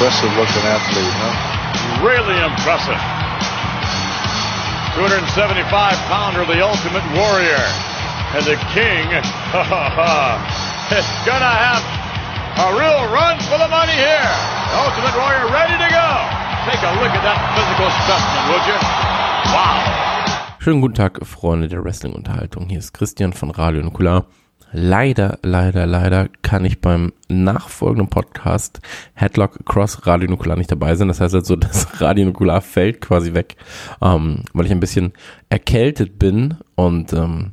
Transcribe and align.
impressive 0.00 0.32
looking 0.32 0.64
athlete, 0.64 1.12
huh? 1.20 2.00
Really 2.00 2.40
impressive. 2.40 2.96
275 4.96 5.28
pounder, 6.08 6.48
the 6.48 6.64
ultimate 6.64 7.04
warrior. 7.12 7.60
And 8.32 8.40
the 8.48 8.56
king, 8.72 9.04
is 10.96 11.04
gonna 11.28 11.52
have 11.52 11.84
a 12.64 12.80
real 12.80 13.12
run 13.12 13.36
for 13.44 13.60
the 13.60 13.68
money 13.68 13.92
here. 13.92 14.32
The 14.72 14.80
ultimate 14.88 15.12
warrior 15.20 15.52
ready 15.52 15.76
to 15.76 15.88
go. 15.92 16.08
Take 16.64 16.80
a 16.80 16.96
look 16.96 17.12
at 17.12 17.20
that 17.20 17.36
physical 17.52 17.92
specimen, 18.00 18.56
would 18.56 18.64
you? 18.72 18.80
Wow. 19.52 19.84
Schönen 20.64 20.80
guten 20.80 20.94
Tag, 20.94 21.20
Freunde 21.26 21.68
der 21.68 21.84
Wrestling-Unterhaltung. 21.84 22.70
Hier 22.70 22.78
ist 22.78 22.94
Christian 22.94 23.34
von 23.34 23.50
Radio 23.50 23.82
Nukular. 23.82 24.24
Leider, 24.72 25.38
leider, 25.42 25.84
leider 25.86 26.28
kann 26.42 26.64
ich 26.64 26.80
beim 26.80 27.12
nachfolgenden 27.28 28.08
Podcast 28.08 28.80
Headlock 29.14 29.66
Cross 29.66 30.06
Radio 30.06 30.30
Nukular 30.30 30.56
nicht 30.56 30.70
dabei 30.70 30.94
sein. 30.94 31.08
Das 31.08 31.20
heißt 31.20 31.34
also, 31.34 31.56
das 31.56 32.00
Radio 32.00 32.26
Nukular 32.26 32.60
fällt 32.60 33.00
quasi 33.00 33.34
weg, 33.34 33.56
ähm, 34.00 34.44
weil 34.52 34.66
ich 34.66 34.72
ein 34.72 34.80
bisschen 34.80 35.12
erkältet 35.48 36.18
bin 36.18 36.54
und 36.76 37.12
ähm, 37.12 37.52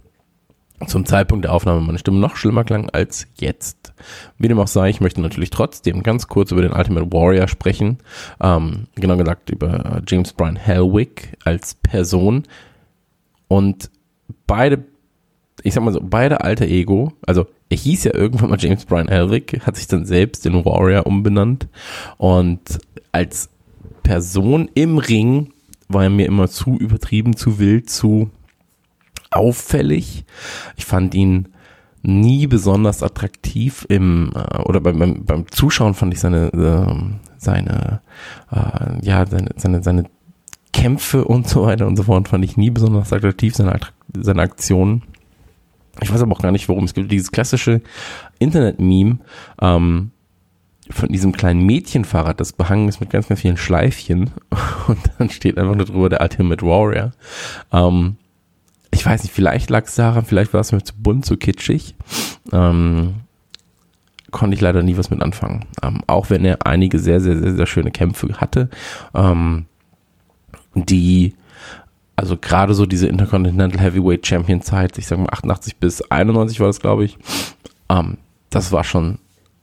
zum 0.86 1.08
Zeitpunkt 1.08 1.46
der 1.46 1.54
Aufnahme 1.54 1.82
meine 1.82 1.98
Stimme 1.98 2.20
noch 2.20 2.36
schlimmer 2.36 2.64
klang 2.64 2.92
als 2.92 3.26
jetzt. 3.40 3.94
Wie 4.38 4.48
dem 4.48 4.60
auch 4.60 4.68
sei, 4.68 4.90
ich 4.90 5.02
möchte 5.02 5.22
natürlich 5.22 5.50
trotzdem 5.50 6.04
ganz 6.04 6.28
kurz 6.28 6.52
über 6.52 6.62
den 6.62 6.72
Ultimate 6.72 7.12
Warrior 7.12 7.48
sprechen. 7.48 7.98
Ähm, 8.40 8.86
genau 8.94 9.18
gesagt 9.18 9.50
über 9.50 10.04
James 10.08 10.34
Bryan 10.34 10.56
Hellwick 10.56 11.36
als 11.44 11.74
Person. 11.74 12.44
Und 13.48 13.90
beide 14.46 14.86
ich 15.64 15.74
sag 15.74 15.84
mal 15.84 15.94
so, 15.94 16.02
beide 16.02 16.42
alter 16.42 16.66
Ego, 16.66 17.14
also 17.26 17.46
er 17.70 17.78
hieß 17.78 18.06
ja 18.06 18.14
irgendwann 18.14 18.50
mal 18.50 18.60
James 18.60 18.86
Bryan 18.86 19.08
Elric, 19.08 19.66
hat 19.66 19.76
sich 19.76 19.88
dann 19.88 20.06
selbst 20.06 20.46
in 20.46 20.66
Warrior 20.66 21.06
umbenannt 21.06 21.68
und 22.18 22.80
als 23.12 23.50
Person 24.04 24.70
im 24.74 24.98
Ring 24.98 25.54
war 25.90 26.04
er 26.04 26.10
mir 26.10 26.26
immer 26.26 26.48
zu 26.48 26.78
übertrieben, 26.78 27.36
zu 27.36 27.60
wild, 27.60 27.90
zu 27.90 28.30
auffällig. 29.32 30.26
Ich 30.76 30.86
fand 30.86 31.14
ihn 31.14 31.50
nie 32.04 32.48
besonders 32.48 33.04
attraktiv 33.04 33.86
im 33.90 34.32
äh, 34.34 34.62
oder 34.62 34.80
beim, 34.80 35.00
beim, 35.00 35.26
beim 35.26 35.52
Zuschauen 35.52 35.94
fand 35.94 36.14
ich 36.14 36.20
seine 36.20 36.48
äh, 36.54 37.16
seine 37.38 38.02
äh, 38.52 39.06
ja 39.06 39.26
seine 39.26 39.50
seine 39.58 39.84
seine 39.84 40.04
Kämpfe 40.72 41.26
und 41.26 41.48
so 41.50 41.64
weiter 41.64 41.88
und 41.88 41.98
so 41.98 42.04
fort 42.04 42.30
fand 42.30 42.46
ich 42.46 42.56
nie 42.56 42.70
besonders 42.70 43.12
attraktiv 43.12 43.56
seine 43.56 43.78
seine 44.16 44.42
Aktionen 44.42 45.04
ich 46.02 46.14
weiß 46.14 46.22
aber 46.22 46.34
auch 46.34 46.42
gar 46.42 46.52
nicht, 46.52 46.70
warum. 46.70 46.84
Es 46.84 46.94
gibt 46.94 47.12
dieses 47.12 47.32
klassische 47.32 47.82
Internet-Meme 48.40 49.20
ähm, 49.62 50.12
von 50.90 51.10
diesem 51.10 51.34
kleinen 51.34 51.66
Mädchenfahrrad, 51.66 52.40
das 52.40 52.54
behangen 52.54 52.88
ist 52.88 53.00
mit 53.00 53.10
ganz, 53.10 53.28
ganz 53.28 53.42
vielen 53.42 53.58
Schleifchen. 53.58 54.32
Und 54.88 55.00
dann 55.18 55.30
steht 55.30 55.58
einfach 55.58 55.76
nur 55.76 55.86
drüber 55.86 56.10
der 56.10 56.22
Ultimate 56.22 56.66
Warrior. 56.66 57.12
Ähm, 57.72 58.18
ich 58.92 59.06
weiß 59.06 59.24
nicht, 59.24 59.34
vielleicht 59.34 59.70
lag 59.70 59.86
es 59.86 59.96
daran, 59.96 60.26
vielleicht 60.26 60.54
war 60.54 60.62
es 60.62 60.72
mir 60.72 60.84
zu 60.84 60.94
bunt, 60.98 61.26
zu 61.26 61.38
kitschig. 61.38 61.96
Ähm, 62.52 63.16
konnte 64.32 64.56
ich 64.56 64.62
leider 64.62 64.84
nie 64.84 64.98
was 64.98 65.10
mit 65.10 65.22
anfangen. 65.22 65.66
Ähm, 65.82 66.02
auch 66.08 66.30
wenn 66.30 66.46
er 66.46 66.66
einige 66.66 67.00
sehr, 67.00 67.20
sehr, 67.20 67.38
sehr, 67.38 67.56
sehr 67.56 67.66
schöne 67.66 67.92
Kämpfe 67.92 68.28
hatte, 68.38 68.70
ähm, 69.14 69.66
die 70.74 71.34
also 72.18 72.36
gerade 72.36 72.74
so 72.74 72.86
diese 72.86 73.08
Intercontinental 73.08 73.80
Heavyweight 73.80 74.26
Champion 74.26 74.62
Zeit, 74.62 74.98
ich 74.98 75.08
sag 75.08 75.20
mal 75.20 75.30
88 75.30 75.78
bis 75.78 76.02
91 76.02 76.60
war 76.60 76.68
das, 76.68 76.82
glaube 76.82 77.06
ich, 77.06 77.18
ähm, 77.90 78.18
das 78.50 78.72
war 78.72 78.84
schon 78.84 79.20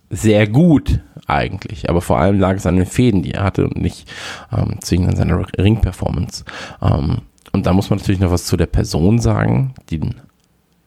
sehr 0.09 0.47
gut 0.47 1.01
eigentlich, 1.27 1.91
aber 1.91 2.01
vor 2.01 2.19
allem 2.19 2.39
lag 2.39 2.55
es 2.55 2.67
an 2.67 2.77
den 2.77 2.87
Fäden, 2.87 3.23
die 3.23 3.33
er 3.33 3.43
hatte 3.43 3.65
und 3.65 3.77
nicht 3.77 4.09
ähm, 4.57 4.77
zwingend 4.81 5.11
an 5.11 5.17
seiner 5.17 5.45
Ring-Performance. 5.59 6.45
Ähm, 6.81 7.23
und 7.53 7.67
da 7.67 7.73
muss 7.73 7.91
man 7.91 7.99
natürlich 7.99 8.21
noch 8.21 8.31
was 8.31 8.47
zu 8.47 8.57
der 8.57 8.67
Person 8.67 9.19
sagen, 9.19 9.75
die 9.91 10.01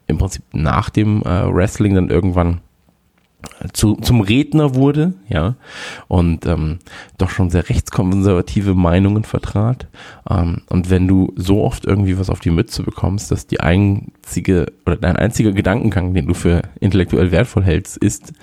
im 0.07 0.17
Prinzip 0.17 0.43
nach 0.53 0.89
dem 0.89 1.21
äh, 1.23 1.53
Wrestling 1.53 1.95
dann 1.95 2.09
irgendwann 2.09 2.61
zu, 3.73 3.95
zum 3.95 4.21
Redner 4.21 4.75
wurde, 4.75 5.13
ja, 5.27 5.55
und 6.07 6.45
ähm, 6.45 6.79
doch 7.17 7.29
schon 7.29 7.49
sehr 7.49 7.69
rechtskonservative 7.69 8.75
Meinungen 8.75 9.23
vertrat. 9.23 9.87
Ähm, 10.29 10.61
und 10.69 10.89
wenn 10.89 11.07
du 11.07 11.33
so 11.35 11.63
oft 11.63 11.85
irgendwie 11.85 12.19
was 12.19 12.29
auf 12.29 12.39
die 12.39 12.51
Mütze 12.51 12.83
bekommst, 12.83 13.31
dass 13.31 13.47
die 13.47 13.59
einzige 13.59 14.67
oder 14.85 14.95
dein 14.95 15.15
einziger 15.15 15.51
Gedankengang, 15.51 16.13
den 16.13 16.27
du 16.27 16.33
für 16.33 16.61
intellektuell 16.79 17.31
wertvoll 17.31 17.63
hältst, 17.63 17.97
ist, 17.97 18.33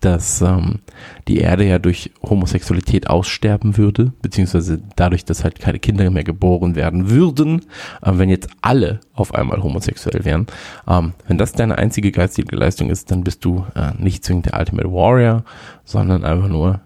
dass 0.00 0.40
ähm, 0.42 0.80
die 1.28 1.38
Erde 1.38 1.64
ja 1.64 1.78
durch 1.78 2.10
Homosexualität 2.22 3.08
aussterben 3.08 3.76
würde, 3.76 4.12
beziehungsweise 4.22 4.80
dadurch, 4.96 5.24
dass 5.24 5.44
halt 5.44 5.60
keine 5.60 5.78
Kinder 5.78 6.10
mehr 6.10 6.24
geboren 6.24 6.74
werden 6.74 7.10
würden, 7.10 7.60
äh, 8.02 8.12
wenn 8.14 8.28
jetzt 8.28 8.48
alle 8.60 9.00
auf 9.14 9.34
einmal 9.34 9.62
homosexuell 9.62 10.24
wären. 10.24 10.46
Ähm, 10.88 11.12
wenn 11.28 11.38
das 11.38 11.52
deine 11.52 11.78
einzige 11.78 12.10
geistige 12.10 12.56
Leistung 12.56 12.90
ist, 12.90 13.10
dann 13.10 13.24
bist 13.24 13.44
du 13.44 13.64
äh, 13.74 13.92
nicht 13.98 14.24
zwingend 14.24 14.46
der 14.46 14.53
Ultimate 14.58 14.90
Warrior, 14.90 15.44
sondern 15.84 16.24
einfach 16.24 16.48
nur 16.48 16.80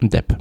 ein 0.00 0.10
Depp. 0.10 0.38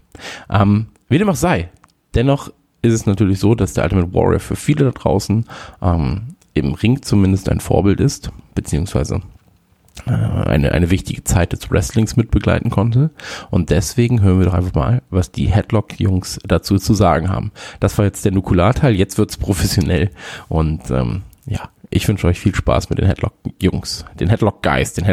Ähm, 0.49 0.87
wie 1.07 1.17
dem 1.17 1.29
auch 1.29 1.35
sei, 1.35 1.69
dennoch 2.15 2.51
ist 2.81 2.93
es 2.93 3.05
natürlich 3.05 3.39
so, 3.39 3.55
dass 3.55 3.73
der 3.73 3.83
Ultimate 3.83 4.13
Warrior 4.13 4.39
für 4.39 4.55
viele 4.55 4.85
da 4.85 4.91
draußen 4.91 5.45
ähm, 5.81 6.35
im 6.53 6.73
Ring 6.73 7.01
zumindest 7.01 7.49
ein 7.49 7.59
Vorbild 7.59 7.99
ist, 7.99 8.31
beziehungsweise 8.55 9.21
äh, 10.05 10.11
eine, 10.11 10.71
eine 10.71 10.89
wichtige 10.89 11.23
Zeit 11.23 11.53
des 11.53 11.69
Wrestlings 11.69 12.15
mitbegleiten 12.15 12.71
konnte. 12.71 13.11
Und 13.49 13.69
deswegen 13.69 14.21
hören 14.21 14.39
wir 14.39 14.47
doch 14.47 14.53
einfach 14.53 14.73
mal, 14.73 15.01
was 15.09 15.31
die 15.31 15.47
Headlock-Jungs 15.47 16.39
dazu 16.45 16.77
zu 16.77 16.93
sagen 16.93 17.29
haben. 17.29 17.51
Das 17.79 17.97
war 17.97 18.05
jetzt 18.05 18.25
der 18.25 18.31
Nukularteil, 18.31 18.95
jetzt 18.95 19.17
wird's 19.17 19.37
professionell. 19.37 20.09
Und 20.49 20.89
ähm, 20.89 21.21
ja, 21.45 21.69
ich 21.89 22.07
wünsche 22.07 22.27
euch 22.27 22.39
viel 22.39 22.55
Spaß 22.55 22.89
mit 22.89 22.99
den 22.99 23.05
Headlock-Jungs, 23.05 24.05
den 24.19 24.29
Headlock-Guys, 24.29 24.93
den 24.93 25.05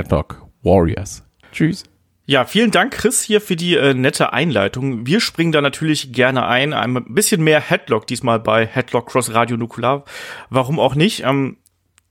Headlock-Warriors. 0.63 1.25
Tschüss. 1.53 1.85
Ja, 2.27 2.45
vielen 2.45 2.71
Dank, 2.71 2.93
Chris, 2.93 3.23
hier 3.23 3.41
für 3.41 3.57
die 3.57 3.75
äh, 3.77 3.95
nette 3.95 4.35
Einleitung. 4.35 5.07
Wir 5.07 5.21
springen 5.21 5.51
da 5.51 5.63
natürlich 5.63 6.13
gerne 6.13 6.47
ein. 6.47 6.75
Ein 6.75 7.15
bisschen 7.15 7.43
mehr 7.43 7.61
Headlock 7.61 8.07
diesmal 8.07 8.39
bei 8.39 8.67
Headlock 8.67 9.09
Cross 9.09 9.33
Radio 9.33 9.57
Nukular. 9.57 10.05
Warum 10.51 10.79
auch 10.79 10.95
nicht? 10.95 11.25
Ähm, 11.25 11.57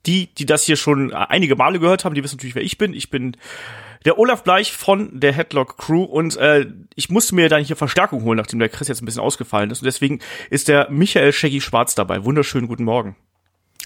die, 0.07 0.33
die 0.33 0.45
das 0.45 0.63
hier 0.63 0.77
schon 0.77 1.13
einige 1.13 1.55
Male 1.55 1.79
gehört 1.79 2.03
haben, 2.03 2.15
die 2.15 2.23
wissen 2.23 2.37
natürlich, 2.37 2.55
wer 2.55 2.63
ich 2.63 2.77
bin. 2.79 2.93
Ich 2.93 3.11
bin 3.11 3.37
der 4.05 4.17
Olaf 4.17 4.43
Bleich 4.43 4.71
von 4.71 5.19
der 5.19 5.33
Headlock 5.33 5.77
Crew 5.77 6.03
und 6.03 6.37
äh, 6.37 6.65
ich 6.95 7.09
musste 7.09 7.35
mir 7.35 7.49
dann 7.49 7.63
hier 7.63 7.75
Verstärkung 7.75 8.23
holen, 8.23 8.37
nachdem 8.37 8.57
der 8.57 8.69
Chris 8.69 8.87
jetzt 8.87 9.01
ein 9.01 9.05
bisschen 9.05 9.21
ausgefallen 9.21 9.69
ist. 9.69 9.81
Und 9.81 9.85
deswegen 9.85 10.19
ist 10.49 10.67
der 10.67 10.89
Michael 10.89 11.33
Shaggy 11.33 11.61
Schwarz 11.61 11.93
dabei. 11.93 12.23
Wunderschönen 12.23 12.67
guten 12.67 12.85
Morgen. 12.85 13.17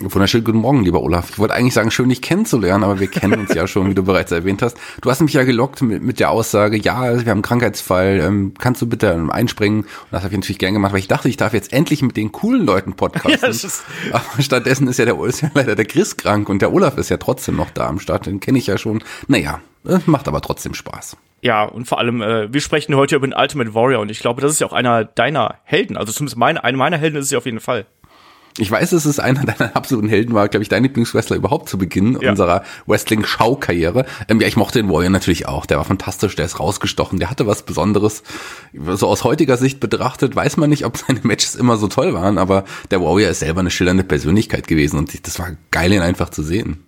Wunderschönen 0.03 0.44
guten 0.44 0.57
Morgen, 0.57 0.84
lieber 0.84 1.03
Olaf. 1.03 1.29
Ich 1.29 1.38
wollte 1.38 1.53
eigentlich 1.53 1.75
sagen, 1.75 1.91
schön 1.91 2.09
dich 2.09 2.23
kennenzulernen, 2.23 2.84
aber 2.84 3.00
wir 3.00 3.07
kennen 3.07 3.39
uns 3.39 3.53
ja 3.53 3.67
schon, 3.67 3.88
wie 3.88 3.94
du 3.94 4.01
bereits 4.01 4.31
erwähnt 4.31 4.63
hast. 4.63 4.75
Du 5.00 5.12
hast 5.12 5.22
mich 5.22 5.34
ja 5.34 5.44
gelockt 5.44 5.84
mit, 5.84 6.01
mit 6.01 6.19
der 6.19 6.31
Aussage, 6.31 6.78
ja, 6.78 7.01
wir 7.01 7.19
haben 7.19 7.28
einen 7.28 7.41
Krankheitsfall, 7.44 8.19
ähm, 8.23 8.53
kannst 8.57 8.81
du 8.81 8.88
bitte 8.88 9.28
einspringen? 9.29 9.81
Und 9.81 9.88
das 10.09 10.23
habe 10.23 10.34
ich 10.34 10.40
natürlich 10.40 10.57
gern 10.57 10.73
gemacht, 10.73 10.94
weil 10.94 11.00
ich 11.00 11.07
dachte, 11.07 11.29
ich 11.29 11.38
darf 11.38 11.53
jetzt 11.53 11.72
endlich 11.72 12.01
mit 12.01 12.17
den 12.17 12.31
coolen 12.31 12.66
Leuten 12.66 12.94
podcasten. 12.94 13.72
Ja, 14.09 14.16
aber 14.34 14.41
stattdessen 14.41 14.88
ist 14.88 14.97
ja 14.97 15.06
der 15.06 15.19
ist 15.23 15.41
ja 15.41 15.51
leider 15.53 15.75
der 15.75 15.85
Chris 15.85 16.17
krank 16.17 16.50
und 16.50 16.61
der 16.61 16.73
Olaf 16.73 16.97
ist 16.97 17.09
ja 17.09 17.17
trotzdem 17.17 17.56
noch 17.56 17.69
da 17.69 17.88
am 17.88 18.00
Start. 18.00 18.25
Den 18.25 18.40
kenne 18.40 18.57
ich 18.57 18.67
ja 18.67 18.78
schon. 18.78 19.03
Naja, 19.28 19.59
macht 20.06 20.28
aber 20.28 20.41
trotzdem 20.41 20.73
Spaß. 20.73 21.17
Ja, 21.41 21.63
und 21.63 21.85
vor 21.85 22.00
allem, 22.00 22.22
äh, 22.22 22.51
wir 22.51 22.61
sprechen 22.61 22.95
heute 22.95 23.16
über 23.16 23.28
den 23.28 23.34
Ultimate 23.34 23.73
Warrior 23.73 24.01
und 24.01 24.09
ich 24.09 24.19
glaube, 24.19 24.41
das 24.41 24.51
ist 24.51 24.59
ja 24.59 24.67
auch 24.67 24.73
einer 24.73 25.06
deiner 25.06 25.56
Helden. 25.63 25.97
Also 25.97 26.11
zumindest 26.11 26.38
meine, 26.38 26.63
einer 26.63 26.78
meiner 26.78 26.97
Helden 26.97 27.17
ist 27.17 27.25
es 27.25 27.31
ja 27.31 27.38
auf 27.38 27.45
jeden 27.45 27.59
Fall. 27.59 27.85
Ich 28.57 28.69
weiß, 28.69 28.91
dass 28.91 29.06
es 29.06 29.19
einer 29.19 29.45
deiner 29.45 29.75
absoluten 29.75 30.09
Helden 30.09 30.34
war, 30.34 30.47
glaube 30.50 30.63
ich, 30.63 30.69
dein 30.69 30.84
Lieblingswrestler 30.84 31.37
überhaupt 31.37 31.70
zu 31.70 31.78
Beginn 31.78 32.17
ja. 32.20 32.31
unserer 32.31 32.64
Wrestling-Schaukarriere. 32.85 34.05
Ähm, 34.28 34.41
ja, 34.41 34.47
ich 34.47 34.58
mochte 34.58 34.81
den 34.81 34.90
Warrior 34.90 35.09
natürlich 35.09 35.47
auch. 35.47 35.66
Der 35.66 35.78
war 35.78 35.85
fantastisch, 35.85 36.35
der 36.35 36.46
ist 36.46 36.59
rausgestochen, 36.59 37.20
der 37.20 37.29
hatte 37.29 37.47
was 37.47 37.64
Besonderes. 37.64 38.23
So 38.73 39.08
aus 39.08 39.23
heutiger 39.23 39.58
Sicht 39.58 39.79
betrachtet 39.79 40.35
weiß 40.35 40.58
man 40.58 40.70
nicht, 40.70 40.85
ob 40.85 40.97
seine 41.08 41.22
Matches 41.23 41.55
immer 41.55 41.78
so 41.78 41.87
toll 41.87 42.14
waren, 42.14 42.37
aber 42.37 42.66
der 42.90 43.02
Warrior 43.02 43.29
ist 43.29 43.40
selber 43.40 43.61
eine 43.61 43.72
schillernde 43.72 44.03
Persönlichkeit 44.03 44.67
gewesen 44.67 44.97
und 44.97 45.26
das 45.26 45.40
war 45.40 45.52
geil, 45.72 45.93
ihn 45.93 46.02
einfach 46.02 46.29
zu 46.29 46.43
sehen. 46.43 46.85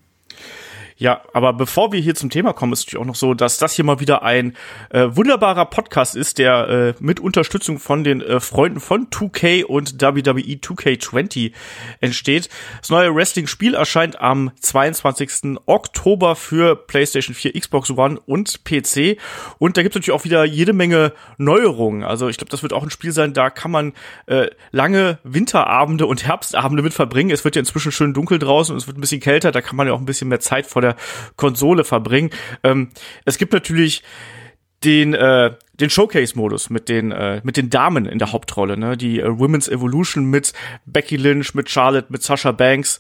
Ja, 1.04 1.22
aber 1.34 1.52
bevor 1.52 1.92
wir 1.92 2.00
hier 2.00 2.16
zum 2.16 2.30
Thema 2.30 2.54
kommen, 2.54 2.72
ist 2.72 2.86
natürlich 2.86 3.02
auch 3.02 3.06
noch 3.06 3.16
so, 3.16 3.34
dass 3.34 3.58
das 3.58 3.74
hier 3.74 3.84
mal 3.84 4.00
wieder 4.00 4.24
ein 4.24 4.56
äh, 4.90 5.10
wunderbarer 5.10 5.66
Podcast 5.66 6.16
ist, 6.16 6.38
der 6.38 6.70
äh, 6.70 6.94
mit 7.04 7.20
Unterstützung 7.20 7.78
von 7.78 8.06
den 8.06 8.22
äh, 8.22 8.40
Freunden 8.40 8.80
von 8.80 9.10
2K 9.10 9.66
und 9.66 10.02
WWE 10.02 10.60
2K20 10.62 11.52
entsteht. 12.00 12.48
Das 12.80 12.90
neue 12.90 13.14
Wrestling-Spiel 13.14 13.74
erscheint 13.74 14.22
am 14.22 14.52
22. 14.62 15.58
Oktober 15.66 16.38
für 16.38 16.78
PlayStation 16.78 17.36
4, 17.36 17.52
Xbox 17.52 17.92
One 17.92 18.18
und 18.26 18.64
PC. 18.64 19.18
Und 19.58 19.76
da 19.76 19.84
gibt 19.84 19.94
es 19.94 20.00
natürlich 20.00 20.18
auch 20.18 20.24
wieder 20.24 20.46
jede 20.46 20.72
Menge 20.72 21.12
Neuerungen. 21.38 22.06
Also 22.06 22.30
ich 22.30 22.38
glaube, 22.38 22.52
das 22.52 22.64
wird 22.64 22.72
auch 22.72 22.84
ein 22.84 22.90
Spiel 22.90 23.12
sein, 23.12 23.34
da 23.34 23.50
kann 23.50 23.72
man 23.72 23.92
äh, 24.28 24.48
lange 24.72 25.20
Winterabende 25.26 26.06
und 26.06 26.26
Herbstabende 26.26 26.82
mit 26.82 26.94
verbringen. 26.94 27.32
Es 27.32 27.44
wird 27.44 27.58
ja 27.58 27.60
inzwischen 27.60 27.92
schön 27.92 28.14
dunkel 28.14 28.40
draußen 28.40 28.74
und 28.74 28.82
es 28.82 28.88
wird 28.88 28.98
ein 28.98 29.02
bisschen 29.02 29.20
kälter, 29.20 29.52
da 29.52 29.60
kann 29.60 29.76
man 29.76 29.88
ja 29.88 29.92
auch 29.92 30.00
ein 30.00 30.06
bisschen 30.06 30.30
mehr 30.30 30.40
Zeit 30.40 30.66
vor 30.66 30.82
der 30.82 30.93
Konsole 31.36 31.84
verbringen. 31.84 32.30
Ähm, 32.64 32.90
es 33.26 33.38
gibt 33.38 33.54
natürlich 33.54 34.04
den 34.84 35.14
äh, 35.14 35.56
den 35.80 35.90
Showcase-Modus 35.90 36.70
mit 36.70 36.90
den 36.90 37.12
äh, 37.12 37.42
mit 37.44 37.58
den 37.58 37.70
Damen 37.70 38.06
in 38.06 38.20
der 38.20 38.32
Hauptrolle, 38.32 38.78
ne? 38.78 38.98
Die 38.98 39.20
äh, 39.20 39.40
Women's 39.40 39.70
Evolution 39.70 40.26
mit 40.26 40.54
Becky 40.86 41.18
Lynch, 41.18 41.54
mit 41.56 41.70
Charlotte, 41.70 42.08
mit 42.10 42.22
Sasha 42.22 42.52
Banks 42.52 43.00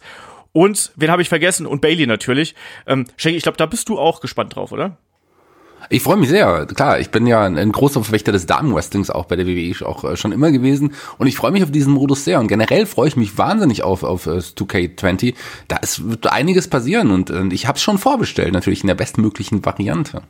und 0.54 0.92
wen 0.96 1.12
habe 1.12 1.22
ich 1.22 1.30
vergessen? 1.30 1.66
Und 1.66 1.82
Bailey 1.82 2.08
natürlich. 2.08 2.56
Ähm, 2.88 3.06
Shaggy, 3.18 3.36
ich 3.36 3.44
glaube, 3.44 3.58
da 3.58 3.66
bist 3.66 3.90
du 3.90 4.00
auch 4.00 4.22
gespannt 4.22 4.56
drauf, 4.56 4.72
oder? 4.72 4.98
Ich 5.90 6.02
freue 6.02 6.18
mich 6.18 6.30
sehr. 6.30 6.66
Klar, 6.68 7.00
ich 7.00 7.10
bin 7.12 7.28
ja 7.28 7.44
ein, 7.44 7.72
großer 7.72 8.04
Verfechter 8.04 8.32
des 8.32 8.46
Damenwrestlings 8.46 9.10
auch 9.10 9.26
bei 9.26 9.36
der 9.36 9.48
WWE 9.48 9.86
auch 9.86 10.04
äh, 10.04 10.18
schon 10.18 10.32
immer 10.32 10.52
gewesen 10.52 10.94
und 11.18 11.28
ich 11.28 11.36
freue 11.36 11.52
mich 11.52 11.64
auf 11.64 11.72
diesen 11.72 11.94
Modus 11.94 12.24
sehr 12.24 12.40
und 12.40 12.48
generell 12.48 12.86
freue 12.86 13.08
ich 13.08 13.16
mich 13.16 13.38
wahnsinnig 13.38 13.84
auf 13.84 14.04
auf 14.04 14.28
2K20. 14.28 15.30
Äh, 15.30 15.34
da 15.68 15.78
ist, 15.78 16.10
wird 16.10 16.28
einiges 16.32 16.68
passieren 16.68 17.12
und, 17.12 17.32
und 17.32 17.54
ich 17.54 17.68
habe 17.68 17.78
es 17.78 17.84
schon 17.84 17.98
vorbestellt, 17.98 18.54
natürlich 18.54 18.82
in 18.82 18.88
der 18.88 18.96
bestmöglichen 18.96 19.64
Variante. 19.66 20.22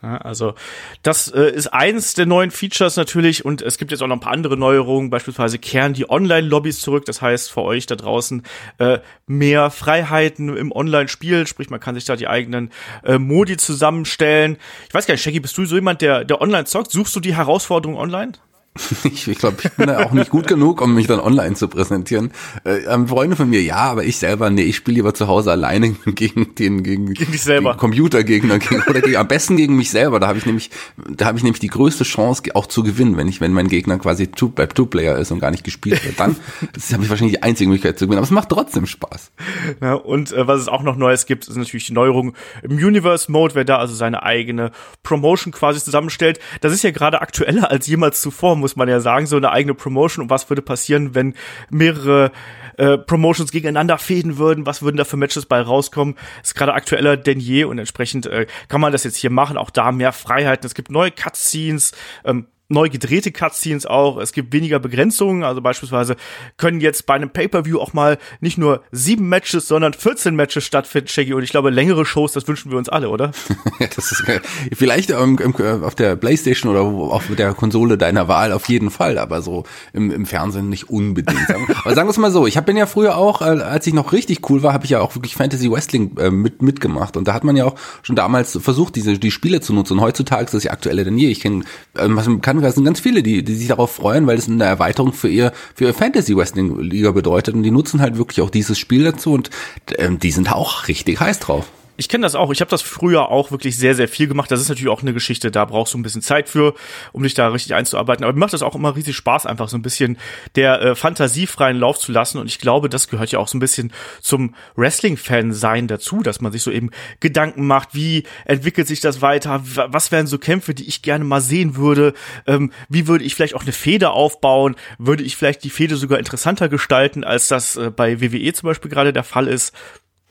Also 0.00 0.54
das 1.02 1.26
äh, 1.28 1.50
ist 1.50 1.68
eins 1.68 2.14
der 2.14 2.26
neuen 2.26 2.52
Features 2.52 2.96
natürlich 2.96 3.44
und 3.44 3.62
es 3.62 3.78
gibt 3.78 3.90
jetzt 3.90 4.00
auch 4.00 4.06
noch 4.06 4.16
ein 4.16 4.20
paar 4.20 4.32
andere 4.32 4.56
Neuerungen. 4.56 5.10
Beispielsweise 5.10 5.58
kehren 5.58 5.92
die 5.92 6.08
Online-Lobbys 6.08 6.80
zurück. 6.80 7.04
Das 7.04 7.20
heißt 7.20 7.50
für 7.50 7.62
euch 7.62 7.86
da 7.86 7.96
draußen 7.96 8.44
äh, 8.78 9.00
mehr 9.26 9.70
Freiheiten 9.70 10.56
im 10.56 10.70
Online-Spiel. 10.70 11.48
Sprich, 11.48 11.68
man 11.68 11.80
kann 11.80 11.96
sich 11.96 12.04
da 12.04 12.14
die 12.14 12.28
eigenen 12.28 12.70
äh, 13.02 13.18
Modi 13.18 13.56
zusammenstellen. 13.56 14.58
Ich 14.86 14.94
weiß 14.94 15.06
gar 15.06 15.14
nicht, 15.14 15.22
Shaggy, 15.22 15.40
bist 15.40 15.58
du 15.58 15.64
so 15.64 15.74
jemand, 15.74 16.00
der, 16.00 16.24
der 16.24 16.40
online 16.40 16.64
zockt? 16.64 16.92
Suchst 16.92 17.16
du 17.16 17.20
die 17.20 17.34
Herausforderung 17.34 17.96
online? 17.96 18.32
Ich, 19.04 19.26
ich 19.26 19.38
glaube, 19.38 19.56
ich 19.62 19.70
bin 19.72 19.86
da 19.86 20.04
auch 20.04 20.12
nicht 20.12 20.30
gut 20.30 20.46
genug, 20.46 20.80
um 20.80 20.94
mich 20.94 21.06
dann 21.06 21.20
online 21.20 21.54
zu 21.54 21.68
präsentieren. 21.68 22.30
Äh, 22.64 22.78
ähm, 22.88 23.08
Freunde 23.08 23.36
von 23.36 23.48
mir, 23.48 23.62
ja, 23.62 23.76
aber 23.76 24.04
ich 24.04 24.18
selber, 24.18 24.50
nee, 24.50 24.62
ich 24.62 24.76
spiele 24.76 24.96
lieber 24.96 25.14
zu 25.14 25.28
Hause 25.28 25.50
alleine 25.50 25.90
gegen 26.06 26.54
den 26.54 26.82
gegen, 26.82 27.14
gegen 27.14 27.32
dich 27.32 27.42
selber. 27.42 27.76
Computergegner 27.76 28.58
gegen, 28.58 28.82
oder 28.82 29.00
gegen, 29.00 29.16
am 29.16 29.28
besten 29.28 29.56
gegen 29.56 29.76
mich 29.76 29.90
selber. 29.90 30.20
Da 30.20 30.28
habe 30.28 30.38
ich 30.38 30.46
nämlich, 30.46 30.70
da 31.08 31.26
habe 31.26 31.38
ich 31.38 31.44
nämlich 31.44 31.60
die 31.60 31.68
größte 31.68 32.04
Chance 32.04 32.42
auch 32.54 32.66
zu 32.66 32.82
gewinnen, 32.82 33.16
wenn 33.16 33.28
ich, 33.28 33.40
wenn 33.40 33.52
mein 33.52 33.68
Gegner 33.68 33.98
quasi 33.98 34.28
two, 34.28 34.48
bei 34.48 34.66
Two 34.66 34.86
Player 34.86 35.16
ist 35.16 35.30
und 35.30 35.40
gar 35.40 35.50
nicht 35.50 35.64
gespielt 35.64 36.04
wird. 36.04 36.20
Dann 36.20 36.36
habe 36.92 37.04
ich 37.04 37.10
wahrscheinlich 37.10 37.36
die 37.36 37.42
einzige 37.42 37.68
Möglichkeit 37.68 37.98
zu 37.98 38.06
gewinnen. 38.06 38.18
Aber 38.18 38.26
es 38.26 38.30
macht 38.30 38.48
trotzdem 38.50 38.86
Spaß. 38.86 39.32
Ja, 39.80 39.94
und 39.94 40.32
äh, 40.32 40.46
was 40.46 40.60
es 40.60 40.68
auch 40.68 40.82
noch 40.82 40.96
Neues 40.96 41.26
gibt, 41.26 41.48
ist 41.48 41.56
natürlich 41.56 41.86
die 41.86 41.92
Neuerung 41.92 42.34
im 42.62 42.76
Universe 42.76 43.30
Mode, 43.30 43.54
wer 43.54 43.64
da 43.64 43.78
also 43.78 43.94
seine 43.94 44.22
eigene 44.22 44.70
Promotion 45.02 45.52
quasi 45.52 45.80
zusammenstellt. 45.80 46.38
Das 46.60 46.72
ist 46.72 46.82
ja 46.82 46.90
gerade 46.90 47.20
aktueller 47.20 47.70
als 47.70 47.86
jemals 47.86 48.20
zuvor, 48.20 48.56
muss 48.56 48.67
man 48.76 48.88
ja 48.88 49.00
sagen. 49.00 49.26
So 49.26 49.36
eine 49.36 49.50
eigene 49.50 49.74
Promotion. 49.74 50.24
Und 50.24 50.30
was 50.30 50.48
würde 50.48 50.62
passieren, 50.62 51.14
wenn 51.14 51.34
mehrere 51.70 52.32
äh, 52.76 52.96
Promotions 52.96 53.50
gegeneinander 53.50 53.98
fäden 53.98 54.38
würden, 54.38 54.66
was 54.66 54.82
würden 54.82 54.96
da 54.96 55.04
für 55.04 55.16
Matches 55.16 55.46
bei 55.46 55.60
rauskommen, 55.60 56.14
ist 56.42 56.54
gerade 56.54 56.74
aktueller 56.74 57.16
denn 57.16 57.40
je. 57.40 57.64
Und 57.64 57.78
entsprechend 57.78 58.26
äh, 58.26 58.46
kann 58.68 58.80
man 58.80 58.92
das 58.92 59.04
jetzt 59.04 59.16
hier 59.16 59.30
machen, 59.30 59.56
auch 59.56 59.70
da 59.70 59.92
mehr 59.92 60.12
Freiheiten, 60.12 60.66
es 60.66 60.74
gibt 60.74 60.90
neue 60.90 61.10
Cutscenes, 61.10 61.92
ähm, 62.24 62.46
neu 62.68 62.88
gedrehte 62.90 63.32
Cutscenes 63.32 63.86
auch. 63.86 64.18
Es 64.18 64.32
gibt 64.32 64.52
weniger 64.52 64.78
Begrenzungen. 64.78 65.42
Also 65.42 65.60
beispielsweise 65.62 66.16
können 66.58 66.80
jetzt 66.80 67.06
bei 67.06 67.14
einem 67.14 67.30
Pay-Per-View 67.30 67.78
auch 67.78 67.94
mal 67.94 68.18
nicht 68.40 68.58
nur 68.58 68.82
sieben 68.92 69.28
Matches, 69.28 69.68
sondern 69.68 69.94
14 69.94 70.36
Matches 70.36 70.64
stattfinden, 70.64 71.08
Shaggy. 71.08 71.32
Und 71.32 71.42
ich 71.42 71.50
glaube, 71.50 71.70
längere 71.70 72.04
Shows, 72.04 72.32
das 72.32 72.46
wünschen 72.46 72.70
wir 72.70 72.78
uns 72.78 72.88
alle, 72.88 73.08
oder? 73.08 73.32
das 73.96 74.12
ist 74.12 74.26
geil. 74.26 74.42
Vielleicht 74.72 75.10
ähm, 75.10 75.38
auf 75.82 75.94
der 75.94 76.16
Playstation 76.16 76.70
oder 76.70 76.82
auf 76.82 77.24
der 77.36 77.54
Konsole 77.54 77.96
deiner 77.96 78.28
Wahl 78.28 78.52
auf 78.52 78.68
jeden 78.68 78.90
Fall, 78.90 79.18
aber 79.18 79.40
so 79.40 79.64
im, 79.94 80.10
im 80.10 80.26
Fernsehen 80.26 80.68
nicht 80.68 80.90
unbedingt. 80.90 81.50
aber 81.50 81.94
sagen 81.94 82.06
wir 82.06 82.10
es 82.10 82.18
mal 82.18 82.30
so, 82.30 82.46
ich 82.46 82.56
habe 82.56 82.72
ja 82.72 82.86
früher 82.86 83.16
auch, 83.16 83.40
äh, 83.40 83.44
als 83.44 83.86
ich 83.86 83.94
noch 83.94 84.12
richtig 84.12 84.48
cool 84.50 84.62
war, 84.62 84.74
habe 84.74 84.84
ich 84.84 84.90
ja 84.90 85.00
auch 85.00 85.14
wirklich 85.14 85.34
Fantasy 85.34 85.70
Wrestling 85.70 86.16
äh, 86.18 86.30
mit, 86.30 86.60
mitgemacht. 86.60 87.16
Und 87.16 87.26
da 87.26 87.32
hat 87.32 87.44
man 87.44 87.56
ja 87.56 87.64
auch 87.64 87.76
schon 88.02 88.14
damals 88.14 88.58
versucht, 88.60 88.94
diese 88.96 89.18
die 89.18 89.30
Spiele 89.30 89.60
zu 89.62 89.72
nutzen. 89.72 89.94
Und 89.94 90.00
heutzutage 90.00 90.44
ist 90.44 90.54
das 90.54 90.64
ja 90.64 90.72
aktueller 90.72 91.04
denn 91.04 91.16
je. 91.16 91.30
Ich 91.30 91.40
kenn, 91.40 91.64
äh, 91.94 92.08
kann 92.42 92.57
es 92.66 92.74
sind 92.74 92.84
ganz 92.84 93.00
viele, 93.00 93.22
die, 93.22 93.42
die 93.42 93.54
sich 93.54 93.68
darauf 93.68 93.92
freuen, 93.92 94.26
weil 94.26 94.38
es 94.38 94.48
eine 94.48 94.64
Erweiterung 94.64 95.12
für 95.12 95.28
ihr, 95.28 95.52
für 95.74 95.84
ihr 95.84 95.94
Fantasy 95.94 96.36
Wrestling 96.36 96.78
Liga 96.80 97.12
bedeutet 97.12 97.54
und 97.54 97.62
die 97.62 97.70
nutzen 97.70 98.00
halt 98.00 98.18
wirklich 98.18 98.40
auch 98.40 98.50
dieses 98.50 98.78
Spiel 98.78 99.04
dazu 99.04 99.32
und 99.32 99.50
ähm, 99.96 100.18
die 100.18 100.30
sind 100.30 100.52
auch 100.52 100.88
richtig 100.88 101.20
heiß 101.20 101.38
drauf. 101.40 101.66
Ich 102.00 102.08
kenne 102.08 102.22
das 102.22 102.36
auch. 102.36 102.52
Ich 102.52 102.60
habe 102.60 102.70
das 102.70 102.80
früher 102.80 103.28
auch 103.28 103.50
wirklich 103.50 103.76
sehr, 103.76 103.92
sehr 103.96 104.06
viel 104.06 104.28
gemacht. 104.28 104.52
Das 104.52 104.60
ist 104.60 104.68
natürlich 104.68 104.88
auch 104.88 105.02
eine 105.02 105.12
Geschichte, 105.12 105.50
da 105.50 105.64
brauchst 105.64 105.94
du 105.94 105.98
ein 105.98 106.02
bisschen 106.02 106.22
Zeit 106.22 106.48
für, 106.48 106.74
um 107.10 107.24
dich 107.24 107.34
da 107.34 107.48
richtig 107.48 107.74
einzuarbeiten. 107.74 108.24
Aber 108.24 108.32
mir 108.32 108.38
macht 108.38 108.52
das 108.52 108.62
auch 108.62 108.76
immer 108.76 108.94
riesig 108.94 109.16
Spaß, 109.16 109.46
einfach 109.46 109.68
so 109.68 109.76
ein 109.76 109.82
bisschen 109.82 110.16
der 110.54 110.80
äh, 110.80 110.94
fantasiefreien 110.94 111.76
Lauf 111.76 111.98
zu 111.98 112.12
lassen. 112.12 112.38
Und 112.38 112.46
ich 112.46 112.60
glaube, 112.60 112.88
das 112.88 113.08
gehört 113.08 113.32
ja 113.32 113.40
auch 113.40 113.48
so 113.48 113.56
ein 113.56 113.60
bisschen 113.60 113.92
zum 114.20 114.54
Wrestling-Fan-Sein 114.76 115.88
dazu, 115.88 116.22
dass 116.22 116.40
man 116.40 116.52
sich 116.52 116.62
so 116.62 116.70
eben 116.70 116.90
Gedanken 117.18 117.66
macht, 117.66 117.96
wie 117.96 118.22
entwickelt 118.44 118.86
sich 118.86 119.00
das 119.00 119.20
weiter, 119.20 119.60
was 119.64 120.12
wären 120.12 120.28
so 120.28 120.38
Kämpfe, 120.38 120.74
die 120.74 120.86
ich 120.86 121.02
gerne 121.02 121.24
mal 121.24 121.40
sehen 121.40 121.74
würde, 121.74 122.14
ähm, 122.46 122.70
wie 122.88 123.08
würde 123.08 123.24
ich 123.24 123.34
vielleicht 123.34 123.56
auch 123.56 123.62
eine 123.62 123.72
Feder 123.72 124.12
aufbauen, 124.12 124.76
würde 124.98 125.24
ich 125.24 125.36
vielleicht 125.36 125.64
die 125.64 125.70
Fede 125.70 125.96
sogar 125.96 126.20
interessanter 126.20 126.68
gestalten, 126.68 127.24
als 127.24 127.48
das 127.48 127.74
äh, 127.74 127.90
bei 127.90 128.20
WWE 128.20 128.52
zum 128.52 128.68
Beispiel 128.68 128.88
gerade 128.88 129.12
der 129.12 129.24
Fall 129.24 129.48
ist 129.48 129.74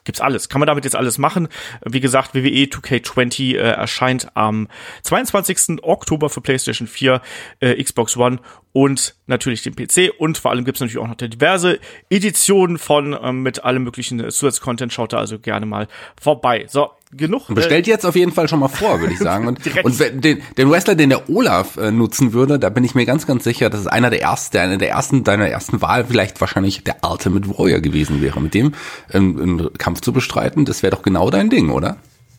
gibt's 0.07 0.21
alles. 0.21 0.49
Kann 0.49 0.59
man 0.59 0.67
damit 0.67 0.85
jetzt 0.85 0.95
alles 0.95 1.19
machen. 1.19 1.47
Wie 1.85 1.99
gesagt, 1.99 2.33
WWE 2.33 2.65
2K20 2.65 3.53
äh, 3.53 3.57
erscheint 3.57 4.29
am 4.33 4.67
22. 5.03 5.83
Oktober 5.83 6.29
für 6.29 6.41
PlayStation 6.41 6.87
4, 6.87 7.21
äh, 7.59 7.83
Xbox 7.83 8.17
One 8.17 8.39
und 8.73 9.15
natürlich 9.27 9.61
den 9.61 9.75
PC. 9.75 10.11
Und 10.17 10.39
vor 10.39 10.51
allem 10.51 10.65
gibt's 10.65 10.79
natürlich 10.81 10.97
auch 10.97 11.07
noch 11.07 11.15
diverse 11.15 11.79
Editionen 12.09 12.79
von 12.79 13.17
ähm, 13.21 13.43
mit 13.43 13.63
allem 13.63 13.83
möglichen 13.83 14.19
Zusatzcontent. 14.31 14.93
Schaut 14.93 15.13
da 15.13 15.17
also 15.17 15.37
gerne 15.37 15.65
mal 15.65 15.87
vorbei. 16.19 16.65
So, 16.67 16.91
genug. 17.11 17.47
Bestellt 17.53 17.87
äh, 17.87 17.91
jetzt 17.91 18.05
auf 18.05 18.15
jeden 18.15 18.31
Fall 18.31 18.47
schon 18.47 18.59
mal 18.59 18.67
vor, 18.67 18.99
würde 18.99 19.13
ich 19.13 19.19
sagen. 19.27 19.47
Und, 19.47 19.59
und 19.83 20.23
den, 20.23 20.41
den 20.57 20.69
Wrestler, 20.69 20.95
den 20.95 21.09
der 21.09 21.29
Olaf 21.29 21.77
äh, 21.77 21.91
nutzen 21.91 22.33
würde, 22.33 22.59
da 22.59 22.69
bin 22.69 22.83
ich 22.83 22.95
mir 22.95 23.05
ganz, 23.05 23.25
ganz 23.25 23.43
sicher, 23.43 23.69
dass 23.69 23.81
es 23.81 23.87
einer 23.87 24.09
der 24.09 24.21
ersten, 24.21 24.57
einer 24.57 24.77
der 24.77 24.89
ersten, 24.89 25.23
deiner 25.23 25.47
ersten 25.47 25.81
Wahl 25.81 26.05
vielleicht 26.05 26.39
wahrscheinlich 26.41 26.83
der 26.83 26.97
Ultimate 27.03 27.47
Warrior 27.49 27.79
gewesen 27.79 28.21
wäre. 28.21 28.41
Mit 28.41 28.53
dem 28.53 28.73
ähm, 29.13 29.39
einen 29.39 29.73
Kampf 29.77 30.01
zu 30.01 30.13
bestreiten, 30.13 30.65
das 30.65 30.83
wäre 30.83 30.95
doch 30.95 31.01
genau 31.01 31.29
dein 31.29 31.49
Ding, 31.49 31.69
oder? 31.69 31.97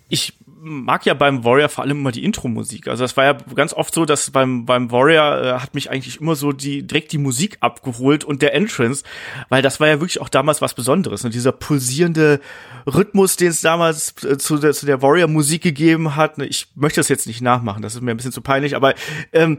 Ich 0.09 0.35
mag 0.61 1.07
ja 1.07 1.15
beim 1.15 1.45
Warrior 1.45 1.69
vor 1.69 1.85
allem 1.85 1.99
immer 1.99 2.13
die 2.13 2.25
Intro-Musik. 2.25 2.89
Also 2.89 3.05
das 3.05 3.17
war 3.17 3.25
ja 3.25 3.33
ganz 3.55 3.73
oft 3.73 3.95
so, 3.95 4.05
dass 4.05 4.31
beim 4.31 4.65
beim 4.65 4.91
Warrior 4.91 5.43
äh, 5.43 5.61
hat 5.61 5.75
mich 5.75 5.91
eigentlich 5.91 6.21
immer 6.21 6.35
so 6.35 6.53
die 6.53 6.87
direkt 6.87 7.13
die 7.13 7.19
Musik 7.19 7.59
abgeholt 7.61 8.25
und 8.25 8.43
der 8.43 8.55
Entrance, 8.55 9.05
weil 9.49 9.63
das 9.63 9.81
war 9.81 9.89
ja 9.89 10.01
wirklich 10.01 10.21
auch 10.21 10.29
damals 10.29 10.61
was 10.61 10.75
Besonderes. 10.75 11.25
Und 11.25 11.35
dieser 11.35 11.53
pulsierende 11.53 12.41
Rhythmus, 12.87 13.37
den 13.37 13.49
es 13.49 13.61
damals 13.61 14.15
äh, 14.25 14.39
zu 14.39 14.59
der, 14.59 14.73
zu 14.73 14.87
der 14.87 15.03
Warrior-Musik 15.03 15.63
gegeben 15.63 16.17
hat. 16.17 16.39
Ne, 16.39 16.47
ich 16.47 16.69
möchte 16.75 17.01
das 17.01 17.09
jetzt 17.09 17.27
nicht 17.27 17.41
nachmachen, 17.41 17.83
das 17.83 17.95
ist 17.95 18.03
mir 18.03 18.11
ein 18.11 18.17
bisschen 18.17 18.33
zu 18.33 18.43
peinlich, 18.43 18.77
aber 18.77 18.95
ähm, 19.33 19.59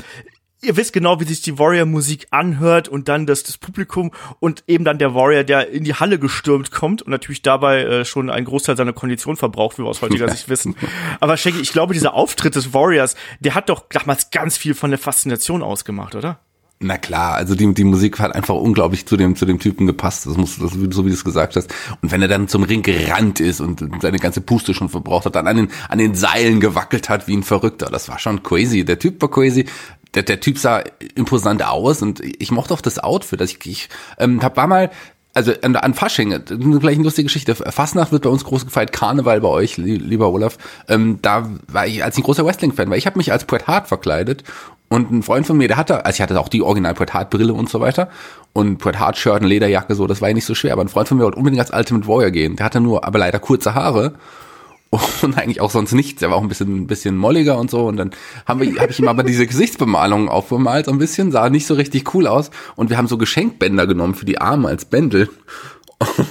ihr 0.62 0.78
wisst 0.78 0.94
genau, 0.94 1.20
wie 1.20 1.26
sich 1.26 1.42
die 1.42 1.58
Warrior-Musik 1.58 2.28
anhört 2.32 2.88
und 2.88 3.08
dann 3.08 3.26
das, 3.26 3.44
das 3.44 3.58
Publikum 3.58 4.12
und 4.40 4.64
eben 4.68 4.84
dann 4.84 4.98
der 4.98 5.16
Warrior, 5.16 5.44
der 5.44 5.70
in 5.70 5.84
die 5.84 5.94
Halle 5.94 6.20
gestürmt 6.20 6.72
kommt 6.72 7.02
und 7.02 7.12
natürlich 7.12 7.42
dabei 7.42 7.84
äh, 7.84 8.06
schon 8.06 8.30
einen 8.30 8.46
Großteil 8.46 8.78
seiner 8.78 8.94
Kondition 8.94 9.38
verbraucht, 9.38 9.78
wie 9.78 9.84
wir 9.84 9.90
aus 9.90 10.02
heutiger 10.02 10.30
Sicht 10.32 10.50
wissen. 10.50 10.76
Aber 11.20 11.38
Shaggy, 11.38 11.60
ich 11.60 11.72
glaube, 11.72 11.94
dieser 11.94 12.14
Auftritt 12.14 12.56
des 12.56 12.74
Warriors, 12.74 13.16
der 13.40 13.56
hat 13.56 13.70
doch 13.70 13.86
damals 13.90 14.32
ganz 14.32 14.58
viel 14.58 14.74
von 14.74 14.90
der 14.90 15.00
Faszination 15.00 15.64
ausgemacht, 15.64 16.16
oder? 16.16 16.40
Na 16.82 16.98
klar, 16.98 17.34
also 17.34 17.56
die, 17.56 17.74
die 17.74 17.84
Musik 17.84 18.20
hat 18.20 18.34
einfach 18.34 18.56
unglaublich 18.56 19.06
zu 19.06 19.18
dem, 19.18 19.36
zu 19.36 19.46
dem 19.46 19.60
Typen 19.60 19.86
gepasst. 19.86 20.26
Das 20.26 20.38
muss, 20.38 20.58
das, 20.60 20.72
so 20.72 21.04
wie 21.04 21.10
du 21.10 21.14
es 21.14 21.26
gesagt 21.26 21.58
hast. 21.58 21.74
Und 22.02 22.14
wenn 22.14 22.22
er 22.22 22.30
dann 22.30 22.48
zum 22.48 22.64
Ring 22.64 22.84
gerannt 22.84 23.42
ist 23.42 23.60
und 23.60 23.84
seine 24.02 24.18
ganze 24.18 24.40
Puste 24.40 24.74
schon 24.74 24.88
verbraucht 24.88 25.26
hat, 25.26 25.36
dann 25.36 25.48
an 25.48 25.58
den, 25.58 25.68
an 25.90 25.98
den 25.98 26.16
Seilen 26.16 26.62
gewackelt 26.62 27.10
hat 27.10 27.28
wie 27.28 27.36
ein 27.36 27.44
Verrückter. 27.44 27.88
Das 27.88 28.08
war 28.08 28.18
schon 28.18 28.44
crazy. 28.44 28.86
Der 28.86 28.98
Typ 28.98 29.22
war 29.22 29.30
crazy 29.30 29.66
der, 30.16 30.24
der 30.24 30.40
Typ 30.40 30.58
sah 30.58 30.84
imposant 31.16 31.64
aus 31.64 32.02
und 32.02 32.20
ich 32.22 32.52
mochte 32.52 32.74
auch 32.74 32.82
das 32.82 33.00
Outfit. 33.00 33.42
Also 33.42 33.56
ich, 33.60 33.66
ich 33.66 33.90
ähm, 34.18 34.42
hab, 34.42 34.58
war 34.58 34.68
mal 34.68 34.90
also 35.34 35.54
an, 35.62 35.76
an 35.76 35.94
Fasching, 35.94 36.30
gleich 36.80 36.96
eine 36.96 37.04
lustige 37.04 37.28
Geschichte. 37.28 37.56
Fastnacht 37.56 38.12
wird 38.12 38.24
bei 38.24 38.30
uns 38.30 38.44
groß 38.44 38.66
gefeiert, 38.66 38.92
Karneval 38.92 39.42
bei 39.42 39.48
euch, 39.48 39.78
lieber 39.78 40.32
Olaf. 40.32 40.58
Ähm, 40.88 41.20
da 41.22 41.50
war 41.68 41.86
ich 41.86 42.04
als 42.04 42.18
ein 42.18 42.24
großer 42.24 42.46
Wrestling-Fan, 42.46 42.90
weil 42.90 42.98
ich 42.98 43.06
habe 43.06 43.18
mich 43.18 43.32
als 43.32 43.46
Poet 43.46 43.68
Hart 43.68 43.88
verkleidet 43.88 44.44
und 44.90 45.12
ein 45.12 45.24
Freund 45.24 45.46
von 45.46 45.56
mir, 45.58 45.68
der 45.68 45.78
hatte, 45.78 46.04
also 46.06 46.16
ich 46.16 46.22
hatte 46.22 46.40
auch 46.40 46.50
die 46.50 46.64
Original 46.64 46.96
Poet 46.96 47.14
Hart 47.14 47.30
Brille 47.30 47.54
und 47.54 47.70
so 47.70 47.80
weiter 47.80 48.10
und 48.54 48.80
Poet 48.80 49.00
Hart 49.00 49.18
Shirt 49.18 49.42
und 49.42 49.48
Lederjacke 49.48 49.94
so, 49.94 50.08
das 50.08 50.20
war 50.20 50.30
ja 50.30 50.34
nicht 50.34 50.46
so 50.46 50.56
schwer, 50.56 50.74
aber 50.74 50.82
ein 50.82 50.90
Freund 50.90 51.08
von 51.08 51.18
mir 51.18 51.26
wollte 51.26 51.38
unbedingt 51.38 51.62
als 51.62 51.72
Ultimate 51.72 52.08
Warrior 52.08 52.32
gehen. 52.32 52.56
Der 52.56 52.66
hatte 52.66 52.82
nur 52.82 53.06
aber 53.06 53.20
leider 53.20 53.40
kurze 53.40 53.76
Haare 53.76 54.16
und 55.22 55.38
eigentlich 55.38 55.62
auch 55.62 55.72
sonst 55.72 55.94
nichts. 55.94 56.22
Er 56.22 56.32
war 56.32 56.38
auch 56.38 56.42
ein 56.42 56.48
bisschen, 56.48 56.84
ein 56.84 56.88
bisschen 56.88 57.16
molliger 57.16 57.58
und 57.58 57.70
so. 57.70 57.88
Und 57.88 57.98
dann 57.98 58.12
haben 58.46 58.60
wir, 58.60 58.80
habe 58.80 58.92
ich 58.92 59.00
ihm 59.00 59.08
aber 59.08 59.24
diese 59.24 59.46
Gesichtsbemalung 59.46 60.30
aufgemalt, 60.30 60.86
so 60.86 60.92
ein 60.92 60.98
bisschen, 60.98 61.32
sah 61.32 61.50
nicht 61.50 61.68
so 61.68 61.76
richtig 61.76 62.14
cool 62.14 62.28
aus. 62.28 62.50
Und 62.76 62.90
wir 62.90 62.98
haben 62.98 63.08
so 63.08 63.18
Geschenkbänder 63.18 63.86
genommen 63.88 64.16
für 64.16 64.26
die 64.26 64.42
Arme 64.42 64.68
als 64.68 64.86
Bändel. 64.86 65.30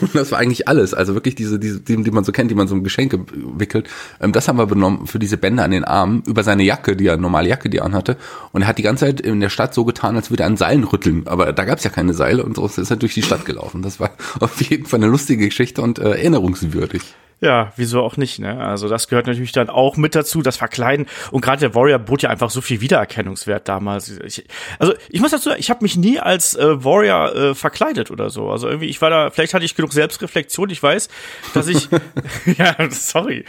Und 0.01 0.15
das 0.15 0.33
war 0.33 0.39
eigentlich 0.39 0.67
alles. 0.67 0.95
Also 0.95 1.15
wirklich 1.15 1.35
diese, 1.35 1.59
diese, 1.59 1.81
die, 1.81 2.03
die 2.03 2.11
man 2.11 2.25
so 2.25 2.33
kennt, 2.33 2.51
die 2.51 2.55
man 2.55 2.69
so 2.69 2.75
um 2.75 2.83
Geschenke 2.83 3.21
wickelt. 3.31 3.89
Ähm, 4.21 4.33
das 4.33 4.49
haben 4.49 4.59
wir 4.59 4.67
benommen 4.67 5.07
für 5.07 5.19
diese 5.19 5.37
Bänder 5.37 5.65
an 5.65 5.71
den 5.71 5.85
Armen 5.85 6.23
über 6.27 6.43
seine 6.43 6.63
Jacke, 6.63 6.97
die 6.97 7.07
er 7.07 7.19
normale 7.19 7.49
Jacke, 7.49 7.69
die 7.69 7.79
er 7.79 7.85
anhatte. 7.85 8.17
Und 8.53 8.63
er 8.63 8.69
hat 8.69 8.79
die 8.79 8.83
ganze 8.83 9.05
Zeit 9.05 9.21
in 9.21 9.41
der 9.41 9.51
Stadt 9.51 9.75
so 9.75 9.85
getan, 9.85 10.17
als 10.17 10.31
würde 10.31 10.45
er 10.45 10.47
an 10.47 10.57
Seilen 10.57 10.85
rütteln. 10.85 11.27
Aber 11.27 11.53
da 11.53 11.65
gab 11.65 11.79
es 11.79 11.85
ja 11.85 11.91
keine 11.91 12.15
Seile 12.15 12.45
und 12.45 12.57
so 12.57 12.67
ist 12.67 12.91
er 12.91 12.97
durch 12.97 13.15
die 13.15 13.23
Stadt 13.23 13.45
gelaufen. 13.45 13.83
Das 13.83 14.01
war 14.01 14.13
auf 14.41 14.61
jeden 14.63 14.87
Fall 14.87 15.01
eine 15.01 15.11
lustige 15.11 15.47
Geschichte 15.47 15.83
und 15.83 15.99
äh, 15.99 16.11
erinnerungswürdig. 16.13 17.03
Ja, 17.41 17.73
wieso 17.77 18.03
auch 18.03 18.17
nicht, 18.17 18.41
ne? 18.41 18.61
Also 18.61 18.89
das 18.89 19.07
gehört 19.07 19.29
natürlich 19.29 19.53
dann 19.53 19.71
auch 19.71 19.97
mit 19.97 20.17
dazu, 20.17 20.43
das 20.43 20.57
Verkleiden. 20.57 21.07
Und 21.31 21.41
gerade 21.41 21.61
der 21.61 21.75
Warrior 21.75 22.01
bot 22.01 22.23
ja 22.23 22.31
einfach 22.31 22.51
so 22.51 22.61
viel 22.61 22.81
Wiedererkennungswert 22.81 23.69
damals. 23.69 24.09
Ich, 24.19 24.45
also 24.81 24.95
ich 25.09 25.21
muss 25.21 25.31
dazu 25.31 25.51
sagen, 25.51 25.61
ich 25.61 25.71
habe 25.71 25.85
mich 25.85 25.97
nie 25.97 26.19
als 26.19 26.57
äh, 26.57 26.85
Warrior 26.85 27.35
äh, 27.35 27.55
verkleidet 27.55 28.11
oder 28.11 28.31
so. 28.31 28.51
Also 28.51 28.67
irgendwie, 28.67 28.89
ich 28.89 29.01
war 29.01 29.11
da, 29.11 29.31
vielleicht 29.31 29.55
hatte 29.55 29.65
ich 29.65 29.77
genug 29.77 29.93
Selbstreflexion. 29.93 30.69
Ich 30.71 30.83
weiß, 30.83 31.09
dass 31.55 31.69
ich, 31.69 31.89
ja, 32.59 32.75
sorry, 32.91 33.45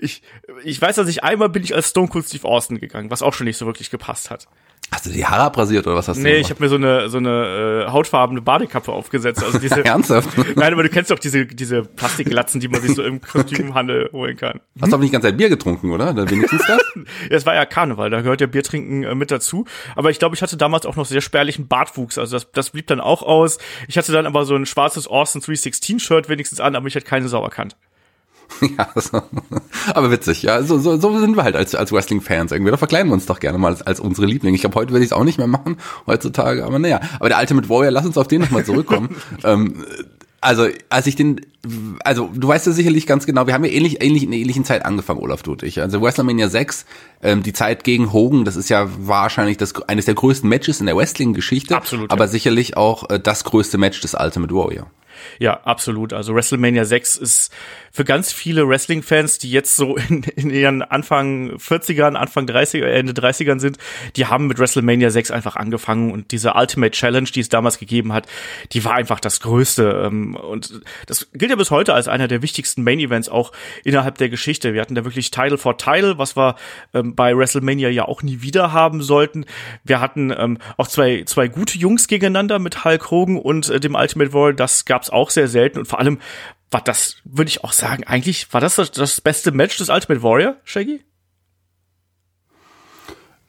ich, 0.00 0.22
ich 0.62 0.80
weiß, 0.80 0.94
dass 0.94 1.08
ich 1.08 1.24
einmal 1.24 1.48
bin 1.48 1.64
ich 1.64 1.74
als 1.74 1.90
Stone 1.90 2.08
Cold 2.08 2.26
Steve 2.26 2.46
Austin 2.46 2.78
gegangen, 2.78 3.10
was 3.10 3.22
auch 3.22 3.34
schon 3.34 3.46
nicht 3.46 3.56
so 3.56 3.66
wirklich 3.66 3.90
gepasst 3.90 4.30
hat. 4.30 4.46
Hast 4.90 5.06
du 5.06 5.10
die 5.10 5.26
Haare 5.26 5.42
abrasiert 5.42 5.86
oder 5.86 5.96
was 5.96 6.08
hast 6.08 6.18
du 6.18 6.22
Nee, 6.22 6.36
ich 6.36 6.50
habe 6.50 6.62
mir 6.62 6.68
so 6.68 6.76
eine 6.76 7.08
so 7.08 7.18
eine 7.18 7.86
äh, 7.86 7.90
hautfarbene 7.90 8.40
Badekappe 8.40 8.92
aufgesetzt. 8.92 9.42
Also 9.42 9.58
diese 9.58 9.84
Ernsthaft? 9.84 10.30
Nein, 10.56 10.72
aber 10.72 10.82
du 10.82 10.88
kennst 10.88 11.10
doch 11.10 11.18
diese 11.18 11.46
diese 11.46 11.82
Plastikglatzen, 11.82 12.60
die 12.60 12.68
man 12.68 12.80
sich 12.80 12.94
so 12.94 13.02
im 13.02 13.20
Kostümhandel 13.20 14.10
holen 14.12 14.36
kann. 14.36 14.60
Hast 14.80 14.92
du 14.92 14.96
aber 14.96 15.02
nicht 15.02 15.12
ganz 15.12 15.24
Zeit 15.24 15.36
Bier 15.36 15.48
getrunken, 15.48 15.90
oder? 15.90 16.14
Dann 16.14 16.30
wenigstens 16.30 16.64
das? 16.66 16.80
Ja, 16.94 17.02
es 17.30 17.46
war 17.46 17.54
ja 17.54 17.64
Karneval, 17.66 18.10
da 18.10 18.20
gehört 18.20 18.40
ja 18.40 18.46
Biertrinken 18.46 19.02
äh, 19.02 19.14
mit 19.14 19.30
dazu. 19.30 19.64
Aber 19.96 20.10
ich 20.10 20.18
glaube, 20.18 20.36
ich 20.36 20.42
hatte 20.42 20.56
damals 20.56 20.86
auch 20.86 20.96
noch 20.96 21.06
sehr 21.06 21.20
spärlichen 21.20 21.66
Bartwuchs. 21.66 22.18
Also 22.18 22.36
das, 22.36 22.50
das 22.52 22.70
blieb 22.70 22.86
dann 22.86 23.00
auch 23.00 23.22
aus. 23.22 23.58
Ich 23.88 23.98
hatte 23.98 24.12
dann 24.12 24.26
aber 24.26 24.44
so 24.44 24.54
ein 24.54 24.66
schwarzes 24.66 25.06
Austin 25.06 25.40
316-Shirt 25.40 26.28
wenigstens 26.28 26.60
an, 26.60 26.76
aber 26.76 26.86
ich 26.86 26.94
hätte 26.94 27.06
keine 27.06 27.28
Sau 27.28 27.42
erkannt. 27.42 27.76
ja, 28.78 28.88
so. 28.94 29.22
aber 29.94 30.10
witzig, 30.10 30.42
ja, 30.42 30.62
so, 30.62 30.78
so, 30.78 30.98
so 30.98 31.18
sind 31.18 31.36
wir 31.36 31.44
halt 31.44 31.56
als, 31.56 31.74
als 31.74 31.92
Wrestling-Fans 31.92 32.52
irgendwie. 32.52 32.70
Da 32.70 32.76
verkleiden 32.76 33.08
wir 33.08 33.14
uns 33.14 33.26
doch 33.26 33.40
gerne 33.40 33.58
mal 33.58 33.68
als, 33.68 33.82
als 33.82 34.00
unsere 34.00 34.26
Lieblinge. 34.26 34.54
Ich 34.54 34.62
glaube, 34.62 34.76
heute 34.76 34.92
würde 34.92 35.04
ich 35.04 35.10
es 35.10 35.12
auch 35.12 35.24
nicht 35.24 35.38
mehr 35.38 35.46
machen, 35.46 35.76
heutzutage, 36.06 36.64
aber 36.64 36.78
naja. 36.78 37.00
Aber 37.18 37.28
der 37.28 37.38
Ultimate 37.38 37.68
Warrior, 37.68 37.90
lass 37.90 38.06
uns 38.06 38.18
auf 38.18 38.28
den 38.28 38.42
nochmal 38.42 38.64
zurückkommen. 38.64 39.16
ähm, 39.44 39.84
also, 40.44 40.68
als 40.90 41.06
ich 41.06 41.16
den, 41.16 41.40
also 42.04 42.30
du 42.34 42.46
weißt 42.46 42.66
ja 42.66 42.72
sicherlich 42.72 43.06
ganz 43.06 43.24
genau, 43.24 43.46
wir 43.46 43.54
haben 43.54 43.64
ja 43.64 43.70
ähnlich, 43.70 44.02
ähnlich 44.02 44.24
in 44.24 44.30
der 44.30 44.40
ähnlichen 44.40 44.66
Zeit 44.66 44.84
angefangen, 44.84 45.20
Olaf, 45.20 45.42
du 45.42 45.52
und 45.52 45.62
ich. 45.62 45.80
Also 45.80 46.02
WrestleMania 46.02 46.48
6, 46.48 46.84
ähm, 47.22 47.42
die 47.42 47.54
Zeit 47.54 47.82
gegen 47.82 48.12
Hogan, 48.12 48.44
das 48.44 48.54
ist 48.56 48.68
ja 48.68 48.86
wahrscheinlich 48.98 49.56
das, 49.56 49.74
eines 49.88 50.04
der 50.04 50.14
größten 50.14 50.46
Matches 50.46 50.80
in 50.80 50.86
der 50.86 50.96
Wrestling-Geschichte. 50.96 51.74
Absolut, 51.74 52.10
Aber 52.10 52.24
ja. 52.24 52.28
sicherlich 52.28 52.76
auch 52.76 53.08
äh, 53.08 53.18
das 53.18 53.44
größte 53.44 53.78
Match 53.78 54.02
des 54.02 54.12
Ultimate 54.12 54.54
Warrior. 54.54 54.90
Ja, 55.38 55.60
absolut. 55.64 56.12
Also 56.12 56.34
WrestleMania 56.34 56.84
6 56.84 57.16
ist 57.16 57.50
für 57.94 58.04
ganz 58.04 58.32
viele 58.32 58.68
Wrestling-Fans, 58.68 59.38
die 59.38 59.52
jetzt 59.52 59.76
so 59.76 59.96
in, 59.96 60.24
in 60.24 60.50
ihren 60.50 60.82
Anfang 60.82 61.52
40ern, 61.52 62.16
Anfang 62.16 62.44
30er, 62.44 62.86
Ende 62.86 63.12
30ern 63.12 63.60
sind, 63.60 63.78
die 64.16 64.26
haben 64.26 64.48
mit 64.48 64.58
WrestleMania 64.58 65.10
6 65.10 65.30
einfach 65.30 65.54
angefangen 65.54 66.10
und 66.10 66.32
diese 66.32 66.54
Ultimate 66.54 66.90
Challenge, 66.90 67.28
die 67.32 67.38
es 67.38 67.48
damals 67.48 67.78
gegeben 67.78 68.12
hat, 68.12 68.26
die 68.72 68.84
war 68.84 68.94
einfach 68.94 69.20
das 69.20 69.38
Größte. 69.38 70.02
ähm, 70.06 70.34
Und 70.34 70.80
das 71.06 71.28
gilt 71.34 71.52
ja 71.52 71.56
bis 71.56 71.70
heute 71.70 71.94
als 71.94 72.08
einer 72.08 72.26
der 72.26 72.42
wichtigsten 72.42 72.82
Main-Events 72.82 73.28
auch 73.28 73.52
innerhalb 73.84 74.18
der 74.18 74.28
Geschichte. 74.28 74.74
Wir 74.74 74.80
hatten 74.80 74.96
da 74.96 75.04
wirklich 75.04 75.30
Title 75.30 75.56
for 75.56 75.78
Title, 75.78 76.18
was 76.18 76.36
wir 76.36 76.56
ähm, 76.94 77.14
bei 77.14 77.36
WrestleMania 77.36 77.90
ja 77.90 78.06
auch 78.06 78.24
nie 78.24 78.42
wieder 78.42 78.72
haben 78.72 79.02
sollten. 79.02 79.44
Wir 79.84 80.00
hatten 80.00 80.34
ähm, 80.36 80.58
auch 80.78 80.88
zwei, 80.88 81.22
zwei 81.26 81.46
gute 81.46 81.78
Jungs 81.78 82.08
gegeneinander 82.08 82.58
mit 82.58 82.84
Hulk 82.84 83.12
Hogan 83.12 83.38
und 83.38 83.68
äh, 83.68 83.78
dem 83.78 83.94
Ultimate 83.94 84.32
Warrior. 84.32 84.54
Das 84.54 84.84
gab's 84.84 85.10
auch 85.10 85.30
sehr 85.30 85.46
selten 85.46 85.78
und 85.78 85.86
vor 85.86 86.00
allem 86.00 86.18
war 86.74 86.82
das, 86.82 87.16
würde 87.24 87.48
ich 87.48 87.64
auch 87.64 87.72
sagen, 87.72 88.04
eigentlich 88.04 88.52
war 88.52 88.60
das, 88.60 88.74
das 88.74 88.90
das 88.90 89.20
beste 89.20 89.52
Match 89.52 89.78
des 89.78 89.88
Ultimate 89.88 90.22
Warrior, 90.22 90.56
Shaggy? 90.64 91.02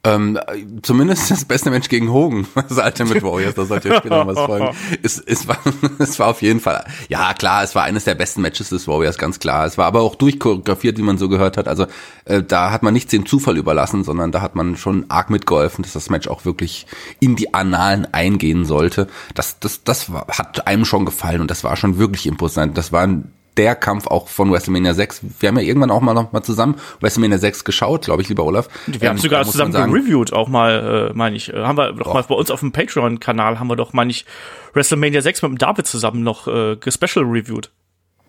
Ähm, 0.05 0.39
zumindest 0.83 1.31
das 1.31 1.45
beste 1.45 1.71
Match 1.71 1.89
gegen 1.89 2.13
Hogan, 2.13 2.45
das 2.55 2.77
Ultimate 2.77 3.24
Warriors, 3.24 3.55
da 3.55 3.65
sollte 3.65 3.89
ja 3.89 3.97
später 3.97 4.24
noch 4.24 4.35
was 4.35 4.39
folgen. 4.45 4.69
Es, 5.01 5.17
es, 5.17 5.47
war, 5.47 5.57
es 6.00 6.19
war 6.19 6.27
auf 6.27 6.43
jeden 6.43 6.59
Fall, 6.59 6.85
ja 7.09 7.33
klar, 7.33 7.63
es 7.63 7.74
war 7.74 7.83
eines 7.83 8.03
der 8.03 8.13
besten 8.13 8.41
Matches 8.41 8.69
des 8.69 8.88
Warriors, 8.88 9.17
ganz 9.17 9.39
klar. 9.39 9.65
Es 9.65 9.79
war 9.79 9.88
aber 9.88 10.01
auch 10.01 10.15
durchchoreografiert, 10.15 11.00
wie 11.00 11.01
man 11.01 11.17
so 11.17 11.27
gehört 11.27 11.57
hat. 11.57 11.67
Also 11.67 11.88
äh, 12.25 12.43
da 12.43 12.71
hat 12.71 12.83
man 12.83 12.93
nichts 12.93 13.12
dem 13.12 13.25
Zufall 13.25 13.57
überlassen, 13.57 14.03
sondern 14.03 14.31
da 14.31 14.41
hat 14.41 14.55
man 14.55 14.77
schon 14.77 15.05
arg 15.09 15.31
mitgeholfen, 15.31 15.83
dass 15.83 15.93
das 15.93 16.12
Match 16.12 16.27
auch 16.27 16.45
wirklich 16.45 16.85
in 17.19 17.35
die 17.35 17.55
Annalen 17.55 18.07
eingehen 18.13 18.63
sollte. 18.65 19.07
Das, 19.33 19.59
das, 19.59 19.83
das 19.83 20.13
war, 20.13 20.27
hat 20.29 20.67
einem 20.67 20.85
schon 20.85 21.05
gefallen 21.05 21.41
und 21.41 21.50
das 21.50 21.63
war 21.63 21.75
schon 21.75 21.97
wirklich 21.97 22.27
imposant. 22.27 22.77
Das 22.77 22.91
war 22.91 23.01
ein 23.01 23.31
der 23.57 23.75
Kampf 23.75 24.07
auch 24.07 24.27
von 24.27 24.51
WrestleMania 24.51 24.93
6. 24.93 25.21
Wir 25.39 25.50
haben 25.50 25.57
ja 25.57 25.63
irgendwann 25.63 25.91
auch 25.91 26.01
mal 26.01 26.13
noch 26.13 26.31
mal 26.31 26.43
zusammen 26.43 26.75
WrestleMania 27.01 27.38
6 27.38 27.63
geschaut, 27.63 28.05
glaube 28.05 28.21
ich, 28.21 28.29
lieber 28.29 28.43
Olaf. 28.43 28.67
Wir 28.85 29.09
haben 29.09 29.17
Ähm, 29.17 29.21
sogar 29.21 29.39
da 29.39 29.45
muss 29.45 29.53
zusammen 29.53 29.74
gereviewt, 29.74 30.33
auch 30.33 30.47
mal, 30.47 31.09
äh, 31.12 31.17
meine 31.17 31.35
ich. 31.35 31.53
Äh, 31.53 31.63
haben 31.63 31.77
wir 31.77 31.93
doch 31.93 32.13
mal 32.13 32.24
bei 32.24 32.35
uns 32.35 32.51
auf 32.51 32.59
dem 32.59 32.71
Patreon-Kanal 32.71 33.59
haben 33.59 33.67
wir 33.67 33.75
doch, 33.75 33.93
meine 33.93 34.12
ich, 34.12 34.25
WrestleMania 34.74 35.21
6 35.21 35.41
mit 35.43 35.51
dem 35.51 35.57
David 35.57 35.88
zusammen 35.88 36.24
noch 36.24 36.47
äh, 36.47 36.75
gespecial 36.75 37.25
reviewed. 37.25 37.71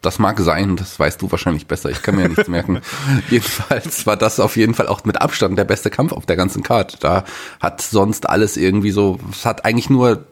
Das 0.03 0.19
mag 0.19 0.39
sein, 0.39 0.77
das 0.77 1.01
weißt 1.01 1.21
du 1.21 1.31
wahrscheinlich 1.31 1.67
besser. 1.67 1.91
Ich 1.91 2.03
kann 2.03 2.15
mir 2.15 2.23
ja 2.23 2.29
nichts 2.29 2.47
merken. 2.49 2.81
Jedenfalls 3.31 4.07
war 4.07 4.17
das 4.17 4.39
auf 4.39 4.57
jeden 4.57 4.75
Fall 4.75 4.87
auch 4.87 5.05
mit 5.05 5.21
Abstand 5.21 5.59
der 5.59 5.65
beste 5.65 5.91
Kampf 5.91 6.13
auf 6.13 6.27
der 6.27 6.37
ganzen 6.37 6.63
Card. 6.63 7.03
Da 7.03 7.25
hat 7.61 7.81
sonst 7.81 8.29
alles 8.29 8.57
irgendwie 8.57 8.93
so, 8.93 9.19
es 9.33 9.45
hat 9.45 9.65
eigentlich 9.65 9.91
nur 9.91 10.25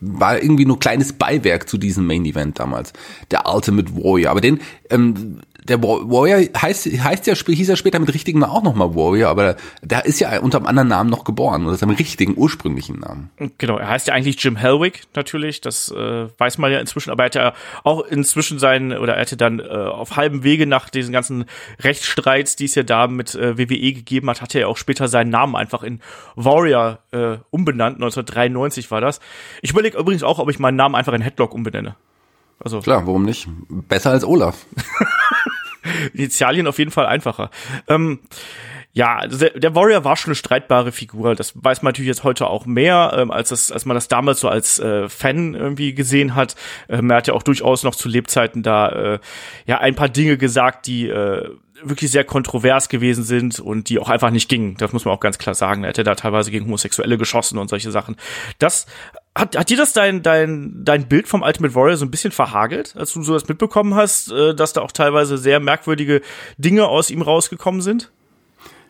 war 0.00 0.42
irgendwie 0.42 0.64
nur 0.64 0.78
kleines 0.78 1.12
Beiwerk 1.12 1.68
zu 1.68 1.78
diesem 1.78 2.06
Main 2.06 2.24
Event 2.24 2.58
damals. 2.58 2.92
Der 3.30 3.46
Ultimate 3.46 3.94
Warrior. 3.94 4.30
Aber 4.30 4.40
den, 4.40 4.60
ähm, 4.90 5.40
der 5.68 5.82
Warrior 5.82 6.40
heißt, 6.56 6.86
heißt 6.86 7.26
ja, 7.26 7.34
hieß 7.34 7.68
ja 7.68 7.76
später 7.76 7.98
mit 7.98 8.12
richtigen 8.12 8.40
Namen 8.40 8.52
auch 8.52 8.62
nochmal 8.62 8.94
Warrior, 8.94 9.30
aber 9.30 9.56
der 9.82 10.04
ist 10.04 10.18
ja 10.20 10.40
unter 10.40 10.58
einem 10.58 10.66
anderen 10.66 10.88
Namen 10.88 11.10
noch 11.10 11.24
geboren, 11.24 11.66
oder 11.66 11.76
seinem 11.76 11.94
richtigen, 11.94 12.34
ursprünglichen 12.36 12.98
Namen. 13.00 13.30
Genau, 13.58 13.78
er 13.78 13.88
heißt 13.88 14.08
ja 14.08 14.14
eigentlich 14.14 14.42
Jim 14.42 14.56
Hellwig 14.56 15.02
natürlich, 15.14 15.60
das 15.60 15.90
äh, 15.90 16.28
weiß 16.38 16.58
man 16.58 16.72
ja 16.72 16.80
inzwischen, 16.80 17.10
aber 17.10 17.22
er 17.22 17.26
hat 17.26 17.34
ja 17.34 17.54
auch 17.84 18.04
inzwischen 18.06 18.58
seinen, 18.58 18.96
oder 18.96 19.14
er 19.14 19.20
hatte 19.20 19.36
dann 19.36 19.60
äh, 19.60 19.62
auf 19.62 20.16
halbem 20.16 20.42
Wege 20.42 20.66
nach 20.66 20.90
diesen 20.90 21.12
ganzen 21.12 21.44
Rechtsstreits, 21.80 22.56
die 22.56 22.64
es 22.64 22.74
ja 22.74 22.82
da 22.82 23.06
mit 23.06 23.34
äh, 23.34 23.56
WWE 23.56 23.92
gegeben 23.92 24.28
hat, 24.30 24.40
hatte 24.40 24.58
er 24.58 24.68
auch 24.68 24.76
später 24.76 25.06
seinen 25.06 25.30
Namen 25.30 25.54
einfach 25.54 25.82
in 25.82 26.00
Warrior 26.34 26.98
äh, 27.12 27.36
umbenannt, 27.50 27.96
1993 27.96 28.90
war 28.90 29.00
das. 29.00 29.20
Ich 29.62 29.70
überlege 29.70 29.98
übrigens 29.98 30.24
auch, 30.24 30.38
ob 30.38 30.50
ich 30.50 30.58
meinen 30.58 30.76
Namen 30.76 30.96
einfach 30.96 31.12
in 31.12 31.22
Headlock 31.22 31.54
umbenenne. 31.54 31.94
Also 32.58 32.80
Klar, 32.80 33.06
warum 33.06 33.24
nicht? 33.24 33.48
Besser 33.68 34.10
als 34.10 34.24
Olaf. 34.24 34.66
Initialien 36.14 36.66
auf 36.66 36.78
jeden 36.78 36.90
Fall 36.90 37.06
einfacher. 37.06 37.50
Ähm, 37.88 38.20
ja, 38.94 39.16
also 39.16 39.48
der, 39.48 39.74
Warrior 39.74 40.04
war 40.04 40.16
schon 40.16 40.30
eine 40.30 40.34
streitbare 40.34 40.92
Figur. 40.92 41.34
Das 41.34 41.52
weiß 41.54 41.80
man 41.80 41.92
natürlich 41.92 42.08
jetzt 42.08 42.24
heute 42.24 42.46
auch 42.46 42.66
mehr, 42.66 43.14
ähm, 43.16 43.30
als, 43.30 43.48
das, 43.48 43.72
als 43.72 43.86
man 43.86 43.94
das 43.94 44.08
damals 44.08 44.40
so 44.40 44.48
als 44.48 44.78
äh, 44.80 45.08
Fan 45.08 45.54
irgendwie 45.54 45.94
gesehen 45.94 46.34
hat. 46.34 46.56
Ähm, 46.90 47.08
er 47.08 47.16
hat 47.16 47.26
ja 47.26 47.32
auch 47.32 47.42
durchaus 47.42 47.84
noch 47.84 47.94
zu 47.94 48.08
Lebzeiten 48.08 48.62
da 48.62 48.88
äh, 48.90 49.18
ja 49.66 49.78
ein 49.78 49.94
paar 49.94 50.10
Dinge 50.10 50.36
gesagt, 50.36 50.86
die 50.86 51.08
äh, 51.08 51.48
wirklich 51.82 52.10
sehr 52.10 52.24
kontrovers 52.24 52.88
gewesen 52.90 53.24
sind 53.24 53.60
und 53.60 53.88
die 53.88 53.98
auch 53.98 54.10
einfach 54.10 54.30
nicht 54.30 54.48
gingen. 54.48 54.76
Das 54.76 54.92
muss 54.92 55.06
man 55.06 55.14
auch 55.14 55.20
ganz 55.20 55.38
klar 55.38 55.54
sagen. 55.54 55.84
Er 55.84 55.88
hätte 55.88 56.04
da 56.04 56.14
teilweise 56.14 56.50
gegen 56.50 56.66
Homosexuelle 56.66 57.16
geschossen 57.16 57.58
und 57.58 57.68
solche 57.68 57.90
Sachen. 57.90 58.16
Das 58.58 58.86
hat, 59.34 59.56
hat 59.56 59.70
dir 59.70 59.76
das 59.76 59.92
dein, 59.92 60.22
dein, 60.22 60.84
dein 60.84 61.08
Bild 61.08 61.26
vom 61.26 61.42
Ultimate 61.42 61.74
Warrior 61.74 61.96
so 61.96 62.04
ein 62.04 62.10
bisschen 62.10 62.32
verhagelt, 62.32 62.94
als 62.96 63.12
du 63.12 63.22
sowas 63.22 63.48
mitbekommen 63.48 63.94
hast, 63.94 64.30
äh, 64.30 64.54
dass 64.54 64.72
da 64.72 64.82
auch 64.82 64.92
teilweise 64.92 65.38
sehr 65.38 65.60
merkwürdige 65.60 66.20
Dinge 66.58 66.86
aus 66.86 67.10
ihm 67.10 67.22
rausgekommen 67.22 67.80
sind? 67.80 68.10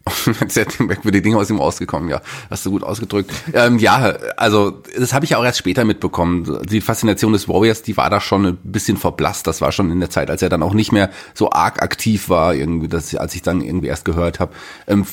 Sehr 0.49 0.67
merkwürdige 0.81 1.23
Dinge 1.23 1.37
aus 1.37 1.49
ihm 1.49 1.59
rausgekommen, 1.59 2.09
ja. 2.09 2.21
Hast 2.51 2.67
du 2.67 2.71
gut 2.73 2.83
ausgedrückt. 2.83 3.31
Ähm, 3.53 3.79
ja, 3.79 4.17
also 4.37 4.83
das 4.99 5.13
habe 5.13 5.25
ich 5.25 5.31
ja 5.31 5.39
auch 5.39 5.45
erst 5.45 5.59
später 5.59 5.85
mitbekommen. 5.85 6.59
Die 6.69 6.81
Faszination 6.81 7.33
des 7.33 7.49
Warriors, 7.49 7.83
die 7.83 7.97
war 7.97 8.11
da 8.11 8.21
schon 8.21 8.45
ein 8.47 8.59
bisschen 8.65 8.97
verblasst. 8.97 9.47
Das 9.47 9.61
war 9.61 9.71
schon 9.71 9.93
in 9.93 10.01
der 10.01 10.11
Zeit, 10.11 10.29
als 10.29 10.43
er 10.43 10.49
dann 10.49 10.65
auch 10.65 10.75
nicht 10.75 10.91
mehr 10.91 11.11
so 11.35 11.51
arg 11.51 11.83
aktiv 11.83 12.29
war, 12.29 12.55
irgendwie, 12.55 12.89
das, 12.89 13.15
als 13.15 13.37
ich 13.37 13.43
dann 13.43 13.61
irgendwie 13.61 13.87
erst 13.87 14.05
gehört 14.05 14.41
habe. 14.41 14.53
Ähm, 14.89 15.07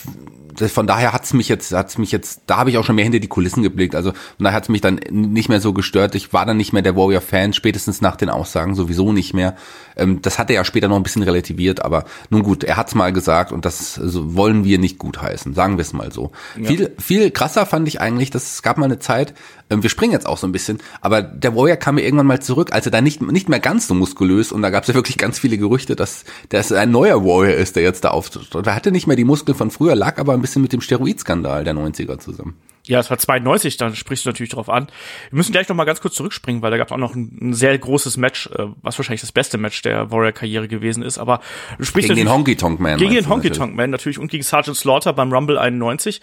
von 0.67 0.87
daher 0.87 1.13
hat's 1.13 1.33
mich 1.33 1.47
jetzt, 1.47 1.71
hat's 1.71 1.97
mich 1.97 2.11
jetzt, 2.11 2.41
da 2.47 2.57
habe 2.57 2.69
ich 2.69 2.77
auch 2.77 2.83
schon 2.83 2.95
mehr 2.95 3.03
hinter 3.03 3.19
die 3.19 3.27
Kulissen 3.27 3.63
geblickt. 3.63 3.95
Also 3.95 4.11
von 4.11 4.43
daher 4.43 4.57
hat's 4.57 4.69
mich 4.69 4.81
dann 4.81 4.99
nicht 5.09 5.49
mehr 5.49 5.61
so 5.61 5.73
gestört. 5.73 6.15
Ich 6.15 6.33
war 6.33 6.45
dann 6.45 6.57
nicht 6.57 6.73
mehr 6.73 6.81
der 6.81 6.95
Warrior-Fan, 6.95 7.53
spätestens 7.53 8.01
nach 8.01 8.15
den 8.15 8.29
Aussagen 8.29 8.75
sowieso 8.75 9.13
nicht 9.13 9.33
mehr. 9.33 9.55
Ähm, 9.99 10.21
das 10.21 10.39
hat 10.39 10.49
er 10.49 10.55
ja 10.55 10.65
später 10.65 10.87
noch 10.87 10.95
ein 10.95 11.03
bisschen 11.03 11.23
relativiert, 11.23 11.83
aber 11.83 12.05
nun 12.29 12.43
gut, 12.43 12.63
er 12.63 12.77
hat's 12.77 12.95
mal 12.95 13.13
gesagt 13.13 13.51
und 13.51 13.65
das 13.65 13.99
wollen 14.03 14.63
wir 14.63 14.79
nicht 14.79 14.97
gutheißen, 14.97 15.53
sagen 15.53 15.77
wir 15.77 15.81
es 15.81 15.93
mal 15.93 16.11
so. 16.11 16.31
Ja. 16.57 16.67
Viel, 16.67 16.95
viel 16.97 17.31
krasser 17.31 17.65
fand 17.65 17.87
ich 17.87 18.01
eigentlich, 18.01 18.31
dass 18.31 18.53
es 18.53 18.61
gab 18.61 18.77
mal 18.77 18.85
eine 18.85 18.99
Zeit, 18.99 19.33
ähm, 19.69 19.83
wir 19.83 19.89
springen 19.89 20.13
jetzt 20.13 20.25
auch 20.25 20.37
so 20.37 20.47
ein 20.47 20.51
bisschen, 20.51 20.79
aber 21.01 21.21
der 21.21 21.55
Warrior 21.55 21.77
kam 21.77 21.95
mir 21.95 22.03
irgendwann 22.03 22.27
mal 22.27 22.41
zurück, 22.41 22.73
als 22.73 22.85
er 22.85 22.91
da 22.91 23.01
nicht, 23.01 23.21
nicht 23.21 23.49
mehr 23.49 23.59
ganz 23.59 23.87
so 23.87 23.93
muskulös 23.93 24.51
und 24.51 24.61
da 24.61 24.69
gab's 24.69 24.87
ja 24.87 24.93
wirklich 24.93 25.17
ganz 25.17 25.39
viele 25.39 25.57
Gerüchte, 25.57 25.95
dass 25.95 26.25
das 26.49 26.71
ein 26.71 26.91
neuer 26.91 27.23
Warrior 27.23 27.55
ist, 27.55 27.75
der 27.75 27.83
jetzt 27.83 28.03
da 28.03 28.09
auftritt. 28.09 28.53
Er 28.55 28.75
hatte 28.75 28.91
nicht 28.91 29.07
mehr 29.07 29.15
die 29.15 29.25
Muskeln 29.25 29.57
von 29.57 29.71
früher, 29.71 29.95
lag 29.95 30.17
aber 30.17 30.33
ein 30.33 30.41
bisschen 30.41 30.61
mit 30.61 30.73
dem 30.73 30.81
Steroidskandal 30.81 31.63
der 31.63 31.73
90er 31.73 32.19
zusammen. 32.19 32.55
Ja, 32.89 32.99
es 32.99 33.11
war 33.11 33.19
92, 33.19 33.77
dann 33.77 33.95
sprichst 33.95 34.25
du 34.25 34.29
natürlich 34.29 34.49
drauf 34.49 34.67
an. 34.67 34.87
Wir 35.29 35.37
müssen 35.37 35.51
gleich 35.51 35.69
noch 35.69 35.75
mal 35.75 35.83
ganz 35.83 36.01
kurz 36.01 36.15
zurückspringen, 36.15 36.63
weil 36.63 36.71
da 36.71 36.77
gab 36.77 36.87
es 36.87 36.91
auch 36.91 36.97
noch 36.97 37.13
ein, 37.13 37.37
ein, 37.39 37.53
sehr 37.53 37.77
großes 37.77 38.17
Match, 38.17 38.47
äh, 38.47 38.65
was 38.81 38.97
wahrscheinlich 38.97 39.21
das 39.21 39.31
beste 39.31 39.59
Match 39.59 39.83
der 39.83 40.09
Warrior-Karriere 40.09 40.67
gewesen 40.67 41.03
ist. 41.03 41.19
Aber 41.19 41.39
du 41.77 41.85
sprichst 41.85 42.09
gegen 42.09 42.21
den 42.21 42.31
Honky 42.31 42.55
Tonk 42.55 42.79
Man. 42.79 42.97
Gegen 42.97 43.13
den 43.13 43.29
Honky 43.29 43.51
Tonk 43.51 43.75
Man 43.75 43.91
natürlich 43.91 44.17
und 44.17 44.31
gegen 44.31 44.41
Sergeant 44.41 44.75
Slaughter 44.75 45.13
beim 45.13 45.31
Rumble 45.31 45.59
91. 45.59 46.19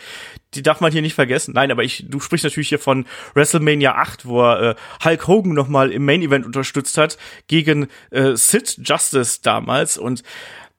Die 0.55 0.63
darf 0.63 0.81
man 0.81 0.91
hier 0.91 1.03
nicht 1.03 1.15
vergessen. 1.15 1.55
Nein, 1.55 1.71
aber 1.71 1.85
ich, 1.85 2.05
du 2.09 2.19
sprichst 2.19 2.43
natürlich 2.43 2.71
hier 2.71 2.81
von 2.81 3.07
WrestleMania 3.35 3.95
8, 3.95 4.27
wo 4.27 4.43
er 4.43 4.71
äh, 4.71 4.75
Hulk 5.05 5.29
Hogan 5.29 5.53
noch 5.53 5.69
mal 5.69 5.93
im 5.93 6.05
Main 6.05 6.23
Event 6.23 6.45
unterstützt 6.45 6.99
hat 6.99 7.17
gegen 7.47 7.87
äh, 8.11 8.35
Sid 8.35 8.81
Justice 8.83 9.39
damals 9.41 9.99
und 9.99 10.25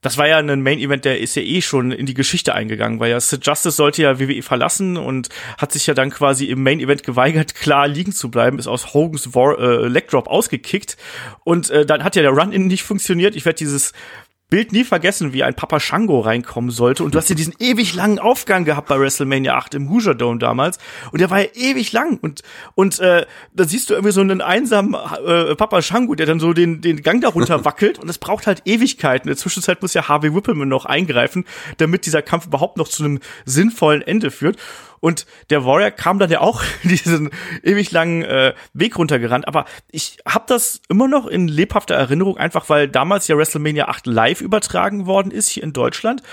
das 0.02 0.18
war 0.18 0.28
ja 0.28 0.38
ein 0.38 0.62
Main 0.62 0.80
Event, 0.80 1.06
der 1.06 1.20
ist 1.20 1.36
ja 1.36 1.42
eh 1.42 1.62
schon 1.62 1.92
in 1.92 2.06
die 2.06 2.14
Geschichte 2.14 2.54
eingegangen, 2.54 3.00
weil 3.00 3.10
ja 3.10 3.20
Sid 3.20 3.46
Justice 3.46 3.76
sollte 3.76 4.04
ja 4.04 4.20
WWE 4.20 4.44
verlassen 4.44 4.96
und 4.96 5.30
hat 5.58 5.72
sich 5.72 5.88
ja 5.88 5.94
dann 5.96 6.12
quasi 6.12 6.46
im 6.46 6.62
Main 6.62 6.80
Event 6.80 7.04
geweigert, 7.04 7.56
klar 7.56 7.88
liegen 7.88 8.12
zu 8.12 8.30
bleiben, 8.30 8.60
ist 8.60 8.68
aus 8.68 8.94
Hogans 8.94 9.34
War 9.34 9.58
äh, 9.58 9.88
Leg 9.88 10.08
Drop 10.10 10.28
ausgekickt 10.28 10.98
und 11.44 11.70
äh, 11.72 11.86
dann 11.86 12.04
hat 12.04 12.16
ja 12.16 12.22
der 12.22 12.32
Run-In 12.32 12.68
nicht 12.68 12.84
funktioniert. 12.84 13.36
Ich 13.36 13.46
werde 13.46 13.58
dieses 13.58 13.94
Bild 14.50 14.72
nie 14.72 14.86
vergessen, 14.86 15.34
wie 15.34 15.44
ein 15.44 15.56
Papa 15.56 15.80
Shango 15.82 16.22
reinkommen 16.22 16.72
sollte. 16.72 17.04
Und 17.04 17.14
du 17.14 17.18
hast 17.18 17.30
ja 17.30 17.36
diesen 17.36 17.54
ewig 17.60 17.94
langen 17.94 18.18
Aufgang 18.18 18.64
gehabt 18.64 18.88
bei 18.88 18.98
WrestleMania 18.98 19.56
8 19.56 19.76
im 19.76 19.90
Hoosier 19.90 20.16
Dome 20.16 20.40
damals. 20.40 20.78
Und 21.12 21.20
der 21.20 21.30
war 21.30 21.42
ja 21.42 21.48
ewig 21.54 21.92
lang. 21.92 22.18
Und, 22.22 22.44
und 22.74 22.98
äh, 23.00 23.26
da 23.54 23.64
siehst 23.66 23.90
du 23.90 23.94
irgendwie 23.94 24.14
so 24.14 24.22
einen 24.22 24.40
einsamen 24.40 24.96
äh, 25.26 25.54
Papa 25.56 25.82
Shango, 25.82 26.16
der 26.16 26.28
dann 26.28 26.40
so 26.40 26.54
den, 26.54 26.80
den 26.80 27.04
Gang 27.04 27.22
darunter 27.22 27.66
wackelt. 27.66 28.00
Und 28.00 28.08
es 28.08 28.20
braucht 28.20 28.48
halt 28.48 28.62
Ewigkeiten. 28.64 29.28
In 29.28 29.36
der 29.36 29.38
Zwischenzeit 29.38 29.82
muss 29.82 29.94
ja 29.94 30.08
Harvey 30.08 30.34
Whippleman 30.34 30.70
noch 30.70 30.86
eingreifen, 30.86 31.44
damit 31.76 32.06
dieser 32.06 32.22
Kampf 32.22 32.46
überhaupt 32.46 32.78
noch 32.78 32.88
zu 32.88 33.04
einem 33.04 33.20
sinnvollen 33.44 34.02
Ende 34.02 34.32
führt. 34.32 34.58
Und 35.00 35.26
der 35.50 35.66
Warrior 35.66 35.92
kam 35.92 36.20
dann 36.20 36.30
ja 36.30 36.42
auch 36.42 36.64
diesen 36.84 37.30
ewig 37.64 37.92
langen 37.92 38.24
äh, 38.24 38.54
Weg 38.74 38.98
runtergerannt. 38.98 39.48
Aber 39.48 39.66
ich 39.92 40.18
habe 40.28 40.46
das 40.48 40.82
immer 40.90 41.08
noch 41.08 41.28
in 41.28 41.48
lebhafter 41.48 41.96
Erinnerung, 41.96 42.38
einfach 42.38 42.70
weil 42.70 42.88
damals 42.88 43.28
ja 43.28 43.38
WrestleMania 43.38 43.88
8 43.88 44.08
live 44.08 44.42
übertragen 44.42 45.06
worden 45.06 45.32
ist 45.32 45.50
hier 45.50 45.64
in 45.64 45.74
Deutschland. 45.74 46.24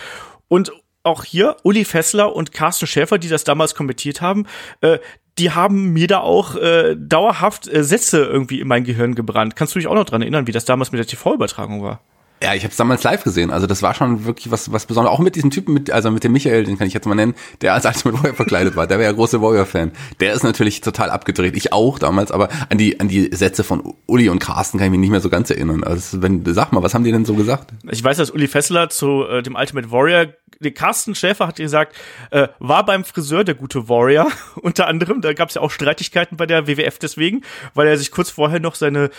Und 0.49 0.73
auch 1.03 1.25
hier 1.25 1.57
Uli 1.63 1.85
Fessler 1.85 2.35
und 2.35 2.53
Carsten 2.53 2.87
Schäfer, 2.87 3.19
die 3.19 3.29
das 3.29 3.45
damals 3.45 3.75
kommentiert 3.75 4.21
haben, 4.21 4.47
äh, 4.81 4.99
die 5.39 5.51
haben 5.51 5.93
mir 5.93 6.07
da 6.07 6.21
auch 6.21 6.57
äh, 6.57 6.97
dauerhaft 6.97 7.69
äh, 7.69 7.83
Sätze 7.83 8.25
irgendwie 8.25 8.61
in 8.61 8.69
mein 8.69 8.85
Gehirn 8.85 9.15
gebrannt. 9.15 9.57
Kannst 9.57 9.75
du 9.75 9.79
dich 9.79 9.89
auch 9.89 9.95
noch 9.95 10.05
dran 10.05 10.23
erinnern, 10.23 10.47
wie 10.47 10.53
das 10.53 10.65
damals 10.65 10.93
mit 10.93 10.99
der 10.99 11.07
TV-Übertragung 11.07 11.83
war? 11.83 12.01
Ja, 12.45 12.53
ich 12.55 12.63
habe 12.63 12.73
es 12.73 12.77
damals 12.77 13.03
live 13.03 13.25
gesehen. 13.25 13.51
Also 13.51 13.67
das 13.67 13.81
war 13.81 13.95
schon 13.95 14.27
wirklich 14.27 14.51
was 14.51 14.71
was 14.71 14.85
Besonderes. 14.85 15.17
Auch 15.17 15.23
mit 15.23 15.35
diesem 15.35 15.51
Typen, 15.51 15.73
mit, 15.73 15.91
also 15.91 16.11
mit 16.11 16.25
dem 16.25 16.33
Michael, 16.33 16.65
den 16.65 16.77
kann 16.77 16.87
ich 16.87 16.93
jetzt 16.93 17.07
mal 17.07 17.15
nennen, 17.15 17.35
der 17.63 17.73
als 17.73 17.87
Ultimate 17.87 18.19
Warrior 18.19 18.35
verkleidet 18.35 18.77
war. 18.77 18.87
Der 18.87 18.99
war 18.99 19.05
ja 19.05 19.13
großer 19.13 19.41
Warrior-Fan. 19.41 19.93
Der 20.21 20.35
ist 20.35 20.43
natürlich 20.43 20.83
total 20.83 21.09
abgedreht. 21.09 21.57
Ich 21.57 21.73
auch 21.73 21.99
damals, 21.99 22.31
aber 22.31 22.51
an 22.69 22.77
die 22.77 23.01
an 23.01 23.09
die 23.09 23.35
Sätze 23.35 23.65
von 23.65 23.95
Uli 24.05 24.29
und 24.29 24.41
Carsten 24.41 24.77
kann 24.77 24.89
ich 24.89 24.91
mich 24.91 25.01
nicht 25.01 25.11
mehr 25.11 25.21
so 25.21 25.31
ganz 25.31 25.49
erinnern. 25.49 25.85
Also 25.85 26.21
wenn, 26.21 26.45
sag 26.45 26.73
mal, 26.73 26.83
was 26.83 26.93
haben 26.93 27.05
die 27.05 27.13
denn 27.13 27.25
so 27.25 27.33
gesagt? 27.33 27.73
Ich 27.91 28.05
weiß, 28.05 28.19
dass 28.19 28.31
Uli 28.31 28.47
Fessler 28.47 28.91
zu 28.91 29.25
äh, 29.25 29.43
dem 29.43 29.55
Ultimate 29.55 29.91
Warrior 29.91 30.27
Carsten 30.75 31.15
Schäfer 31.15 31.47
hat 31.47 31.57
gesagt, 31.57 31.97
äh, 32.31 32.49
war 32.59 32.85
beim 32.85 33.05
Friseur 33.05 33.45
der 33.45 33.55
gute 33.55 33.89
Warrior, 33.89 34.31
unter 34.57 34.87
anderem. 34.87 35.21
Da 35.21 35.33
gab 35.33 35.49
es 35.49 35.57
ja 35.57 35.63
auch 35.63 35.71
Streitigkeiten 35.71 36.37
bei 36.37 36.47
der 36.47 36.67
WWF 36.67 36.99
deswegen, 36.99 37.43
weil 37.75 37.89
er 37.89 37.99
sich 37.99 38.11
kurz 38.11 38.31
vorher 38.31 38.61
noch 38.61 38.75
seine 38.75 39.11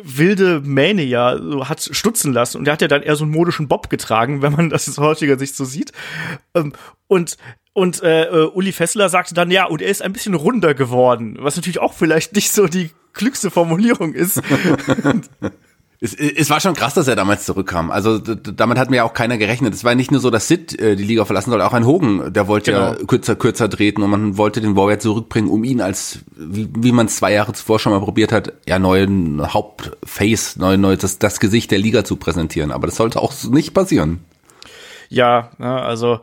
wilde 0.00 0.60
Mähne 0.60 1.02
ja 1.02 1.36
so 1.36 1.68
hat 1.68 1.88
stutzen 1.90 2.32
lassen. 2.32 2.58
Und 2.58 2.67
der 2.68 2.74
hat 2.74 2.82
ja 2.82 2.88
dann 2.88 3.02
eher 3.02 3.16
so 3.16 3.24
einen 3.24 3.32
modischen 3.32 3.66
Bob 3.66 3.88
getragen, 3.88 4.42
wenn 4.42 4.52
man 4.52 4.68
das 4.68 4.86
aus 4.90 4.98
heutiger 4.98 5.38
Sicht 5.38 5.56
so 5.56 5.64
sieht. 5.64 5.92
Ähm, 6.54 6.74
und 7.06 7.38
und 7.72 8.02
äh, 8.02 8.24
äh, 8.24 8.50
Uli 8.52 8.72
Fessler 8.72 9.08
sagte 9.08 9.32
dann, 9.32 9.50
ja, 9.50 9.64
und 9.64 9.80
er 9.80 9.88
ist 9.88 10.02
ein 10.02 10.12
bisschen 10.12 10.34
runder 10.34 10.74
geworden, 10.74 11.38
was 11.40 11.56
natürlich 11.56 11.78
auch 11.78 11.94
vielleicht 11.94 12.34
nicht 12.34 12.50
so 12.50 12.66
die 12.66 12.90
klügste 13.14 13.50
Formulierung 13.50 14.12
ist. 14.12 14.42
Es, 16.00 16.14
es 16.14 16.48
war 16.48 16.60
schon 16.60 16.74
krass, 16.74 16.94
dass 16.94 17.08
er 17.08 17.16
damals 17.16 17.44
zurückkam. 17.44 17.90
Also 17.90 18.18
damit 18.18 18.78
hat 18.78 18.88
mir 18.88 18.98
ja 18.98 19.04
auch 19.04 19.14
keiner 19.14 19.36
gerechnet. 19.36 19.74
Es 19.74 19.82
war 19.82 19.96
nicht 19.96 20.12
nur 20.12 20.20
so, 20.20 20.30
dass 20.30 20.46
Sid 20.46 20.78
äh, 20.80 20.94
die 20.94 21.02
Liga 21.02 21.24
verlassen 21.24 21.50
soll, 21.50 21.60
auch 21.60 21.72
ein 21.72 21.86
Hogan, 21.86 22.32
der 22.32 22.46
wollte 22.46 22.70
genau. 22.70 22.92
ja 22.92 22.94
kürzer, 22.94 23.34
kürzer 23.34 23.68
treten 23.68 24.02
und 24.02 24.10
man 24.10 24.36
wollte 24.36 24.60
den 24.60 24.76
Warrior 24.76 25.00
zurückbringen, 25.00 25.50
um 25.50 25.64
ihn 25.64 25.80
als, 25.80 26.20
wie, 26.36 26.68
wie 26.76 26.92
man 26.92 27.06
es 27.06 27.16
zwei 27.16 27.32
Jahre 27.32 27.52
zuvor 27.52 27.80
schon 27.80 27.92
mal 27.92 28.00
probiert 28.00 28.30
hat, 28.30 28.52
ja, 28.66 28.78
neuen 28.78 29.52
Hauptface, 29.52 30.56
neu, 30.56 30.76
neu, 30.76 30.96
das, 30.96 31.18
das 31.18 31.40
Gesicht 31.40 31.72
der 31.72 31.78
Liga 31.80 32.04
zu 32.04 32.14
präsentieren. 32.14 32.70
Aber 32.70 32.86
das 32.86 32.96
sollte 32.96 33.20
auch 33.20 33.32
nicht 33.50 33.74
passieren. 33.74 34.20
Ja, 35.08 35.50
also 35.58 36.20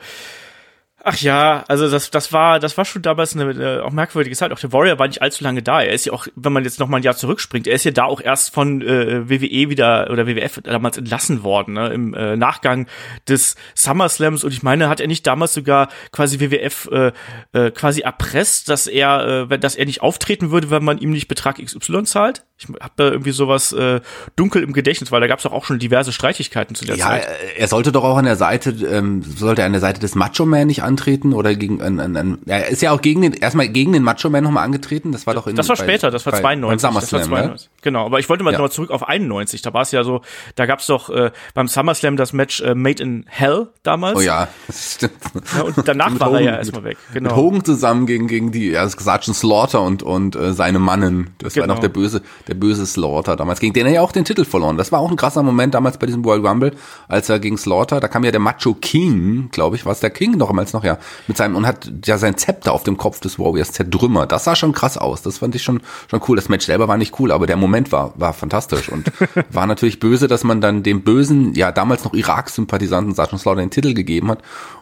Ach 1.08 1.20
ja, 1.20 1.64
also 1.68 1.88
das, 1.88 2.10
das 2.10 2.34
war, 2.34 2.60
das 2.60 2.80
war 2.80 2.84
schon 2.84 3.04
damals 3.04 3.36
eine 3.36 3.52
äh, 3.52 3.80
auch 3.80 3.92
merkwürdige 3.92 4.36
Zeit. 4.36 4.52
Auch 4.52 4.58
der 4.58 4.74
Warrior 4.74 4.98
war 4.98 5.08
nicht 5.08 5.22
allzu 5.22 5.44
lange 5.44 5.62
da. 5.62 5.84
Er 5.84 5.94
ist 5.94 6.06
ja 6.06 6.14
auch, 6.14 6.26
wenn 6.36 6.52
man 6.52 6.64
jetzt 6.64 6.80
noch 6.80 6.88
mal 6.88 6.98
ein 6.98 7.04
Jahr 7.04 7.16
zurückspringt, 7.16 7.68
er 7.68 7.76
ist 7.76 7.86
ja 7.86 7.92
da 7.92 8.06
auch 8.06 8.22
erst 8.22 8.52
von 8.52 8.82
äh, 8.82 9.30
WWE 9.30 9.70
wieder 9.70 10.10
oder 10.10 10.26
WWF 10.26 10.62
damals 10.64 10.98
entlassen 10.98 11.44
worden 11.44 11.76
ne, 11.76 11.90
im 11.90 12.16
äh, 12.16 12.36
Nachgang 12.36 12.88
des 13.28 13.56
SummerSlams. 13.76 14.44
Und 14.44 14.52
ich 14.52 14.64
meine, 14.64 14.90
hat 14.90 15.00
er 15.00 15.06
nicht 15.06 15.28
damals 15.28 15.54
sogar 15.54 15.90
quasi 16.12 16.40
WWF 16.40 16.90
äh, 16.92 17.12
äh, 17.54 17.70
quasi 17.70 18.02
erpresst, 18.02 18.70
dass 18.70 18.88
er, 18.88 19.48
äh, 19.52 19.60
dass 19.60 19.76
er 19.76 19.86
nicht 19.86 20.02
auftreten 20.02 20.50
würde, 20.50 20.72
wenn 20.72 20.84
man 20.84 20.98
ihm 20.98 21.12
nicht 21.12 21.28
Betrag 21.28 21.64
XY 21.64 22.06
zahlt? 22.06 22.46
Ich 22.58 22.68
habe 22.70 22.94
da 22.96 23.12
irgendwie 23.12 23.32
sowas 23.32 23.74
äh, 23.74 24.00
dunkel 24.38 24.64
im 24.64 24.72
Gedächtnis, 24.72 25.12
weil 25.12 25.20
da 25.20 25.28
gab 25.28 25.40
es 25.40 25.44
doch 25.44 25.52
auch 25.52 25.66
schon 25.66 25.78
diverse 25.78 26.14
Streitigkeiten 26.14 26.74
zu 26.74 26.86
der 26.86 26.96
ja, 26.96 27.06
Zeit. 27.06 27.24
Ja, 27.24 27.30
er 27.58 27.68
sollte 27.68 27.92
doch 27.92 28.06
auch 28.06 28.16
an 28.16 28.24
der 28.24 28.38
Seite, 28.38 28.70
ähm, 28.70 29.24
sollte 29.24 29.62
er 29.62 29.66
an 29.66 29.74
der 29.74 29.82
Seite 29.82 30.00
des 30.00 30.16
Macho 30.16 30.46
Man 30.46 30.68
nicht 30.68 30.82
antreten 30.82 31.34
oder 31.34 31.54
gegen 31.56 31.82
an, 31.82 32.00
an, 32.00 32.16
an, 32.16 32.40
er 32.46 32.70
ist 32.70 32.82
ja 32.82 32.92
auch 32.92 33.02
gegen 33.02 33.24
den 33.24 33.34
erstmal 33.34 33.68
gegen 33.68 33.92
den 33.92 34.04
Macho 34.04 34.30
Man 34.30 34.46
nochmal 34.46 34.64
angetreten. 34.64 35.12
Das 35.12 35.28
war 35.28 35.34
doch 35.34 35.48
in 35.48 35.58
Das 35.58 35.68
war 35.68 35.76
bei, 35.76 35.84
später, 35.84 36.12
das 36.12 36.26
war 36.26 36.32
bei, 36.32 36.40
92. 36.40 36.82
Beim 36.82 36.94
SummerSlam, 36.94 37.22
das 37.22 37.30
war 37.30 37.40
92. 37.40 37.70
Genau, 37.86 38.06
aber 38.06 38.20
ich 38.20 38.28
wollte 38.28 38.44
mal 38.44 38.52
ja. 38.52 38.58
nochmal 38.58 38.72
zurück 38.72 38.92
auf 38.92 39.08
91. 39.08 39.62
Da 39.62 39.74
war 39.74 39.84
es 39.84 39.92
ja 39.92 40.04
so, 40.04 40.22
da 40.56 40.66
gab 40.66 40.80
es 40.80 40.88
doch 40.88 41.10
äh, 41.10 41.32
beim 41.54 41.70
SummerSlam 41.70 42.18
das 42.18 42.34
Match 42.34 42.60
äh, 42.60 42.76
Made 42.76 43.02
in 43.02 43.26
Hell 43.28 43.70
damals. 43.84 44.18
Oh 44.18 44.22
ja, 44.22 44.50
das 44.68 44.96
stimmt. 44.96 45.14
Ja, 45.56 45.64
und 45.64 45.88
danach 45.88 46.20
war 46.20 46.28
Hogan, 46.30 46.42
er 46.42 46.52
ja 46.52 46.58
erstmal 46.58 46.84
weg. 46.84 46.98
Genau. 47.14 47.30
Mit 47.30 47.38
Hogan 47.38 47.64
zusammen 47.64 48.06
gegen 48.06 48.28
gegen 48.28 48.52
die 48.52 48.72
ja, 48.72 48.88
Sergeant 48.90 49.38
Slaughter 49.38 49.82
und 49.82 50.04
und 50.04 50.36
äh, 50.36 50.52
seine 50.52 50.80
Mannen. 50.80 51.30
Das 51.38 51.54
genau. 51.54 51.68
war 51.68 51.76
noch 51.76 51.80
der 51.80 51.90
böse 51.90 52.22
der 52.50 52.56
böse 52.56 52.86
Slaughter. 52.86 53.06
Slaughter 53.06 53.36
damals, 53.36 53.60
gegen 53.60 53.74
den 53.74 53.86
er 53.86 53.94
ja 53.94 54.02
auch 54.02 54.12
den 54.12 54.26
Titel 54.26 54.46
verloren. 54.46 54.78
Das 54.78 54.92
war 54.92 55.00
auch 55.00 55.10
ein 55.10 55.16
krasser 55.16 55.44
Moment 55.44 55.74
damals 55.74 55.98
bei 55.98 56.08
diesem 56.08 56.26
World 56.26 56.44
Rumble, 56.44 56.72
als 57.08 57.30
er 57.30 57.40
gegen 57.40 57.58
Slaughter, 57.58 58.00
da 58.00 58.08
kam 58.08 58.24
ja 58.24 58.32
der 58.32 58.40
Macho 58.40 58.74
King, 58.74 59.50
glaube 59.52 59.76
ich, 59.76 59.86
war 59.86 59.92
es 59.92 60.00
der 60.00 60.10
King 60.10 60.40
damals 60.40 60.74
noch, 60.74 60.84
ja, 60.84 60.98
mit 61.28 61.38
seinem, 61.38 61.56
und 61.56 61.68
hat 61.68 61.92
ja 62.06 62.18
sein 62.18 62.38
Zepter 62.38 62.74
auf 62.74 62.84
dem 62.84 62.98
Kopf 62.98 63.20
des 63.20 63.38
Warriors 63.38 63.72
zertrümmert. 63.72 64.32
Das 64.32 64.44
sah 64.44 64.56
schon 64.56 64.74
krass 64.74 64.98
aus. 64.98 65.22
Das 65.22 65.38
fand 65.38 65.56
ich 65.56 65.64
schon, 65.64 65.82
schon 66.10 66.22
cool. 66.28 66.36
Das 66.36 66.50
Match 66.50 66.66
selber 66.66 66.88
war 66.88 66.98
nicht 66.98 67.20
cool, 67.20 67.32
aber 67.32 67.48
der 67.48 67.58
Moment 67.58 67.75
war, 67.92 68.14
war 68.16 68.34
fantastisch 68.34 68.90
und 68.90 69.12
war 69.52 69.68
natürlich 69.68 70.00
böse, 70.00 70.28
dass 70.28 70.44
man 70.44 70.62
dann 70.62 70.84
dem 70.84 71.02
bösen, 71.02 71.54
ja, 71.54 71.72
damals 71.72 72.04
noch 72.04 72.14
Irak-Sympathisanten 72.14 73.14
Sergeant 73.14 73.42
Slaughter 73.42 73.62
den 73.62 73.72
Titel 73.72 73.94
gegeben 73.94 74.32
hat. 74.32 74.42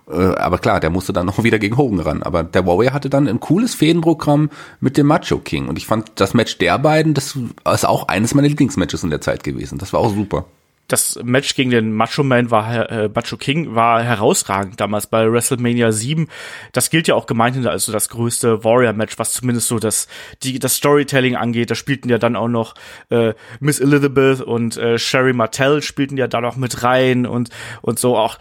Äh, 0.10 0.36
aber 0.36 0.58
klar, 0.58 0.80
der 0.80 0.90
musste 0.90 1.14
dann 1.14 1.26
noch 1.26 1.44
wieder 1.44 1.60
gegen 1.60 1.78
Hogan 1.78 2.00
ran. 2.00 2.24
Aber 2.24 2.44
der 2.44 2.66
Warrior 2.66 2.94
hatte 2.94 3.10
dann 3.10 3.28
ein 3.28 3.40
cooles 3.40 3.76
Fädenprogramm 3.76 4.50
mit 4.80 4.98
dem 4.98 5.08
Macho 5.08 5.40
King. 5.40 5.68
Und 5.68 5.78
ich 5.78 5.86
fand 5.86 6.12
das 6.16 6.34
Match 6.34 6.58
der 6.58 6.80
beiden, 6.80 7.14
das 7.14 7.38
ist 7.74 7.86
auch 7.86 8.08
eines 8.08 8.34
meiner 8.34 8.48
Lieblingsmatches 8.48 9.04
in 9.04 9.10
der 9.10 9.22
Zeit 9.22 9.44
gewesen. 9.44 9.78
Das 9.78 9.94
war 9.94 10.00
auch 10.00 10.14
super 10.14 10.46
das 10.88 11.20
Match 11.24 11.56
gegen 11.56 11.70
den 11.70 11.94
Macho 11.94 12.24
Man 12.24 12.52
war 12.52 12.90
äh, 12.92 13.10
Macho 13.14 13.38
King 13.38 13.76
war 13.76 14.04
herausragend 14.04 14.80
damals 14.80 15.08
bei 15.08 15.32
WrestleMania 15.32 15.92
7. 15.92 16.28
Das 16.72 16.90
gilt 16.90 17.08
ja 17.08 17.16
auch 17.16 17.26
gemeinhin 17.26 17.66
als 17.68 17.86
so 17.86 17.92
das 17.92 18.10
größte 18.10 18.64
Warrior 18.64 18.94
Match, 18.94 19.18
was 19.18 19.34
zumindest 19.34 19.68
so 19.68 19.80
das 19.80 20.08
die 20.44 20.60
das 20.60 20.76
Storytelling 20.76 21.36
angeht. 21.36 21.72
Da 21.72 21.76
spielten 21.76 22.10
ja 22.10 22.18
dann 22.18 22.36
auch 22.36 22.50
noch 22.50 22.76
äh, 23.10 23.34
Miss 23.60 23.80
Elizabeth 23.80 24.42
und 24.42 24.78
äh, 24.78 24.98
Sherry 25.00 25.34
Martell 25.34 25.82
spielten 25.82 26.18
ja 26.18 26.28
da 26.28 26.42
noch 26.42 26.58
mit 26.58 26.84
rein 26.84 27.26
und 27.26 27.50
und 27.82 28.00
so 28.00 28.18
auch 28.18 28.38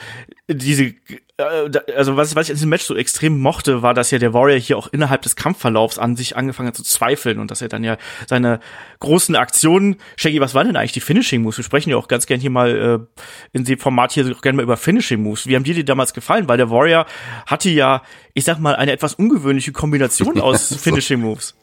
diese 0.48 0.94
äh, 1.36 1.70
also 1.96 2.16
was, 2.16 2.34
was 2.34 2.46
ich 2.46 2.50
an 2.50 2.56
diesem 2.56 2.70
Match 2.70 2.84
so 2.84 2.96
extrem 2.96 3.38
mochte, 3.38 3.82
war, 3.82 3.94
dass 3.94 4.10
ja 4.10 4.18
der 4.18 4.34
Warrior 4.34 4.58
hier 4.58 4.78
auch 4.78 4.88
innerhalb 4.88 5.22
des 5.22 5.36
Kampfverlaufs 5.36 5.98
an 5.98 6.16
sich 6.16 6.36
angefangen 6.36 6.68
hat 6.68 6.76
zu 6.76 6.82
zweifeln 6.82 7.38
und 7.38 7.50
dass 7.50 7.62
er 7.62 7.68
dann 7.68 7.84
ja 7.84 7.96
seine 8.26 8.60
großen 9.02 9.34
Aktionen, 9.36 9.96
Shaggy, 10.16 10.40
was 10.40 10.54
waren 10.54 10.68
denn 10.68 10.76
eigentlich 10.76 10.92
die 10.92 11.00
Finishing 11.00 11.42
Moves? 11.42 11.58
Wir 11.58 11.64
sprechen 11.64 11.90
ja 11.90 11.96
auch 11.96 12.08
ganz 12.08 12.26
gern 12.26 12.40
hier 12.40 12.50
mal 12.50 12.70
äh, 13.12 13.18
in 13.52 13.64
dem 13.64 13.78
Format 13.78 14.12
hier 14.12 14.34
auch 14.34 14.40
gerne 14.40 14.56
mal 14.56 14.62
über 14.62 14.76
Finishing 14.76 15.22
Moves. 15.22 15.46
Wie 15.46 15.56
haben 15.56 15.64
dir 15.64 15.74
die 15.74 15.84
damals 15.84 16.14
gefallen? 16.14 16.48
Weil 16.48 16.56
der 16.56 16.70
Warrior 16.70 17.06
hatte 17.46 17.68
ja, 17.68 18.02
ich 18.32 18.44
sag 18.44 18.58
mal, 18.60 18.76
eine 18.76 18.92
etwas 18.92 19.14
ungewöhnliche 19.14 19.72
Kombination 19.72 20.40
aus 20.40 20.74
Finishing 20.76 21.20
Moves. 21.20 21.54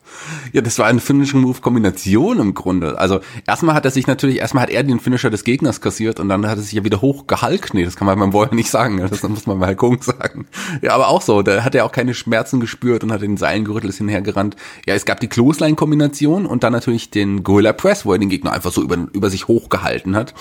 Ja, 0.51 0.61
das 0.61 0.79
war 0.79 0.87
eine 0.87 0.99
Finishing 0.99 1.41
Move 1.41 1.61
Kombination 1.61 2.39
im 2.39 2.53
Grunde. 2.53 2.97
Also 2.97 3.19
erstmal 3.47 3.75
hat 3.75 3.85
er 3.85 3.91
sich 3.91 4.07
natürlich, 4.07 4.39
erstmal 4.39 4.63
hat 4.63 4.69
er 4.69 4.83
den 4.83 4.99
Finisher 4.99 5.29
des 5.29 5.43
Gegners 5.43 5.81
kassiert 5.81 6.19
und 6.19 6.29
dann 6.29 6.47
hat 6.47 6.57
er 6.57 6.63
sich 6.63 6.73
ja 6.73 6.83
wieder 6.83 7.01
hochgehalkt. 7.01 7.73
Nee, 7.73 7.85
das 7.85 7.95
kann 7.95 8.07
man 8.07 8.17
beim 8.17 8.33
Warrior 8.33 8.55
nicht 8.55 8.69
sagen. 8.69 8.97
Das 9.09 9.23
muss 9.23 9.45
man 9.45 9.57
mal 9.57 9.75
Kong 9.75 10.01
sagen. 10.01 10.47
Ja, 10.81 10.93
aber 10.93 11.07
auch 11.07 11.21
so. 11.21 11.41
Da 11.41 11.63
hat 11.63 11.75
er 11.75 11.85
auch 11.85 11.91
keine 11.91 12.13
Schmerzen 12.13 12.59
gespürt 12.59 13.03
und 13.03 13.11
hat 13.11 13.21
den 13.21 13.37
Seilen 13.37 13.65
gerüttelt, 13.65 13.91
ist 13.91 13.97
hinhergerannt. 13.97 14.55
Ja, 14.85 14.95
es 14.95 15.05
gab 15.05 15.19
die 15.19 15.27
Clothesline-Kombination 15.27 16.45
und 16.45 16.63
dann 16.63 16.73
natürlich 16.73 17.11
den 17.11 17.28
Gorilla 17.43 17.73
Press, 17.73 18.05
wo 18.05 18.13
er 18.13 18.19
den 18.19 18.29
Gegner 18.29 18.51
einfach 18.51 18.71
so 18.71 18.81
über, 18.81 18.97
über 19.13 19.29
sich 19.29 19.47
hochgehalten 19.47 20.15
hat. 20.15 20.33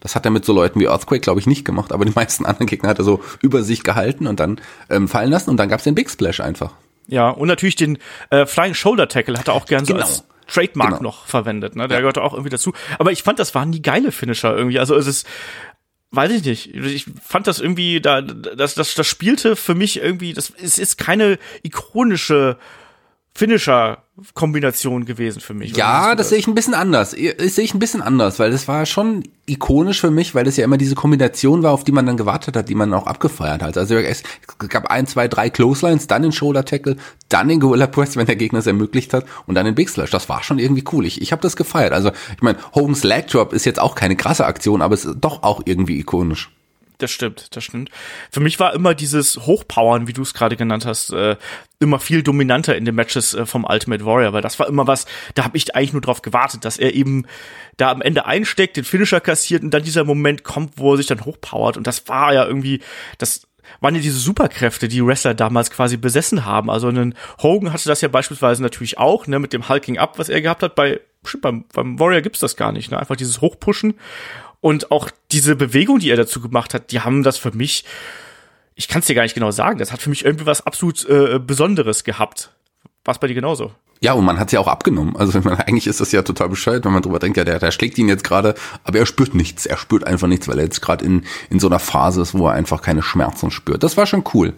Das 0.00 0.14
hat 0.14 0.24
er 0.24 0.30
mit 0.30 0.44
so 0.44 0.52
Leuten 0.52 0.78
wie 0.80 0.86
Earthquake, 0.86 1.20
glaube 1.20 1.40
ich, 1.40 1.46
nicht 1.46 1.64
gemacht, 1.64 1.92
aber 1.92 2.04
die 2.04 2.12
meisten 2.14 2.44
anderen 2.46 2.66
Gegner 2.66 2.88
hat 2.90 2.98
er 2.98 3.04
so 3.04 3.22
über 3.42 3.62
sich 3.62 3.82
gehalten 3.82 4.26
und 4.26 4.40
dann 4.40 4.60
ähm, 4.90 5.08
fallen 5.08 5.30
lassen 5.30 5.50
und 5.50 5.56
dann 5.56 5.68
gab's 5.68 5.84
den 5.84 5.94
Big 5.94 6.10
Splash 6.10 6.40
einfach. 6.40 6.72
Ja, 7.08 7.28
und 7.30 7.48
natürlich 7.48 7.76
den 7.76 7.98
äh, 8.30 8.46
Flying 8.46 8.74
Shoulder 8.74 9.08
Tackle 9.08 9.38
hat 9.38 9.48
er 9.48 9.54
auch 9.54 9.66
gern 9.66 9.84
so 9.84 9.94
Genau. 9.94 10.04
als 10.06 10.24
Trademark 10.48 10.90
Genau. 10.90 11.02
noch 11.02 11.26
verwendet, 11.26 11.74
ne? 11.76 11.88
Der 11.88 11.98
gehört 12.00 12.18
auch 12.18 12.32
irgendwie 12.32 12.50
dazu. 12.50 12.72
Aber 12.98 13.10
ich 13.12 13.22
fand, 13.22 13.38
das 13.38 13.54
waren 13.54 13.70
nie 13.70 13.82
geile 13.82 14.12
Finisher 14.12 14.56
irgendwie. 14.56 14.78
Also 14.78 14.94
es 14.96 15.06
ist, 15.06 15.26
weiß 16.12 16.30
ich 16.32 16.44
nicht. 16.44 16.74
Ich 16.74 17.06
fand 17.22 17.46
das 17.46 17.58
irgendwie, 17.60 18.00
da, 18.00 18.22
das, 18.22 18.74
das, 18.74 18.94
das 18.94 19.06
spielte 19.06 19.56
für 19.56 19.74
mich 19.74 20.00
irgendwie, 20.00 20.32
das 20.34 20.52
es 20.60 20.78
ist 20.78 20.98
keine 20.98 21.38
ikonische 21.62 22.58
Finisher-Kombination 24.16 25.04
gewesen 25.04 25.40
für 25.40 25.54
mich. 25.54 25.76
Ja, 25.76 26.10
du 26.10 26.16
das 26.16 26.30
sehe 26.30 26.38
ich 26.38 26.46
ein 26.46 26.54
bisschen 26.54 26.74
anders. 26.74 27.10
Das 27.10 27.54
sehe 27.54 27.64
ich 27.64 27.74
ein 27.74 27.78
bisschen 27.78 28.02
anders, 28.02 28.38
weil 28.38 28.50
das 28.50 28.66
war 28.66 28.86
schon 28.86 29.24
ikonisch 29.46 30.00
für 30.00 30.10
mich, 30.10 30.34
weil 30.34 30.44
das 30.44 30.56
ja 30.56 30.64
immer 30.64 30.78
diese 30.78 30.94
Kombination 30.94 31.62
war, 31.62 31.72
auf 31.72 31.84
die 31.84 31.92
man 31.92 32.06
dann 32.06 32.16
gewartet 32.16 32.56
hat, 32.56 32.68
die 32.68 32.74
man 32.74 32.92
auch 32.94 33.06
abgefeiert 33.06 33.62
hat. 33.62 33.76
Also 33.76 33.96
es 33.96 34.22
gab 34.68 34.86
ein, 34.90 35.06
zwei, 35.06 35.28
drei 35.28 35.50
Clotheslines, 35.50 36.06
dann 36.06 36.22
den 36.22 36.32
Shoulder 36.32 36.64
Tackle, 36.64 36.96
dann 37.28 37.48
den 37.48 37.60
Gorilla 37.60 37.86
Press, 37.86 38.16
wenn 38.16 38.26
der 38.26 38.36
Gegner 38.36 38.60
es 38.60 38.66
ermöglicht 38.66 39.12
hat, 39.12 39.26
und 39.46 39.54
dann 39.54 39.66
den 39.66 39.74
Big 39.74 39.88
Slash. 39.88 40.10
Das 40.10 40.28
war 40.28 40.42
schon 40.42 40.58
irgendwie 40.58 40.84
cool. 40.92 41.04
Ich, 41.06 41.20
ich 41.20 41.32
habe 41.32 41.42
das 41.42 41.56
gefeiert. 41.56 41.92
Also 41.92 42.10
ich 42.34 42.42
meine, 42.42 42.58
Hogan's 42.74 43.04
Leg 43.04 43.28
Drop 43.28 43.52
ist 43.52 43.66
jetzt 43.66 43.80
auch 43.80 43.94
keine 43.94 44.16
krasse 44.16 44.46
Aktion, 44.46 44.82
aber 44.82 44.94
es 44.94 45.04
ist 45.04 45.16
doch 45.20 45.42
auch 45.42 45.62
irgendwie 45.64 45.98
ikonisch. 45.98 46.50
Das 46.98 47.10
stimmt, 47.10 47.54
das 47.54 47.62
stimmt. 47.64 47.90
Für 48.30 48.40
mich 48.40 48.58
war 48.58 48.72
immer 48.72 48.94
dieses 48.94 49.36
Hochpowern, 49.36 50.08
wie 50.08 50.14
du 50.14 50.22
es 50.22 50.32
gerade 50.32 50.56
genannt 50.56 50.86
hast, 50.86 51.10
äh, 51.10 51.36
immer 51.78 52.00
viel 52.00 52.22
dominanter 52.22 52.74
in 52.74 52.86
den 52.86 52.94
Matches 52.94 53.34
äh, 53.34 53.44
vom 53.44 53.64
Ultimate 53.64 54.04
Warrior, 54.06 54.32
weil 54.32 54.40
das 54.40 54.58
war 54.58 54.66
immer 54.66 54.86
was, 54.86 55.04
da 55.34 55.44
habe 55.44 55.58
ich 55.58 55.74
eigentlich 55.76 55.92
nur 55.92 56.00
drauf 56.00 56.22
gewartet, 56.22 56.64
dass 56.64 56.78
er 56.78 56.94
eben 56.94 57.26
da 57.76 57.90
am 57.90 58.00
Ende 58.00 58.24
einsteckt, 58.24 58.78
den 58.78 58.84
Finisher 58.84 59.20
kassiert 59.20 59.62
und 59.62 59.72
dann 59.72 59.82
dieser 59.82 60.04
Moment 60.04 60.42
kommt, 60.42 60.74
wo 60.76 60.94
er 60.94 60.96
sich 60.96 61.06
dann 61.06 61.24
hochpowert 61.24 61.76
und 61.76 61.86
das 61.86 62.08
war 62.08 62.32
ja 62.32 62.46
irgendwie, 62.46 62.80
das 63.18 63.46
waren 63.80 63.94
ja 63.94 64.00
diese 64.00 64.18
Superkräfte, 64.18 64.88
die 64.88 65.04
Wrestler 65.04 65.34
damals 65.34 65.70
quasi 65.70 65.96
besessen 65.96 66.44
haben. 66.44 66.70
Also 66.70 66.88
ein 66.88 67.14
Hogan 67.42 67.72
hatte 67.72 67.88
das 67.88 68.00
ja 68.00 68.08
beispielsweise 68.08 68.62
natürlich 68.62 68.98
auch, 68.98 69.26
ne, 69.26 69.38
mit 69.38 69.52
dem 69.52 69.68
Hulking 69.68 69.98
Up, 69.98 70.18
was 70.18 70.28
er 70.28 70.40
gehabt 70.40 70.62
hat. 70.62 70.74
Bei, 70.74 71.00
beim, 71.40 71.64
beim 71.72 71.98
Warrior 71.98 72.20
gibt's 72.20 72.40
das 72.40 72.56
gar 72.56 72.72
nicht, 72.72 72.90
ne? 72.90 72.98
Einfach 72.98 73.16
dieses 73.16 73.40
Hochpushen. 73.40 73.94
Und 74.60 74.90
auch 74.90 75.10
diese 75.32 75.56
Bewegung, 75.56 75.98
die 75.98 76.10
er 76.10 76.16
dazu 76.16 76.40
gemacht 76.40 76.74
hat, 76.74 76.90
die 76.90 77.00
haben 77.00 77.22
das 77.22 77.38
für 77.38 77.52
mich, 77.52 77.84
ich 78.74 78.88
kann 78.88 79.00
es 79.00 79.06
dir 79.06 79.14
gar 79.14 79.22
nicht 79.22 79.34
genau 79.34 79.50
sagen, 79.50 79.78
das 79.78 79.92
hat 79.92 80.00
für 80.00 80.10
mich 80.10 80.24
irgendwie 80.24 80.46
was 80.46 80.66
absolut 80.66 81.08
äh, 81.08 81.38
Besonderes 81.38 82.04
gehabt. 82.04 82.50
War 83.04 83.14
bei 83.18 83.28
dir 83.28 83.34
genauso? 83.34 83.72
Ja, 84.00 84.12
und 84.12 84.24
man 84.24 84.38
hat 84.38 84.52
ja 84.52 84.60
auch 84.60 84.68
abgenommen. 84.68 85.16
Also 85.16 85.40
meine, 85.40 85.66
eigentlich 85.66 85.86
ist 85.86 86.00
das 86.00 86.12
ja 86.12 86.22
total 86.22 86.48
bescheuert, 86.48 86.84
wenn 86.84 86.92
man 86.92 87.02
drüber 87.02 87.18
denkt, 87.18 87.38
ja, 87.38 87.44
der, 87.44 87.58
der 87.58 87.70
schlägt 87.70 87.96
ihn 87.98 88.08
jetzt 88.08 88.24
gerade, 88.24 88.54
aber 88.84 88.98
er 88.98 89.06
spürt 89.06 89.34
nichts. 89.34 89.64
Er 89.64 89.78
spürt 89.78 90.04
einfach 90.04 90.28
nichts, 90.28 90.48
weil 90.48 90.58
er 90.58 90.64
jetzt 90.64 90.82
gerade 90.82 91.04
in, 91.04 91.24
in 91.48 91.60
so 91.60 91.66
einer 91.68 91.78
Phase 91.78 92.20
ist, 92.20 92.36
wo 92.36 92.46
er 92.48 92.52
einfach 92.52 92.82
keine 92.82 93.02
Schmerzen 93.02 93.50
spürt. 93.50 93.82
Das 93.82 93.96
war 93.96 94.06
schon 94.06 94.24
cool. 94.34 94.52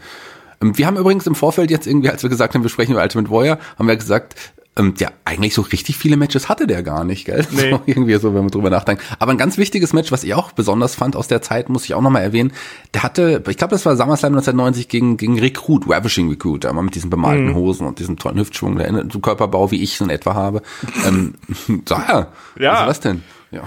Ähm, 0.60 0.76
Wir 0.76 0.86
haben 0.86 0.96
übrigens 0.96 1.26
im 1.26 1.34
Vorfeld 1.34 1.70
jetzt 1.70 1.86
irgendwie, 1.86 2.10
als 2.10 2.22
wir 2.22 2.30
gesagt 2.30 2.54
haben, 2.54 2.62
wir 2.62 2.70
sprechen 2.70 2.92
über 2.92 3.02
Ultimate 3.02 3.30
Warrior, 3.30 3.58
haben 3.78 3.86
wir 3.86 3.96
gesagt, 3.96 4.34
ähm, 4.78 4.94
ja, 4.98 5.08
eigentlich 5.24 5.54
so 5.54 5.62
richtig 5.62 5.96
viele 5.98 6.16
Matches 6.16 6.48
hatte 6.48 6.66
der 6.66 6.82
gar 6.82 7.04
nicht, 7.04 7.24
gell? 7.24 7.46
Nee. 7.50 7.70
So, 7.70 7.80
irgendwie 7.86 8.14
so, 8.16 8.28
wenn 8.34 8.40
man 8.42 8.50
drüber 8.50 8.70
nachdenkt. 8.70 9.02
Aber 9.18 9.32
ein 9.32 9.38
ganz 9.38 9.58
wichtiges 9.58 9.92
Match, 9.92 10.10
was 10.12 10.24
ich 10.24 10.34
auch 10.34 10.52
besonders 10.52 10.94
fand 10.94 11.16
aus 11.16 11.28
der 11.28 11.42
Zeit, 11.42 11.68
muss 11.68 11.84
ich 11.84 11.94
auch 11.94 12.00
nochmal 12.00 12.22
erwähnen, 12.22 12.52
der 12.94 13.02
hatte, 13.02 13.42
ich 13.48 13.56
glaube, 13.56 13.72
das 13.72 13.84
war 13.84 13.96
SummerSlam 13.96 14.32
1990 14.32 14.88
gegen, 14.88 15.16
gegen 15.16 15.38
Recruit, 15.38 15.84
Ravishing 15.88 16.28
Recruit, 16.30 16.64
aber 16.64 16.80
mit 16.82 16.94
diesen 16.94 17.10
bemalten 17.10 17.54
Hosen 17.54 17.86
und 17.86 17.98
diesem 17.98 18.16
tollen 18.16 18.38
Hüftschwung, 18.38 18.78
der 18.78 19.04
so 19.12 19.18
Körperbau, 19.18 19.70
wie 19.70 19.82
ich 19.82 19.96
so 19.98 20.04
in 20.04 20.10
etwa 20.10 20.34
habe. 20.34 20.62
ähm, 21.06 21.34
so, 21.88 21.94
ja, 21.94 22.28
Ja. 22.58 22.72
was 22.72 22.80
ist 22.80 22.86
das 22.86 23.00
denn? 23.00 23.22
Ja, 23.50 23.62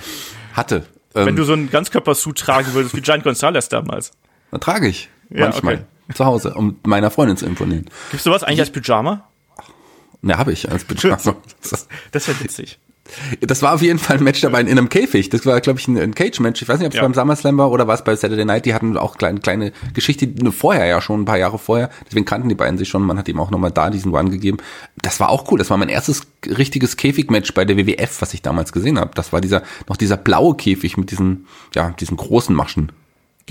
hatte. 0.54 0.86
Ähm, 1.14 1.26
Wenn 1.26 1.36
du 1.36 1.44
so 1.44 1.54
einen 1.54 1.70
Ganzkörpersuit 1.70 2.38
tragen 2.40 2.74
würdest, 2.74 2.96
wie 2.96 3.02
Giant 3.02 3.24
Gonzalez 3.24 3.68
damals. 3.70 4.12
dann 4.52 4.62
trage 4.62 4.88
ich. 4.88 5.10
Ja, 5.30 5.42
manchmal. 5.46 5.74
okay. 5.76 5.84
Zu 6.14 6.26
Hause, 6.26 6.54
um 6.56 6.78
meiner 6.86 7.10
Freundin 7.10 7.38
zu 7.38 7.46
imponieren. 7.46 7.86
Gibst 8.12 8.26
du 8.26 8.32
was 8.32 8.44
eigentlich 8.44 8.60
als 8.60 8.70
Pyjama? 8.72 9.28
Ne, 10.22 10.38
habe 10.38 10.52
ich 10.54 10.70
als 10.72 10.84
Pyjama. 10.86 11.18
Das- 12.12 12.28
wäre 12.28 12.40
witzig. 12.44 12.80
Das 13.42 13.62
war 13.62 13.74
auf 13.74 13.82
jeden 13.82 14.00
Fall 14.00 14.18
ein 14.18 14.24
Match 14.24 14.40
dabei 14.40 14.62
in 14.62 14.70
einem 14.70 14.88
Käfig. 14.88 15.30
Das 15.30 15.46
war, 15.46 15.60
glaube 15.60 15.80
ich, 15.80 15.88
ein, 15.88 16.16
Cage-Match. 16.16 16.62
Ich 16.62 16.70
weiß 16.70 16.78
nicht, 16.80 16.86
ob 16.88 16.94
es 16.94 16.98
Ja. 16.98 17.02
beim 17.02 17.14
SummerSlam 17.14 17.58
war 17.58 17.70
oder 17.72 17.86
was 17.88 18.04
bei 18.06 18.16
Saturday 18.16 18.46
Night. 18.46 18.66
Die 18.66 18.74
hatten 18.74 18.96
auch 18.96 19.18
kleine, 19.18 19.40
kleine 19.42 19.74
Geschichte 19.94 20.30
vorher 20.52 20.86
ja 20.86 21.02
schon, 21.02 21.22
ein 21.22 21.26
paar 21.26 21.38
Jahre 21.40 21.58
vorher. 21.58 21.90
Deswegen 22.08 22.26
kannten 22.26 22.48
die 22.48 22.56
beiden 22.56 22.78
sich 22.78 22.88
schon. 22.88 23.02
Man 23.02 23.18
hat 23.18 23.28
ihm 23.28 23.40
auch 23.40 23.52
nochmal 23.52 23.72
da 23.72 23.90
diesen 23.90 24.16
Run 24.16 24.30
gegeben. 24.32 24.58
Das 25.02 25.20
war 25.20 25.30
auch 25.30 25.52
cool. 25.52 25.58
Das 25.60 25.70
war 25.70 25.78
mein 25.78 25.90
erstes 25.90 26.22
richtiges 26.46 26.96
Käfig-Match 26.96 27.54
bei 27.54 27.66
der 27.66 27.76
WWF, 27.76 28.22
was 28.22 28.34
ich 28.34 28.44
damals 28.44 28.72
gesehen 28.72 28.98
habe. 28.98 29.12
Das 29.16 29.34
war 29.34 29.42
dieser, 29.42 29.64
noch 29.90 29.98
dieser 29.98 30.16
blaue 30.16 30.56
Käfig 30.56 30.96
mit 30.96 31.12
diesen, 31.12 31.48
ja, 31.76 31.90
diesen 32.00 32.16
großen 32.16 32.56
Maschen. 32.56 32.94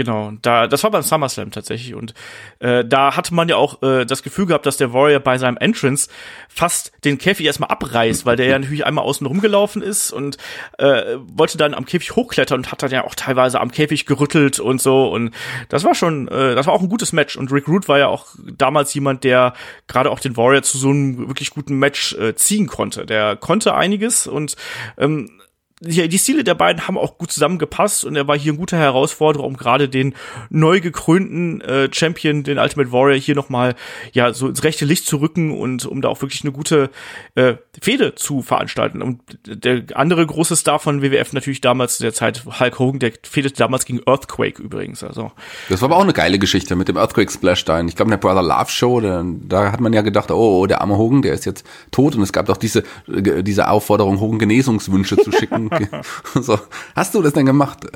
Genau, 0.01 0.33
da 0.41 0.67
das 0.67 0.83
war 0.83 0.91
beim 0.91 1.03
SummerSlam 1.03 1.51
tatsächlich 1.51 1.95
und 1.95 2.15
äh, 2.61 2.87
da 2.87 3.19
hatte 3.19 3.35
man 3.35 3.51
ja 3.51 3.57
auch 3.57 3.83
äh, 3.83 4.07
das 4.07 4.23
Gefühl 4.23 4.47
gehabt, 4.47 4.65
dass 4.65 4.79
der 4.79 4.95
Warrior 4.95 5.21
bei 5.21 5.37
seinem 5.37 5.59
Entrance 5.59 6.09
fast 6.49 6.93
den 7.05 7.19
Käfig 7.19 7.45
erstmal 7.45 7.69
abreißt, 7.69 8.25
weil 8.25 8.37
der 8.37 8.47
ja 8.47 8.59
natürlich 8.59 8.87
einmal 8.87 9.05
außen 9.05 9.27
rumgelaufen 9.27 9.83
ist 9.83 10.11
und 10.11 10.39
äh, 10.79 11.19
wollte 11.27 11.59
dann 11.59 11.75
am 11.75 11.85
Käfig 11.85 12.17
hochklettern 12.17 12.61
und 12.61 12.73
hat 12.73 12.83
dann 12.83 12.91
ja 12.91 13.05
auch 13.05 13.15
teilweise 13.15 13.61
am 13.61 13.71
Käfig 13.71 14.07
gerüttelt 14.07 14.59
und 14.59 14.81
so 14.81 15.07
und 15.13 15.35
das 15.69 15.85
war 15.85 15.95
schon, 15.95 16.29
äh, 16.29 16.55
das 16.55 16.67
war 16.67 16.73
auch 16.73 16.81
ein 16.81 16.89
gutes 16.89 17.13
Match 17.13 17.37
und 17.37 17.53
Rick 17.53 17.69
Root 17.69 17.87
war 17.87 17.99
ja 17.99 18.09
auch 18.09 18.29
damals 18.57 18.95
jemand, 18.95 19.23
der 19.23 19.53
gerade 19.87 20.11
auch 20.11 20.21
den 20.21 20.35
Warrior 20.35 20.63
zu 20.63 20.79
so 20.79 20.89
einem 20.89 21.29
wirklich 21.29 21.51
guten 21.51 21.79
Match 21.79 22.15
äh, 22.15 22.35
ziehen 22.35 22.69
konnte. 22.69 23.05
Der 23.05 23.37
konnte 23.37 23.75
einiges 23.75 24.27
und 24.27 24.57
ähm, 24.97 25.40
die, 25.81 26.09
die 26.09 26.19
Stile 26.19 26.45
der 26.45 26.55
beiden 26.55 26.87
haben 26.87 26.99
auch 26.99 27.17
gut 27.17 27.33
zusammengepasst 27.33 28.05
und 28.05 28.15
er 28.15 28.29
war 28.29 28.39
hier 28.39 28.53
ein 28.53 28.59
guter 28.59 28.77
Herausforderer, 28.77 29.45
um 29.45 29.57
gerade 29.57 29.89
den 29.89 30.15
neu 30.51 30.81
gekrönten 30.81 31.63
äh, 31.63 31.89
Champion, 31.91 32.43
den 32.43 32.59
Ultimate 32.59 32.93
Warrior, 32.93 33.19
hier 33.19 33.35
nochmal 33.35 33.75
ja 34.13 34.35
so 34.35 34.49
ins 34.49 34.63
rechte 34.63 34.85
Licht 34.85 35.07
zu 35.07 35.17
rücken 35.17 35.59
und 35.59 35.87
um 35.87 36.03
da 36.03 36.09
auch 36.09 36.21
wirklich 36.21 36.43
eine 36.43 36.53
gute 36.53 36.91
äh, 37.35 37.55
Fehde 37.81 38.15
zu 38.15 38.43
veranstalten. 38.43 39.01
Und 39.01 39.23
der 39.47 39.85
andere 39.95 40.27
große 40.27 40.55
Star 40.55 40.79
von 40.79 41.01
WWF 41.01 41.33
natürlich 41.33 41.63
damals 41.63 41.97
zu 41.97 42.03
der 42.03 42.13
Zeit, 42.13 42.45
Hulk 42.61 42.79
Hogan, 42.79 42.99
der 42.99 43.13
fehlte 43.23 43.51
damals 43.51 43.87
gegen 43.87 44.01
Earthquake 44.05 44.63
übrigens. 44.63 45.03
Also 45.03 45.33
Das 45.71 45.81
war 45.81 45.89
aber 45.89 45.97
auch 45.97 46.05
eine 46.05 46.13
geile 46.13 46.39
Geschichte 46.39 46.77
mit 46.77 46.89
dem 46.89 46.99
Earthquake 46.99 47.33
Splashdown. 47.33 47.89
Ich 47.89 47.97
glaube, 47.97 48.09
in 48.09 48.19
der 48.21 48.29
Brother 48.29 48.43
Love 48.43 48.71
Show, 48.71 49.01
da, 49.01 49.25
da 49.25 49.73
hat 49.73 49.81
man 49.81 49.95
ja 49.95 50.03
gedacht, 50.03 50.31
oh, 50.31 50.61
oh, 50.61 50.67
der 50.67 50.83
arme 50.83 50.99
Hogan, 50.99 51.23
der 51.23 51.33
ist 51.33 51.47
jetzt 51.47 51.65
tot. 51.91 52.17
Und 52.17 52.23
es 52.23 52.35
gab 52.35 52.45
doch 52.47 52.59
diese, 52.59 52.85
äh, 53.09 53.43
diese 53.43 53.71
Aufforderung, 53.71 54.21
Hogan 54.21 54.39
Genesungswünsche 54.39 55.17
zu 55.17 55.33
schicken. 55.33 55.70
so. 56.35 56.59
Hast 56.95 57.15
du 57.15 57.23
das 57.23 57.33
denn 57.33 57.47
gemacht? 57.47 57.87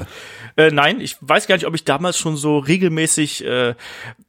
Äh, 0.56 0.70
nein, 0.70 1.00
ich 1.00 1.16
weiß 1.20 1.46
gar 1.46 1.56
nicht, 1.56 1.66
ob 1.66 1.74
ich 1.74 1.84
damals 1.84 2.16
schon 2.18 2.36
so 2.36 2.58
regelmäßig 2.58 3.44
äh, 3.44 3.74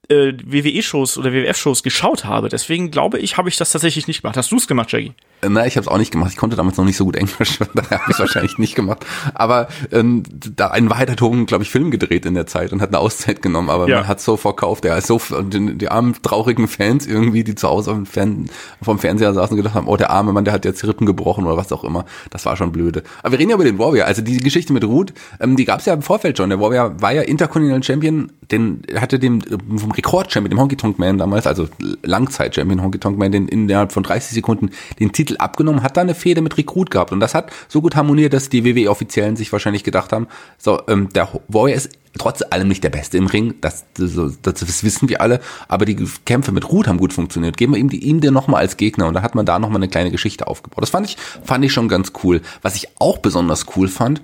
äh, 0.10 0.34
WWE-Shows 0.44 1.18
oder 1.18 1.32
WWF-Shows 1.34 1.84
geschaut 1.84 2.26
habe. 2.26 2.50
Deswegen 2.50 2.92
glaube 2.92 3.20
ich, 3.20 3.38
habe 3.38 3.50
ich 3.50 3.58
das 3.58 3.72
tatsächlich 3.72 4.08
nicht 4.08 4.22
gemacht. 4.22 4.38
Hast 4.38 4.52
du 4.52 4.58
es 4.58 4.68
gemacht, 4.68 4.92
Jackie? 4.92 5.14
Äh, 5.42 5.50
Nein, 5.50 5.68
ich 5.68 5.78
habe 5.78 5.86
es 5.86 5.88
auch 5.88 5.98
nicht 5.98 6.12
gemacht. 6.12 6.32
Ich 6.32 6.38
konnte 6.38 6.56
damals 6.56 6.78
noch 6.78 6.86
nicht 6.86 6.98
so 6.98 7.06
gut 7.06 7.16
Englisch, 7.16 7.60
daher 7.74 8.02
habe 8.02 8.12
ich 8.12 8.20
wahrscheinlich 8.20 8.58
nicht 8.58 8.76
gemacht. 8.76 9.06
Aber 9.34 9.68
ähm, 9.92 10.24
da 10.56 10.74
in 10.76 10.90
Wahrheit 10.90 11.10
hat 11.10 11.22
Hogan, 11.22 11.46
glaube 11.46 11.64
ich, 11.64 11.70
Film 11.70 11.92
gedreht 11.92 12.26
in 12.26 12.34
der 12.34 12.48
Zeit 12.48 12.72
und 12.74 12.82
hat 12.82 12.90
eine 12.90 13.00
Auszeit 13.00 13.42
genommen. 13.42 13.70
Aber 13.70 13.88
Ja. 13.88 13.98
man 13.98 14.08
hat 14.08 14.22
so 14.22 14.38
verkauft, 14.38 14.86
ist 14.86 15.08
so 15.08 15.20
die, 15.42 15.78
die 15.78 15.90
armen 15.90 16.16
traurigen 16.22 16.68
Fans 16.68 17.06
irgendwie, 17.08 17.44
die 17.44 17.56
zu 17.56 17.68
Hause 17.68 17.92
am 17.92 18.06
Fern, 18.06 18.50
vom 18.82 19.00
Fernseher 19.00 19.34
saßen 19.34 19.52
und 19.54 19.58
gedacht 19.58 19.76
haben, 19.76 19.88
oh 19.88 19.98
der 19.98 20.10
arme 20.12 20.34
Mann, 20.34 20.46
der 20.46 20.54
hat 20.54 20.66
jetzt 20.66 20.82
die 20.82 20.88
Rippen 20.88 21.06
gebrochen 21.06 21.46
oder 21.46 21.58
was 21.58 21.72
auch 21.72 21.84
immer. 21.84 22.06
Das 22.30 22.46
war 22.46 22.56
schon 22.58 22.72
blöde. 22.72 23.04
Aber 23.22 23.32
wir 23.34 23.40
reden 23.40 23.50
ja 23.50 23.56
über 23.56 23.64
den 23.66 23.80
Warrior. 23.80 24.06
Also 24.06 24.22
die 24.22 24.38
Geschichte 24.38 24.74
mit 24.74 24.84
Ruth, 24.84 25.14
ähm, 25.40 25.56
die 25.56 25.66
gab 25.66 25.80
es 25.80 25.86
ja 25.86 25.94
im 25.94 26.02
Vorfeld 26.02 26.38
schon. 26.38 26.50
Der 26.50 26.60
Warrior 26.60 27.02
war 27.02 27.14
ja 27.14 27.22
Intercontinental 27.22 27.84
Champion, 27.84 28.32
den 28.52 28.82
hatte 28.96 29.20
dem 29.20 29.40
äh, 29.42 29.78
vom 29.78 29.92
Rekord-Champion, 29.98 30.50
dem 30.50 30.60
Honky 30.60 30.76
Tonk 30.76 31.00
Man 31.00 31.18
damals, 31.18 31.48
also 31.48 31.68
Langzeit-Champion 32.04 32.82
Honky 32.82 33.00
Tonk 33.00 33.18
Man, 33.18 33.32
den 33.32 33.48
innerhalb 33.48 33.92
von 33.92 34.04
30 34.04 34.34
Sekunden 34.34 34.72
den 35.00 35.12
Titel 35.12 35.36
abgenommen, 35.38 35.84
hat 35.84 35.98
da 35.98 36.02
eine 36.02 36.16
Fehde 36.16 36.42
mit 36.42 36.58
Recruit 36.58 36.92
gehabt. 36.92 37.12
Und 37.12 37.20
das 37.20 37.34
hat 37.34 37.52
so 37.68 37.82
gut 37.82 37.96
harmoniert, 37.96 38.34
dass 38.34 38.50
die 38.50 38.64
WWE-Offiziellen 38.64 39.36
sich 39.36 39.52
wahrscheinlich 39.52 39.84
gedacht 39.84 40.12
haben, 40.12 40.28
so, 40.58 40.82
ähm, 40.88 41.10
der 41.14 41.30
Warrior 41.48 41.76
ist 41.76 41.90
trotz 42.18 42.42
allem 42.50 42.68
nicht 42.68 42.84
der 42.84 42.90
Beste 42.90 43.18
im 43.18 43.28
Ring, 43.28 43.56
das, 43.62 43.86
das, 43.94 44.14
das 44.42 44.84
wissen 44.84 45.10
wir 45.10 45.22
alle, 45.22 45.40
aber 45.68 45.86
die 45.86 45.96
Kämpfe 46.26 46.52
mit 46.52 46.70
Ruth 46.72 46.88
haben 46.88 46.98
gut 46.98 47.14
funktioniert. 47.14 47.58
Geben 47.58 47.74
wir 47.74 47.80
ihm, 47.80 47.90
ihm 47.92 48.22
den 48.22 48.34
nochmal 48.34 48.62
als 48.62 48.78
Gegner 48.78 49.08
und 49.08 49.14
dann 49.14 49.24
hat 49.24 49.36
man 49.36 49.46
da 49.46 49.60
nochmal 49.60 49.78
eine 49.78 49.90
kleine 49.90 50.12
Geschichte 50.12 50.48
aufgebaut. 50.48 50.82
Das 50.82 50.90
fand 50.90 51.10
ich, 51.10 51.18
fand 51.44 51.66
ich 51.66 51.74
schon 51.74 51.88
ganz 51.88 52.14
cool. 52.24 52.42
Was 52.62 52.76
ich 52.76 52.88
auch 53.00 53.18
besonders 53.18 53.66
cool 53.76 53.88
fand, 53.88 54.22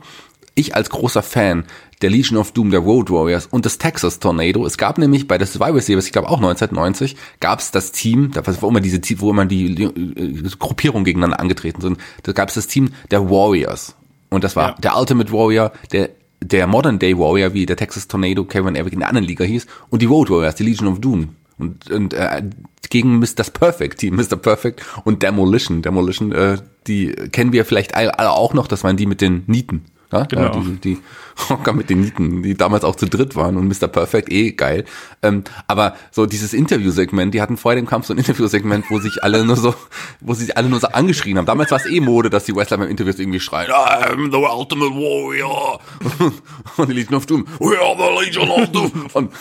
ich 0.55 0.75
als 0.75 0.89
großer 0.89 1.23
Fan 1.23 1.65
der 2.01 2.09
Legion 2.09 2.37
of 2.37 2.51
Doom, 2.51 2.71
der 2.71 2.79
Road 2.79 3.09
Warriors 3.09 3.47
und 3.47 3.65
des 3.65 3.77
Texas 3.77 4.19
Tornado. 4.19 4.65
Es 4.65 4.77
gab 4.77 4.97
nämlich 4.97 5.27
bei 5.27 5.37
der 5.37 5.47
Survivor 5.47 5.81
Series, 5.81 6.05
ich 6.05 6.11
glaube 6.11 6.29
auch 6.29 6.37
1990, 6.37 7.15
gab 7.39 7.59
es 7.59 7.71
das 7.71 7.91
Team, 7.91 8.31
da 8.33 8.41
wo 8.61 8.67
immer 8.67 8.81
diese 8.81 8.99
wo 9.19 9.29
immer 9.29 9.45
die 9.45 9.83
äh, 9.83 10.49
Gruppierungen 10.57 11.05
gegeneinander 11.05 11.39
angetreten 11.39 11.81
sind, 11.81 11.97
da 12.23 12.31
gab 12.31 12.49
es 12.49 12.55
das 12.55 12.67
Team 12.67 12.89
der 13.11 13.29
Warriors. 13.29 13.95
Und 14.29 14.43
das 14.43 14.55
war 14.55 14.69
Ja. 14.69 14.75
der 14.81 14.97
Ultimate 14.97 15.31
Warrior, 15.31 15.71
der 15.91 16.09
der 16.43 16.65
Modern 16.65 16.97
Day 16.97 17.15
Warrior, 17.17 17.53
wie 17.53 17.67
der 17.67 17.77
Texas 17.77 18.07
Tornado, 18.07 18.43
Kevin 18.45 18.75
Eric 18.75 18.93
in 18.93 18.99
der 18.99 19.09
anderen 19.09 19.27
Liga 19.27 19.45
hieß, 19.45 19.67
und 19.91 20.01
die 20.01 20.07
Road 20.07 20.31
Warriors, 20.31 20.55
die 20.55 20.63
Legion 20.63 20.87
of 20.87 20.99
Doom. 20.99 21.35
Und, 21.59 21.91
und 21.91 22.15
äh, 22.15 22.41
gegen 22.89 23.19
Mr. 23.19 23.27
das 23.35 23.51
Perfect 23.51 23.99
Team, 23.99 24.15
Mr. 24.15 24.37
Perfect 24.37 24.81
und 25.05 25.21
Demolition. 25.21 25.83
Demolition, 25.83 26.31
äh, 26.31 26.57
die 26.87 27.09
kennen 27.11 27.53
wir 27.53 27.63
vielleicht 27.63 27.93
alle 27.93 28.31
auch 28.31 28.55
noch, 28.55 28.65
das 28.67 28.83
waren 28.83 28.97
die 28.97 29.05
mit 29.05 29.21
den 29.21 29.43
Nieten 29.45 29.85
Ja, 30.11 30.23
Genau. 30.25 30.57
äh, 30.57 30.61
die, 30.61 30.75
die 30.95 30.97
Rocker 31.49 31.73
mit 31.73 31.89
den 31.89 32.01
Nieten, 32.01 32.43
die 32.43 32.55
damals 32.55 32.83
auch 32.83 32.95
zu 32.95 33.05
dritt 33.07 33.35
waren 33.35 33.57
und 33.57 33.67
Mr. 33.67 33.87
Perfect, 33.87 34.31
eh 34.31 34.51
geil. 34.51 34.85
Ähm, 35.23 35.43
aber 35.67 35.95
so 36.11 36.25
dieses 36.25 36.53
Interviewsegment, 36.53 37.33
die 37.33 37.41
hatten 37.41 37.57
vor 37.57 37.73
dem 37.75 37.87
Kampf 37.87 38.07
so 38.07 38.13
ein 38.13 38.17
Interviewsegment, 38.17 38.85
wo 38.89 38.99
sich 38.99 39.23
alle 39.23 39.45
nur 39.45 39.55
so, 39.55 39.73
wo 40.19 40.33
sie 40.33 40.45
sich 40.45 40.57
alle 40.57 40.69
nur 40.69 40.79
so 40.79 40.87
angeschrien 40.87 41.37
haben. 41.37 41.45
Damals 41.45 41.71
war 41.71 41.79
es 41.79 41.85
eh 41.85 41.99
Mode, 42.01 42.29
dass 42.29 42.45
die 42.45 42.55
Wrestler 42.55 42.77
beim 42.77 42.89
Interviews 42.89 43.19
irgendwie 43.19 43.39
schreien, 43.39 43.71
I'm 43.71 44.31
the 44.31 44.37
ultimate 44.37 44.91
warrior. 44.91 45.79
Und 46.77 46.89
die 46.89 46.93
Legion 46.93 47.15
of 47.15 47.25
Doom, 47.25 47.45
we 47.59 47.77
are 47.79 47.95
the 47.97 48.25
Legion 48.25 48.49
of 48.49 48.71
Doom. 48.71 49.07
Und. 49.13 49.31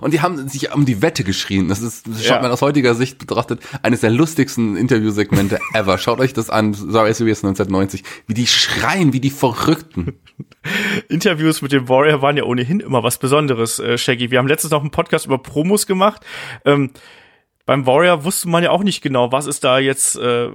Und 0.00 0.12
die 0.12 0.20
haben 0.20 0.48
sich 0.48 0.74
um 0.74 0.84
die 0.84 1.02
Wette 1.02 1.24
geschrien. 1.24 1.68
Das 1.68 1.80
ist, 1.80 2.06
das 2.06 2.22
schaut 2.24 2.36
Ja. 2.36 2.42
man 2.42 2.50
aus 2.50 2.62
heutiger 2.62 2.94
Sicht 2.94 3.18
betrachtet, 3.18 3.60
eines 3.82 4.00
der 4.00 4.10
lustigsten 4.10 4.76
Interviewsegmente 4.76 5.58
ever. 5.74 5.98
Schaut 5.98 6.20
euch 6.20 6.32
das 6.32 6.50
an, 6.50 6.74
Sorry 6.74 7.10
SBS 7.12 7.44
1990, 7.44 8.04
wie 8.26 8.34
die 8.34 8.46
schreien, 8.46 9.12
wie 9.12 9.20
die 9.20 9.30
Verrückten. 9.30 10.18
Interviews 11.08 11.62
mit 11.62 11.72
dem 11.72 11.88
Warrior 11.88 12.22
waren 12.22 12.36
ja 12.36 12.44
ohnehin 12.44 12.80
immer 12.80 13.02
was 13.02 13.18
Besonderes, 13.18 13.78
äh, 13.78 13.96
Shaggy. 13.98 14.30
Wir 14.30 14.38
haben 14.38 14.48
letztens 14.48 14.70
noch 14.72 14.80
einen 14.82 14.90
Podcast 14.90 15.26
über 15.26 15.38
Promos 15.38 15.86
gemacht. 15.86 16.22
Ähm, 16.64 16.90
beim 17.66 17.86
Warrior 17.86 18.24
wusste 18.24 18.48
man 18.48 18.64
ja 18.64 18.70
auch 18.70 18.82
nicht 18.82 19.00
genau, 19.00 19.30
was 19.32 19.46
ist 19.46 19.62
da 19.62 19.78
jetzt, 19.78 20.16
äh, 20.16 20.46
äh, 20.46 20.50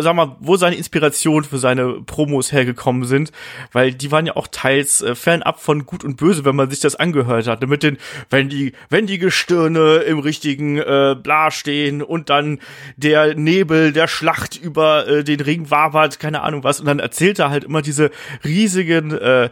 sag 0.00 0.14
mal, 0.14 0.36
wo 0.40 0.56
seine 0.56 0.76
Inspiration 0.76 1.44
für 1.44 1.58
seine 1.58 2.02
Promos 2.02 2.52
hergekommen 2.52 3.04
sind, 3.04 3.32
weil 3.72 3.94
die 3.94 4.10
waren 4.12 4.26
ja 4.26 4.36
auch 4.36 4.48
teils 4.48 5.00
äh, 5.00 5.14
fernab 5.14 5.60
von 5.60 5.86
Gut 5.86 6.04
und 6.04 6.16
Böse, 6.16 6.44
wenn 6.44 6.56
man 6.56 6.68
sich 6.68 6.80
das 6.80 6.96
angehört 6.96 7.46
hat. 7.46 7.66
Mit 7.66 7.82
den, 7.82 7.98
wenn 8.28 8.48
die, 8.48 8.72
wenn 8.88 9.06
die 9.06 9.18
Gestirne 9.18 9.98
im 9.98 10.18
richtigen 10.18 10.78
äh, 10.78 11.16
Bla 11.20 11.50
stehen 11.50 12.02
und 12.02 12.28
dann 12.28 12.58
der 12.96 13.34
Nebel 13.36 13.92
der 13.92 14.08
Schlacht 14.08 14.56
über 14.56 15.06
äh, 15.08 15.24
den 15.24 15.40
Ring 15.40 15.70
wabert, 15.70 16.20
keine 16.20 16.42
Ahnung 16.42 16.64
was, 16.64 16.80
und 16.80 16.86
dann 16.86 16.98
erzählt 16.98 17.38
er 17.38 17.50
halt 17.50 17.64
immer 17.64 17.80
diese 17.80 18.10
riesigen 18.44 19.12
äh, 19.12 19.50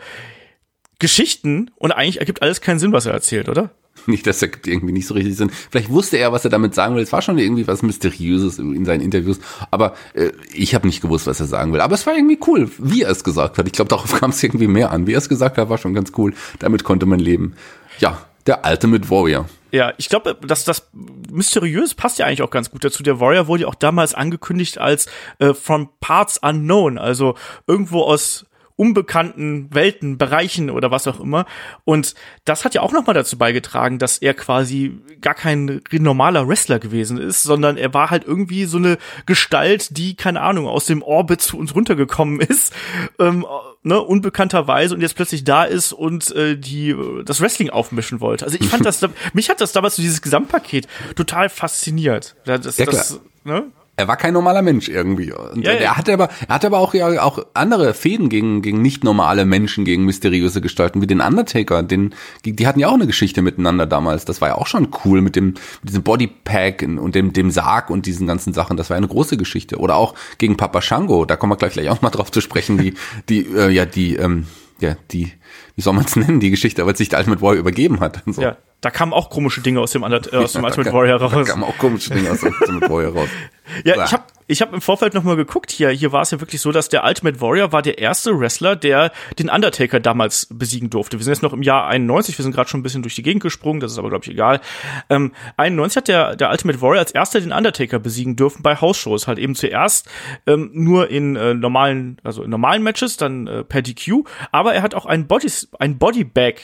Geschichten 0.98 1.70
und 1.76 1.92
eigentlich 1.92 2.18
ergibt 2.18 2.42
alles 2.42 2.60
keinen 2.60 2.80
Sinn, 2.80 2.92
was 2.92 3.06
er 3.06 3.12
erzählt, 3.12 3.48
oder? 3.48 3.70
Nicht, 4.06 4.26
dass 4.26 4.42
er 4.42 4.50
irgendwie 4.66 4.92
nicht 4.92 5.06
so 5.06 5.14
richtig 5.14 5.36
Sinn. 5.36 5.50
Vielleicht 5.70 5.90
wusste 5.90 6.16
er, 6.16 6.32
was 6.32 6.44
er 6.44 6.50
damit 6.50 6.74
sagen 6.74 6.96
will. 6.96 7.02
Es 7.02 7.12
war 7.12 7.22
schon 7.22 7.38
irgendwie 7.38 7.66
was 7.66 7.82
Mysteriöses 7.82 8.58
in 8.58 8.84
seinen 8.84 9.00
Interviews. 9.00 9.38
Aber 9.70 9.94
äh, 10.14 10.30
ich 10.52 10.74
habe 10.74 10.86
nicht 10.86 11.00
gewusst, 11.00 11.26
was 11.26 11.40
er 11.40 11.46
sagen 11.46 11.72
will. 11.72 11.80
Aber 11.80 11.94
es 11.94 12.06
war 12.06 12.14
irgendwie 12.14 12.38
cool, 12.46 12.70
wie 12.78 13.02
er 13.02 13.10
es 13.10 13.24
gesagt 13.24 13.58
hat. 13.58 13.66
Ich 13.66 13.72
glaube, 13.72 13.88
darauf 13.88 14.12
kam 14.20 14.30
es 14.30 14.42
irgendwie 14.42 14.68
mehr 14.68 14.90
an. 14.90 15.06
Wie 15.06 15.12
er 15.12 15.18
es 15.18 15.28
gesagt 15.28 15.58
hat, 15.58 15.68
war 15.68 15.78
schon 15.78 15.94
ganz 15.94 16.12
cool. 16.16 16.34
Damit 16.58 16.84
konnte 16.84 17.06
man 17.06 17.20
leben. 17.20 17.54
Ja, 17.98 18.26
der 18.46 18.62
Ultimate 18.64 19.08
Warrior. 19.10 19.46
Ja, 19.70 19.92
ich 19.98 20.08
glaube, 20.08 20.34
dass 20.34 20.64
das 20.64 20.88
mysteriös 21.30 21.94
passt 21.94 22.18
ja 22.18 22.26
eigentlich 22.26 22.42
auch 22.42 22.50
ganz 22.50 22.70
gut 22.70 22.84
dazu. 22.84 23.02
Der 23.02 23.20
Warrior 23.20 23.46
wurde 23.46 23.62
ja 23.62 23.68
auch 23.68 23.74
damals 23.74 24.14
angekündigt 24.14 24.78
als 24.78 25.06
äh, 25.38 25.52
from 25.52 25.90
parts 26.00 26.38
unknown, 26.38 26.96
also 26.96 27.34
irgendwo 27.66 28.02
aus 28.02 28.46
unbekannten 28.78 29.74
Welten, 29.74 30.18
Bereichen 30.18 30.70
oder 30.70 30.92
was 30.92 31.08
auch 31.08 31.18
immer. 31.18 31.46
Und 31.84 32.14
das 32.44 32.64
hat 32.64 32.74
ja 32.74 32.80
auch 32.80 32.92
nochmal 32.92 33.14
dazu 33.14 33.36
beigetragen, 33.36 33.98
dass 33.98 34.18
er 34.18 34.34
quasi 34.34 34.96
gar 35.20 35.34
kein 35.34 35.82
normaler 35.90 36.46
Wrestler 36.46 36.78
gewesen 36.78 37.18
ist, 37.18 37.42
sondern 37.42 37.76
er 37.76 37.92
war 37.92 38.10
halt 38.10 38.24
irgendwie 38.24 38.66
so 38.66 38.78
eine 38.78 38.96
Gestalt, 39.26 39.96
die, 39.96 40.14
keine 40.14 40.40
Ahnung, 40.42 40.68
aus 40.68 40.86
dem 40.86 41.02
Orbit 41.02 41.42
zu 41.42 41.58
uns 41.58 41.74
runtergekommen 41.74 42.40
ist, 42.48 42.72
ähm, 43.18 43.44
ne, 43.82 44.00
unbekannterweise 44.00 44.94
und 44.94 45.00
jetzt 45.00 45.16
plötzlich 45.16 45.42
da 45.42 45.64
ist 45.64 45.92
und 45.92 46.30
äh, 46.36 46.56
die 46.56 46.90
äh, 46.90 47.24
das 47.24 47.40
Wrestling 47.40 47.70
aufmischen 47.70 48.20
wollte. 48.20 48.44
Also 48.44 48.58
ich 48.60 48.68
fand 48.68 48.86
das, 48.86 49.04
mich 49.32 49.50
hat 49.50 49.60
das 49.60 49.72
damals 49.72 49.96
so 49.96 50.02
dieses 50.02 50.22
Gesamtpaket 50.22 50.86
total 51.16 51.48
fasziniert. 51.48 52.36
Das, 52.44 52.76
Ja, 52.76 52.86
das, 52.86 53.20
ne? 53.42 53.64
Er 53.98 54.06
war 54.06 54.16
kein 54.16 54.32
normaler 54.32 54.62
Mensch 54.62 54.88
irgendwie. 54.88 55.32
Und 55.32 55.64
Ja, 55.64 55.72
ja. 55.72 55.78
er 55.78 55.96
hatte 55.96 56.12
aber, 56.12 56.28
er 56.46 56.54
hatte 56.54 56.68
aber 56.68 56.78
auch 56.78 56.94
ja 56.94 57.20
auch 57.20 57.44
andere 57.52 57.94
Fäden 57.94 58.28
gegen 58.28 58.62
gegen 58.62 58.80
nicht 58.80 59.02
normale 59.02 59.44
Menschen, 59.44 59.84
gegen 59.84 60.04
mysteriöse 60.04 60.60
Gestalten 60.60 61.02
wie 61.02 61.08
den 61.08 61.20
Undertaker. 61.20 61.82
Den, 61.82 62.14
die 62.44 62.64
hatten 62.64 62.78
ja 62.78 62.86
auch 62.86 62.94
eine 62.94 63.08
Geschichte 63.08 63.42
miteinander 63.42 63.86
damals. 63.86 64.24
Das 64.24 64.40
war 64.40 64.50
ja 64.50 64.54
auch 64.54 64.68
schon 64.68 64.90
cool 65.04 65.20
mit 65.20 65.34
dem 65.34 65.46
mit 65.46 65.88
diesem 65.90 66.04
Bodypack 66.04 66.82
und 66.82 67.16
dem 67.16 67.32
dem 67.32 67.50
Sarg 67.50 67.90
und 67.90 68.06
diesen 68.06 68.28
ganzen 68.28 68.52
Sachen. 68.52 68.76
Das 68.76 68.88
war 68.88 68.94
ja 68.94 68.98
eine 68.98 69.08
große 69.08 69.36
Geschichte. 69.36 69.78
Oder 69.78 69.96
auch 69.96 70.14
gegen 70.38 70.56
Papa 70.56 70.80
Shango. 70.80 71.24
Da 71.24 71.34
kommen 71.34 71.50
wir 71.50 71.56
gleich 71.56 71.72
gleich 71.72 71.90
auch 71.90 72.00
mal 72.00 72.10
drauf 72.10 72.30
zu 72.30 72.40
sprechen. 72.40 72.78
Die 72.78 72.94
die 73.28 73.48
äh, 73.52 73.68
ja 73.68 73.84
die 73.84 74.14
ähm, 74.14 74.46
ja 74.78 74.96
die 75.10 75.32
wie 75.74 75.82
soll 75.82 75.94
man 75.94 76.04
es 76.04 76.14
nennen? 76.16 76.38
Die 76.38 76.50
Geschichte, 76.50 76.86
weil 76.86 76.94
sich 76.94 77.08
der 77.08 77.18
Ultimate 77.18 77.42
Warrior 77.42 77.60
übergeben 77.60 77.98
hat. 77.98 78.24
Und 78.26 78.34
so. 78.34 78.42
Ja, 78.42 78.56
da 78.80 78.90
kamen 78.90 79.12
auch 79.12 79.28
komische 79.30 79.60
Dinge 79.60 79.80
aus 79.80 79.92
dem, 79.92 80.02
äh, 80.04 80.06
aus 80.06 80.52
dem 80.52 80.62
Da 80.62 80.68
Ultimate 80.68 80.92
Warrior 80.92 81.18
Da 81.18 81.26
raus. 81.26 81.48
kamen 81.48 81.64
auch 81.64 81.76
komische 81.78 82.14
Dinge 82.14 82.30
aus 82.30 82.40
dem 82.40 82.54
Ultimate 82.60 82.90
Warrior 82.90 83.12
raus. 83.14 83.28
Ja, 83.84 84.02
ich 84.02 84.12
habe 84.14 84.24
ich 84.46 84.62
hab 84.62 84.72
im 84.72 84.80
Vorfeld 84.80 85.12
noch 85.12 85.24
mal 85.24 85.36
geguckt. 85.36 85.70
Hier, 85.70 85.90
hier 85.90 86.10
war 86.10 86.22
es 86.22 86.30
ja 86.30 86.40
wirklich 86.40 86.62
so, 86.62 86.72
dass 86.72 86.88
der 86.88 87.04
Ultimate 87.04 87.42
Warrior 87.42 87.70
war 87.70 87.82
der 87.82 87.98
erste 87.98 88.40
Wrestler, 88.40 88.76
der 88.76 89.12
den 89.38 89.50
Undertaker 89.50 90.00
damals 90.00 90.46
besiegen 90.50 90.88
durfte. 90.88 91.18
Wir 91.18 91.24
sind 91.24 91.34
jetzt 91.34 91.42
noch 91.42 91.52
im 91.52 91.60
Jahr 91.60 91.86
91, 91.86 92.38
wir 92.38 92.42
sind 92.42 92.54
gerade 92.54 92.70
schon 92.70 92.80
ein 92.80 92.82
bisschen 92.82 93.02
durch 93.02 93.14
die 93.14 93.22
Gegend 93.22 93.42
gesprungen, 93.42 93.80
das 93.80 93.92
ist 93.92 93.98
aber, 93.98 94.08
glaube 94.08 94.24
ich, 94.24 94.30
egal. 94.30 94.62
Ähm, 95.10 95.32
91 95.58 95.96
hat 95.98 96.08
der, 96.08 96.34
der 96.34 96.50
Ultimate 96.50 96.80
Warrior 96.80 97.00
als 97.00 97.12
erster 97.12 97.42
den 97.42 97.52
Undertaker 97.52 97.98
besiegen 97.98 98.36
dürfen 98.36 98.62
bei 98.62 98.74
House-Shows. 98.74 99.28
Halt 99.28 99.38
eben 99.38 99.54
zuerst 99.54 100.08
ähm, 100.46 100.70
nur 100.72 101.10
in 101.10 101.36
äh, 101.36 101.52
normalen, 101.52 102.18
also 102.24 102.42
in 102.42 102.48
normalen 102.48 102.82
Matches, 102.82 103.18
dann 103.18 103.46
äh, 103.48 103.64
per 103.64 103.82
DQ. 103.82 104.24
Aber 104.50 104.72
er 104.72 104.80
hat 104.80 104.94
auch 104.94 105.04
ein, 105.04 105.26
Body, 105.26 105.52
ein 105.78 105.98
Bodybag 105.98 106.54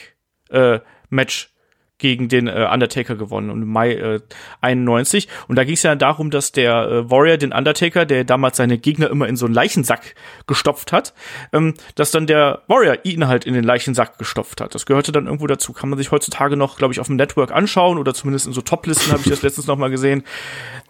äh, 0.49 0.79
Match 1.09 1.54
gegen 1.97 2.27
den 2.27 2.47
äh, 2.47 2.67
Undertaker 2.71 3.15
gewonnen 3.15 3.49
im 3.49 3.67
Mai 3.67 3.93
äh, 3.93 4.19
91 4.61 5.29
und 5.47 5.55
da 5.55 5.63
ging 5.63 5.75
es 5.75 5.83
ja 5.83 5.95
darum, 5.95 6.29
dass 6.29 6.51
der 6.51 6.87
äh, 6.87 7.09
Warrior 7.09 7.37
den 7.37 7.53
Undertaker, 7.53 8.05
der 8.05 8.25
damals 8.25 8.57
seine 8.57 8.77
Gegner 8.77 9.09
immer 9.09 9.27
in 9.27 9.37
so 9.37 9.45
einen 9.45 9.55
Leichensack 9.55 10.15
gestopft 10.45 10.91
hat, 10.91 11.13
ähm, 11.53 11.73
dass 11.95 12.11
dann 12.11 12.27
der 12.27 12.63
Warrior 12.67 12.97
ihn 13.03 13.27
halt 13.27 13.45
in 13.45 13.53
den 13.53 13.63
Leichensack 13.63 14.17
gestopft 14.17 14.59
hat. 14.59 14.75
Das 14.75 14.85
gehörte 14.85 15.11
dann 15.11 15.25
irgendwo 15.25 15.47
dazu. 15.47 15.71
Kann 15.71 15.89
man 15.89 15.97
sich 15.97 16.11
heutzutage 16.11 16.57
noch, 16.57 16.77
glaube 16.77 16.93
ich, 16.93 16.99
auf 16.99 17.07
dem 17.07 17.15
Network 17.15 17.51
anschauen 17.51 17.97
oder 17.97 18.13
zumindest 18.13 18.47
in 18.47 18.53
so 18.53 18.61
Toplisten 18.61 19.13
habe 19.13 19.21
ich 19.23 19.29
das 19.29 19.41
letztens 19.41 19.67
noch 19.67 19.77
mal 19.77 19.89
gesehen. 19.89 20.23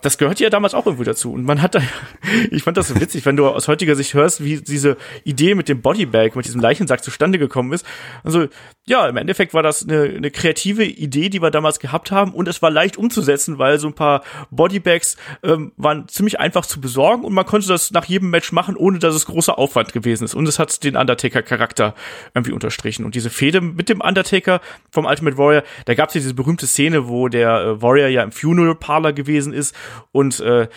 Das 0.02 0.18
gehörte 0.18 0.44
ja 0.44 0.50
damals 0.50 0.74
auch 0.74 0.86
irgendwo 0.86 1.04
dazu 1.04 1.32
und 1.34 1.46
man 1.46 1.62
hat 1.62 1.76
da, 1.76 1.82
ich 2.52 2.64
fand 2.64 2.78
das 2.78 2.88
so 2.88 3.00
witzig, 3.00 3.26
wenn 3.26 3.36
du 3.36 3.48
aus 3.48 3.68
heutiger 3.68 3.96
Sicht 3.96 4.14
hörst, 4.16 4.44
wie 4.44 4.62
diese 4.62 4.98
Idee 5.24 5.54
mit 5.54 5.70
dem 5.70 5.82
Bodybag, 5.82 6.36
mit 6.36 6.46
diesem 6.46 6.62
Leichensack 6.62 7.04
zustande 7.04 7.38
gekommen 7.38 7.74
ist. 7.74 7.86
Also 8.24 8.48
ja, 8.88 9.08
im 9.08 9.18
Endeffekt 9.18 9.54
war 9.54 9.64
das 9.64 9.88
eine, 9.88 10.04
eine 10.04 10.32
kreative 10.32 10.84
Idee, 10.96 11.30
die 11.30 11.42
wir 11.42 11.52
damals 11.52 11.80
gehabt 11.80 12.12
haben 12.12 12.34
und 12.34 12.48
es 12.48 12.62
war 12.62 12.72
leicht 12.72 12.98
umzusetzen, 12.98 13.58
weil 13.58 13.80
so 13.80 13.88
ein 13.88 13.94
paar 13.94 14.24
Bodybags 14.52 15.18
ähm, 15.44 15.72
waren 15.78 16.08
ziemlich 16.08 16.40
einfach 16.40 16.66
zu 16.66 16.82
besorgen 16.82 17.24
und 17.24 17.34
man 17.34 17.46
konnte 17.46 17.68
das 17.68 17.92
nach 17.92 18.06
jedem 18.06 18.30
Match 18.30 18.52
machen, 18.52 18.76
ohne 18.76 19.00
dass 19.00 19.16
es 19.16 19.26
großer 19.26 19.58
Aufwand 19.58 19.94
gewesen 19.94 20.24
ist. 20.24 20.34
Und 20.34 20.48
es 20.48 20.60
hat 20.60 20.84
den 20.84 20.96
Undertaker-Charakter 20.96 21.96
irgendwie 22.34 22.52
unterstrichen. 22.52 23.06
Und 23.06 23.16
diese 23.16 23.30
Fehde 23.30 23.62
mit 23.62 23.90
dem 23.90 24.02
Undertaker 24.02 24.62
vom 24.92 25.06
Ultimate 25.06 25.38
Warrior, 25.38 25.64
da 25.86 25.94
gab 25.94 26.10
es 26.10 26.16
ja 26.16 26.22
diese 26.22 26.34
berühmte 26.34 26.68
Szene, 26.68 27.08
wo 27.08 27.28
der 27.28 27.62
äh, 27.62 27.82
Warrior 27.82 28.08
ja 28.08 28.24
im 28.24 28.32
Funeral 28.32 28.76
Parlor 28.76 29.14
gewesen 29.14 29.54
ist 29.54 29.76
und 30.12 30.40
äh, 30.40 30.68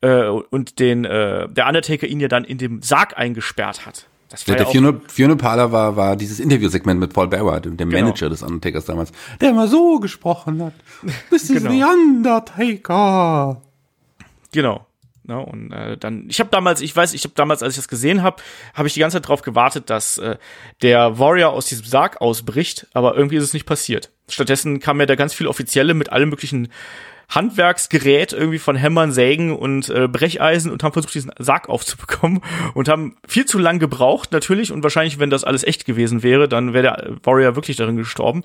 äh, 0.00 0.28
und 0.28 0.78
den 0.78 1.04
äh, 1.04 1.48
der 1.48 1.66
Undertaker 1.66 2.06
ihn 2.06 2.20
ja 2.20 2.28
dann 2.28 2.44
in 2.44 2.58
dem 2.58 2.82
Sarg 2.82 3.16
eingesperrt 3.16 3.86
hat. 3.86 4.06
Das 4.28 4.44
Der, 4.44 4.52
war 4.52 4.56
der 4.58 4.66
ja 4.66 4.72
Funeral, 4.72 5.00
Funeral 5.08 5.36
Parlor 5.36 5.72
war, 5.72 5.96
war 5.96 6.16
dieses 6.16 6.38
Interviewsegment 6.38 7.00
mit 7.00 7.12
Paul 7.14 7.28
Bearer, 7.28 7.60
dem, 7.60 7.76
Genau. 7.76 7.92
Manager 7.92 8.28
des 8.28 8.42
Undertakers 8.42 8.84
damals, 8.84 9.10
der 9.40 9.50
immer 9.50 9.68
so 9.68 9.98
gesprochen 10.00 10.62
hat. 10.62 10.74
This 11.30 11.48
is 11.50 11.62
Genau. 11.62 11.70
the 11.70 11.82
Undertaker. 11.84 13.62
Genau. 14.52 14.86
Ne, 15.24 15.38
und 15.44 15.72
äh, 15.72 15.98
dann, 15.98 16.24
ich 16.30 16.40
habe 16.40 16.48
damals, 16.50 16.80
ich 16.80 16.96
weiß, 16.96 17.12
ich 17.12 17.22
habe 17.24 17.34
damals, 17.34 17.62
als 17.62 17.74
ich 17.74 17.76
das 17.78 17.88
gesehen 17.88 18.22
habe, 18.22 18.42
habe 18.72 18.88
ich 18.88 18.94
die 18.94 19.00
ganze 19.00 19.16
Zeit 19.16 19.26
darauf 19.26 19.42
gewartet, 19.42 19.90
dass 19.90 20.16
äh, 20.16 20.36
der 20.80 21.18
Warrior 21.18 21.52
aus 21.52 21.66
diesem 21.66 21.84
Sarg 21.84 22.22
ausbricht, 22.22 22.86
aber 22.94 23.14
irgendwie 23.14 23.36
ist 23.36 23.44
es 23.44 23.52
nicht 23.52 23.66
passiert. 23.66 24.10
Stattdessen 24.30 24.80
kam 24.80 24.98
ja 25.00 25.06
da 25.06 25.16
ganz 25.16 25.34
viel 25.34 25.46
Offizielle 25.46 25.92
mit 25.92 26.10
allem 26.12 26.30
möglichen 26.30 26.68
Handwerksgerät 27.28 28.32
irgendwie 28.32 28.58
von 28.58 28.76
Hämmern, 28.76 29.12
Sägen 29.12 29.54
und 29.54 29.90
äh, 29.90 30.08
Brecheisen 30.08 30.72
und 30.72 30.82
haben 30.82 30.92
versucht, 30.92 31.14
diesen 31.14 31.30
Sarg 31.38 31.68
aufzubekommen 31.68 32.40
und 32.74 32.88
haben 32.88 33.16
viel 33.26 33.44
zu 33.44 33.58
lang 33.58 33.78
gebraucht 33.78 34.32
natürlich 34.32 34.72
und 34.72 34.82
wahrscheinlich, 34.82 35.18
wenn 35.18 35.30
das 35.30 35.44
alles 35.44 35.64
echt 35.64 35.84
gewesen 35.84 36.22
wäre, 36.22 36.48
dann 36.48 36.72
wäre 36.72 36.82
der 36.82 37.16
Warrior 37.22 37.54
wirklich 37.54 37.76
darin 37.76 37.96
gestorben. 37.96 38.44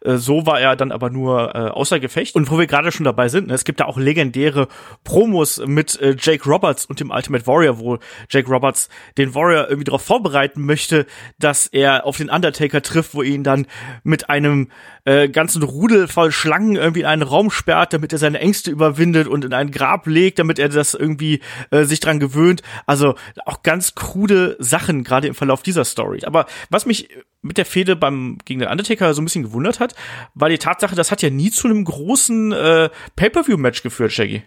Äh, 0.00 0.16
so 0.16 0.46
war 0.46 0.60
er 0.60 0.76
dann 0.76 0.92
aber 0.92 1.10
nur 1.10 1.54
äh, 1.54 1.58
außer 1.58 2.00
Gefecht. 2.00 2.34
Und 2.34 2.50
wo 2.50 2.58
wir 2.58 2.66
gerade 2.66 2.90
schon 2.92 3.04
dabei 3.04 3.28
sind, 3.28 3.48
ne, 3.48 3.54
es 3.54 3.64
gibt 3.64 3.80
da 3.80 3.84
auch 3.84 3.98
legendäre 3.98 4.68
Promos 5.04 5.62
mit 5.66 6.00
äh, 6.00 6.16
Jake 6.18 6.48
Roberts 6.48 6.86
und 6.86 7.00
dem 7.00 7.10
Ultimate 7.10 7.46
Warrior, 7.46 7.78
wo 7.78 7.98
Jake 8.30 8.48
Roberts 8.48 8.88
den 9.18 9.34
Warrior 9.34 9.64
irgendwie 9.64 9.84
darauf 9.84 10.02
vorbereiten 10.02 10.64
möchte, 10.64 11.06
dass 11.38 11.66
er 11.66 12.06
auf 12.06 12.16
den 12.16 12.30
Undertaker 12.30 12.82
trifft, 12.82 13.14
wo 13.14 13.22
ihn 13.22 13.44
dann 13.44 13.66
mit 14.04 14.30
einem 14.30 14.68
äh, 15.04 15.28
ganzen 15.28 15.62
Rudel 15.62 16.08
voll 16.08 16.32
Schlangen 16.32 16.76
irgendwie 16.76 17.00
in 17.00 17.06
einen 17.06 17.22
Raum 17.22 17.50
sperrt, 17.50 17.92
damit 17.92 18.12
er 18.12 18.18
seine 18.18 18.40
Ängste 18.40 18.70
überwindet 18.70 19.28
und 19.28 19.44
in 19.44 19.52
ein 19.52 19.70
Grab 19.70 20.06
legt, 20.06 20.38
damit 20.38 20.58
er 20.58 20.68
das 20.68 20.94
irgendwie 20.94 21.40
äh, 21.70 21.84
sich 21.84 22.00
dran 22.00 22.20
gewöhnt. 22.20 22.62
Also 22.86 23.14
auch 23.44 23.62
ganz 23.62 23.94
krude 23.94 24.56
Sachen, 24.58 25.04
gerade 25.04 25.28
im 25.28 25.34
Verlauf 25.34 25.62
dieser 25.62 25.84
Story. 25.84 26.20
Aber 26.24 26.46
was 26.70 26.86
mich 26.86 27.08
mit 27.42 27.58
der 27.58 27.66
Fehde 27.66 27.96
beim 27.96 28.38
gegen 28.44 28.60
den 28.60 28.68
Undertaker 28.68 29.12
so 29.14 29.20
ein 29.20 29.24
bisschen 29.24 29.42
gewundert 29.42 29.80
hat, 29.80 29.94
war 30.34 30.48
die 30.48 30.58
Tatsache, 30.58 30.94
das 30.94 31.10
hat 31.10 31.22
ja 31.22 31.30
nie 31.30 31.50
zu 31.50 31.68
einem 31.68 31.84
großen 31.84 32.52
äh, 32.52 32.90
Pay-per-view-Match 33.16 33.82
geführt, 33.82 34.12
Shaggy. 34.12 34.42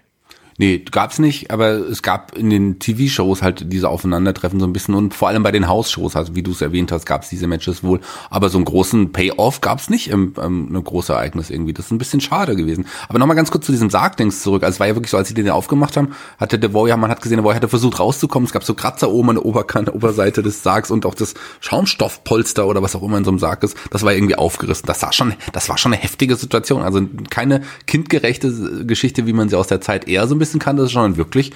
Nee, 0.58 0.86
gab's 0.90 1.20
nicht, 1.20 1.52
aber 1.52 1.72
es 1.74 2.02
gab 2.02 2.38
in 2.38 2.50
den 2.50 2.80
TV-Shows 2.80 3.42
halt 3.42 3.74
diese 3.74 3.90
Aufeinandertreffen 3.90 4.58
so 4.62 4.66
ein 4.66 4.72
bisschen 4.72 4.96
und 4.96 5.14
vor 5.14 5.28
allem 5.28 5.44
bei 5.44 5.52
den 5.52 5.68
House-Shows, 5.68 6.16
also 6.16 6.34
wie 6.34 6.44
du 6.44 6.52
es 6.52 6.62
erwähnt 6.62 6.94
hast, 6.94 7.06
gab's 7.06 7.28
diese 7.28 7.46
Matches 7.46 7.84
wohl, 7.84 8.00
aber 8.30 8.48
so 8.48 8.58
einen 8.58 8.64
großen 8.64 9.12
Payoff 9.12 9.60
gab's 9.60 9.90
nicht 9.90 10.08
im, 10.08 10.34
ähm, 10.42 10.74
ein 10.74 10.82
großes 10.82 11.10
Ereignis 11.10 11.50
irgendwie. 11.50 11.74
Das 11.74 11.88
ist 11.88 11.92
ein 11.92 11.98
bisschen 11.98 12.22
schade 12.22 12.56
gewesen. 12.56 12.86
Aber 13.10 13.20
nochmal 13.20 13.36
ganz 13.36 13.52
kurz 13.52 13.66
zu 13.66 13.74
diesem 13.74 13.90
Sargdings 13.90 14.42
zurück. 14.44 14.64
Also 14.64 14.76
es 14.76 14.80
war 14.80 14.88
ja 14.88 14.96
wirklich 14.96 15.12
so, 15.12 15.18
als 15.18 15.28
sie 15.28 15.34
den 15.34 15.50
aufgemacht 15.50 15.98
haben, 15.98 16.14
hatte 16.38 16.58
der 16.58 16.74
Warrior, 16.74 16.96
man 16.96 17.12
hat 17.12 17.22
gesehen, 17.22 17.36
der 17.36 17.44
Warrior 17.44 17.58
hatte 17.58 17.68
versucht 17.68 18.00
rauszukommen. 18.00 18.48
Es 18.48 18.54
gab 18.54 18.64
so 18.64 18.76
Kratzer 18.76 19.12
oben 19.12 19.32
an 19.32 19.36
der 19.36 19.46
Oberkante, 19.46 19.94
Oberseite 19.94 20.42
des 20.42 20.64
Sargs 20.64 20.90
und 20.90 21.06
auch 21.06 21.16
das 21.16 21.34
Schaumstoffpolster 21.60 22.66
oder 22.66 22.82
was 22.82 22.96
auch 22.96 23.04
immer 23.04 23.18
in 23.18 23.26
so 23.26 23.32
einem 23.32 23.40
Sarg 23.40 23.62
ist. 23.64 23.76
Das 23.92 24.04
war 24.04 24.14
irgendwie 24.14 24.36
aufgerissen. 24.36 24.86
Das 24.88 25.02
war 25.02 25.12
schon, 25.12 25.34
das 25.52 25.68
war 25.68 25.78
schon 25.78 25.92
eine 25.92 26.02
heftige 26.02 26.38
Situation. 26.38 26.82
Also 26.82 27.02
keine 27.30 27.64
kindgerechte 27.88 28.86
Geschichte, 28.86 29.28
wie 29.28 29.34
man 29.34 29.50
sie 29.50 29.58
aus 29.58 29.68
der 29.68 29.82
Zeit 29.82 30.08
eher 30.08 30.26
so 30.28 30.34
ein 30.34 30.40
bisschen 30.40 30.45
kannte, 30.60 30.88
sondern 30.88 31.18
wirklich 31.18 31.52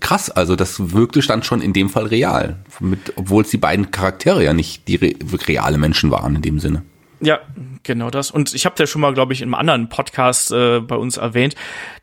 krass. 0.00 0.30
Also 0.30 0.56
das 0.56 0.92
wirkte 0.92 1.20
dann 1.20 1.42
schon 1.42 1.60
in 1.60 1.72
dem 1.72 1.88
Fall 1.88 2.06
real. 2.06 2.56
Mit, 2.78 3.12
obwohl 3.16 3.42
es 3.42 3.50
die 3.50 3.58
beiden 3.58 3.90
Charaktere 3.90 4.44
ja 4.44 4.52
nicht 4.52 4.86
die 4.88 4.96
re 4.96 5.14
reale 5.48 5.78
Menschen 5.78 6.10
waren 6.10 6.36
in 6.36 6.42
dem 6.42 6.60
Sinne. 6.60 6.82
Ja, 7.20 7.40
genau 7.82 8.10
das. 8.10 8.30
Und 8.30 8.54
ich 8.54 8.64
habe 8.64 8.76
ja 8.78 8.86
schon 8.86 9.02
mal, 9.02 9.12
glaube 9.12 9.32
ich, 9.32 9.42
in 9.42 9.48
einem 9.48 9.54
anderen 9.54 9.88
Podcast 9.88 10.52
äh, 10.52 10.80
bei 10.80 10.96
uns 10.96 11.18
erwähnt. 11.18 11.54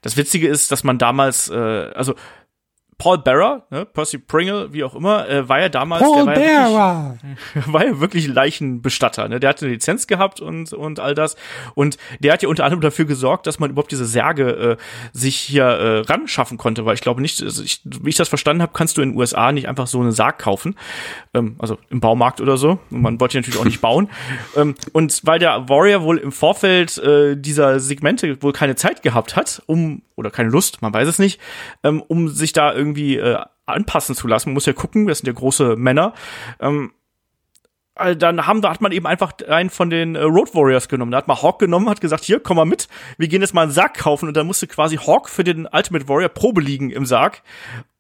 Das 0.02 0.16
Witzige 0.16 0.48
ist, 0.48 0.72
dass 0.72 0.84
man 0.84 1.00
damals, 1.00 1.50
äh, 1.50 1.56
also 1.56 2.14
Paul 2.98 3.20
Bearer, 3.20 3.64
ne, 3.70 3.86
Percy 3.86 4.18
Pringle, 4.18 4.74
wie 4.74 4.84
auch 4.84 4.96
immer, 4.96 5.30
äh, 5.30 5.48
war 5.48 5.60
ja 5.60 5.70
damals 5.70 6.02
Paul 6.02 6.26
der 6.26 6.36
war. 6.36 6.36
Ja 6.36 7.18
wirklich, 7.22 7.74
war 7.74 7.86
ja 7.86 8.00
wirklich 8.00 8.28
Leichenbestatter. 8.28 9.28
Ne? 9.28 9.40
Der 9.40 9.52
hatte 9.52 9.66
eine 9.66 9.74
Lizenz 9.74 10.08
gehabt 10.08 10.42
und 10.42 10.74
und 10.74 11.00
all 11.00 11.14
das. 11.14 11.36
Und 11.76 11.98
der 12.20 12.34
hat 12.34 12.42
ja 12.42 12.50
unter 12.50 12.64
anderem 12.64 12.82
dafür 12.82 13.06
gesorgt, 13.06 13.46
dass 13.46 13.60
man 13.60 13.70
überhaupt 13.70 13.92
diese 13.92 14.06
Särge 14.06 14.50
äh, 14.50 14.78
sich 15.14 15.36
hier 15.36 15.66
äh, 15.66 16.00
ran 16.00 16.28
schaffen 16.28 16.58
konnte, 16.58 16.86
weil 16.86 16.96
ich 16.96 17.02
glaube 17.02 17.22
nicht, 17.22 17.42
also 17.44 17.62
ich, 17.62 17.82
wie 17.84 18.10
ich 18.10 18.16
das 18.16 18.30
verstanden 18.30 18.64
habe, 18.64 18.72
kannst 18.74 18.98
du 18.98 19.02
in 19.02 19.12
den 19.12 19.18
USA 19.18 19.52
nicht 19.52 19.68
einfach 19.68 19.86
so 19.86 20.02
einen 20.02 20.12
Sarg 20.12 20.40
kaufen, 20.40 20.76
ähm, 21.36 21.56
also 21.60 21.78
im 21.90 22.00
Baumarkt 22.00 22.42
oder 22.42 22.58
so. 22.58 22.80
Und 22.90 23.02
man 23.02 23.20
wollte 23.20 23.38
natürlich 23.38 23.60
auch 23.60 23.66
nicht 23.66 23.82
bauen. 23.82 24.10
Ähm, 24.56 24.76
und 24.94 25.22
weil 25.24 25.40
der 25.40 25.68
Warrior 25.70 26.04
wohl 26.04 26.18
im 26.18 26.32
Vorfeld 26.32 26.98
äh, 27.00 27.36
dieser 27.36 27.80
Segmente 27.80 28.42
wohl 28.42 28.54
keine 28.54 28.76
Zeit 28.76 29.04
gehabt 29.04 29.36
hat, 29.36 29.62
um 29.66 30.02
oder 30.18 30.32
keine 30.32 30.50
Lust, 30.50 30.82
man 30.82 30.94
weiß 30.94 31.08
es 31.08 31.20
nicht, 31.20 31.40
ähm, 31.84 32.02
um 32.02 32.28
sich 32.28 32.52
da 32.52 32.74
irgendwie 32.74 33.18
äh, 33.18 33.38
anpassen 33.66 34.16
zu 34.16 34.28
lassen. 34.28 34.50
Man 34.50 34.56
muss 34.56 34.66
ja 34.66 34.74
gucken, 34.74 35.08
das 35.08 35.20
sind 35.20 35.28
ja 35.28 35.34
große 35.34 35.76
Männer. 35.78 36.14
Ähm, 36.60 36.92
äh, 37.96 38.16
dann 38.16 38.48
haben, 38.48 38.62
da 38.62 38.72
hat 38.72 38.82
man 38.82 38.92
eben 38.92 39.06
einfach 39.06 39.34
einen 39.48 39.70
von 39.70 39.90
den 39.90 40.16
äh, 40.16 40.22
Road 40.22 40.56
Warriors 40.56 40.90
genommen. 40.90 41.12
Da 41.12 41.20
hat 41.20 41.28
man 41.28 41.42
Hawk 41.42 41.60
genommen, 41.60 41.90
hat 41.90 42.02
gesagt, 42.02 42.24
hier, 42.24 42.40
komm 42.40 42.58
mal 42.58 42.66
mit, 42.66 42.88
wir 43.18 43.28
gehen 43.28 43.42
jetzt 43.42 43.54
mal 43.54 43.64
einen 43.64 43.72
Sarg 43.72 43.96
kaufen 43.96 44.28
und 44.28 44.36
dann 44.36 44.48
musste 44.48 44.68
quasi 44.68 44.98
Hawk 44.98 45.30
für 45.30 45.44
den 45.44 45.68
Ultimate 45.72 46.08
Warrior 46.08 46.30
Probe 46.30 46.62
liegen 46.62 46.90
im 46.90 47.06
Sarg, 47.06 47.42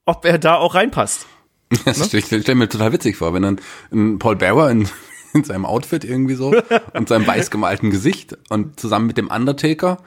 ob 0.06 0.26
er 0.26 0.38
da 0.38 0.56
auch 0.56 0.76
reinpasst. 0.76 1.28
Das 1.86 1.98
stelle 2.08 2.24
ich 2.24 2.44
stell 2.44 2.56
mir 2.56 2.70
total 2.70 2.94
witzig 2.94 3.18
vor, 3.18 3.34
wenn 3.34 3.42
dann 3.42 3.60
ein 3.92 4.20
Paul 4.20 4.38
Bearer 4.38 4.72
in, 4.72 4.88
in 5.34 5.44
seinem 5.44 5.66
Outfit 5.66 6.06
irgendwie 6.06 6.36
so 6.36 6.56
und 6.94 7.10
seinem 7.10 7.28
weiß 7.28 7.52
gemalten 7.52 7.92
Gesicht 7.92 8.38
und 8.48 8.80
zusammen 8.80 9.08
mit 9.08 9.18
dem 9.18 9.28
Undertaker 9.28 9.98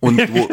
und 0.00 0.18
wo, 0.32 0.48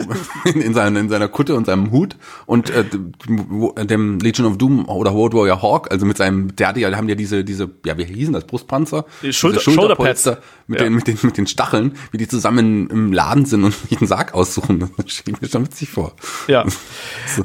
in, 0.50 0.62
in, 0.62 0.74
seiner, 0.74 1.00
in 1.00 1.10
seiner 1.10 1.28
Kutte 1.28 1.56
und 1.56 1.66
seinem 1.66 1.92
Hut 1.92 2.16
und 2.46 2.70
äh, 2.70 2.84
wo, 3.28 3.72
dem 3.72 4.20
Legion 4.20 4.46
of 4.46 4.58
Doom 4.58 4.88
oder 4.90 5.12
Road 5.12 5.34
Warrior 5.34 5.62
Hawk, 5.62 5.90
also 5.92 6.06
mit 6.06 6.18
seinem, 6.18 6.56
der 6.56 6.68
hatte 6.70 6.80
ja, 6.82 6.96
haben 6.96 7.10
ja 7.10 7.16
diese, 7.16 7.44
diese, 7.44 7.70
ja, 7.86 7.98
wie 7.98 8.06
hießen 8.06 8.34
das, 8.34 8.46
Brustpanzer? 8.46 9.06
Die 9.22 9.32
Schulter- 9.34 9.60
Diese 9.60 9.72
Schulterpolster 9.72 10.42
mit, 10.68 10.80
Ja. 10.80 10.86
den, 10.86 10.94
mit, 10.96 11.08
den, 11.08 11.18
mit 11.22 11.38
den 11.38 11.48
Stacheln, 11.48 11.94
wie 12.12 12.18
die 12.18 12.28
zusammen 12.28 12.90
im 12.90 13.14
Laden 13.14 13.46
sind 13.46 13.64
und 13.64 13.74
sich 13.90 13.98
einen 14.00 14.08
Sarg 14.08 14.34
aussuchen. 14.34 14.90
Das 14.98 15.12
stelle 15.12 15.38
mir 15.42 15.48
schon 15.48 15.66
witzig 15.66 15.90
vor. 15.90 16.14
Ja. 16.48 16.66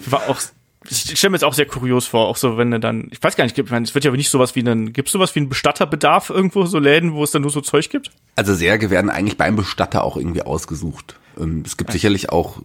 War 0.07 0.29
auch, 0.29 0.41
ich 0.89 1.17
stelle 1.19 1.31
mir 1.31 1.37
jetzt 1.37 1.45
auch 1.45 1.55
sehr 1.55 1.67
kurios 1.67 2.07
vor, 2.07 2.27
auch 2.27 2.37
so, 2.37 2.57
wenn 2.59 2.73
du 2.73 2.81
dann, 2.81 3.09
ich 3.13 3.23
weiß 3.23 3.37
gar 3.37 3.45
nicht, 3.45 3.57
ich 3.57 3.71
meine, 3.71 3.85
es 3.85 3.95
wird 3.95 4.05
ja 4.05 4.11
nicht 4.11 4.31
sowas 4.31 4.57
wie 4.57 4.61
einen, 4.61 4.93
gibt 4.93 5.09
es 5.09 5.13
sowas 5.13 5.35
wie 5.37 5.41
einen 5.41 5.49
Bestatterbedarf 5.49 6.31
irgendwo, 6.31 6.65
so 6.67 6.79
Läden, 6.81 7.13
wo 7.13 7.23
es 7.23 7.31
dann 7.31 7.43
nur 7.43 7.53
so 7.53 7.61
Zeug 7.61 7.89
gibt? 7.91 8.11
Also 8.35 8.55
Särge 8.55 8.91
werden 8.91 9.09
eigentlich 9.11 9.37
beim 9.39 9.55
Bestatter 9.55 10.03
auch 10.03 10.17
irgendwie 10.17 10.43
ausgesucht. 10.43 11.17
Ähm, 11.39 11.63
Es 11.67 11.77
gibt 11.77 11.93
sicherlich 11.93 12.31
auch 12.31 12.59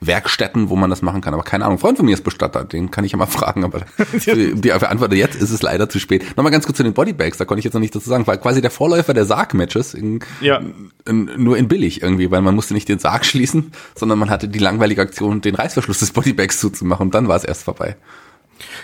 Werkstätten, 0.00 0.68
wo 0.68 0.76
man 0.76 0.90
das 0.90 1.00
machen 1.02 1.20
kann, 1.22 1.32
aber 1.34 1.42
keine 1.44 1.64
Ahnung. 1.64 1.78
Ein 1.78 1.80
Freund 1.80 1.96
von 1.96 2.04
mir 2.06 2.12
ist 2.12 2.24
Bestatter, 2.24 2.64
den 2.64 2.90
kann 2.90 3.04
ich 3.04 3.12
ja 3.12 3.18
mal 3.18 3.26
fragen, 3.38 3.64
aber 3.64 3.82
die 4.26 4.72
Antwort 4.72 5.12
jetzt 5.14 5.36
ist 5.36 5.50
es 5.50 5.62
leider 5.62 5.88
zu 5.88 5.98
spät. 5.98 6.36
Nochmal 6.36 6.52
ganz 6.52 6.66
kurz 6.66 6.76
zu 6.76 6.82
den 6.82 6.92
Bodybags, 6.92 7.38
da 7.38 7.44
konnte 7.44 7.60
ich 7.60 7.64
jetzt 7.64 7.74
noch 7.74 7.80
nicht 7.80 7.94
dazu 7.94 8.08
sagen, 8.08 8.26
war 8.26 8.36
quasi 8.36 8.60
der 8.60 8.70
Vorläufer 8.70 9.14
der 9.14 9.24
Sarg-Matches, 9.24 9.94
in, 9.94 10.20
Ja. 10.40 10.60
in, 11.06 11.30
nur 11.36 11.56
in 11.56 11.68
billig 11.68 12.02
irgendwie, 12.02 12.30
weil 12.30 12.42
man 12.42 12.54
musste 12.54 12.74
nicht 12.74 12.88
den 12.88 12.98
Sarg 12.98 13.24
schließen, 13.24 13.72
sondern 13.94 14.18
man 14.18 14.30
hatte 14.30 14.48
die 14.48 14.58
langweilige 14.58 15.00
Aktion, 15.02 15.40
den 15.40 15.54
Reißverschluss 15.54 16.00
des 16.00 16.12
Bodybags 16.12 16.58
zuzumachen 16.60 17.06
und 17.06 17.14
dann 17.14 17.28
war 17.28 17.36
es 17.36 17.44
erst 17.44 17.62
vorbei. 17.64 17.96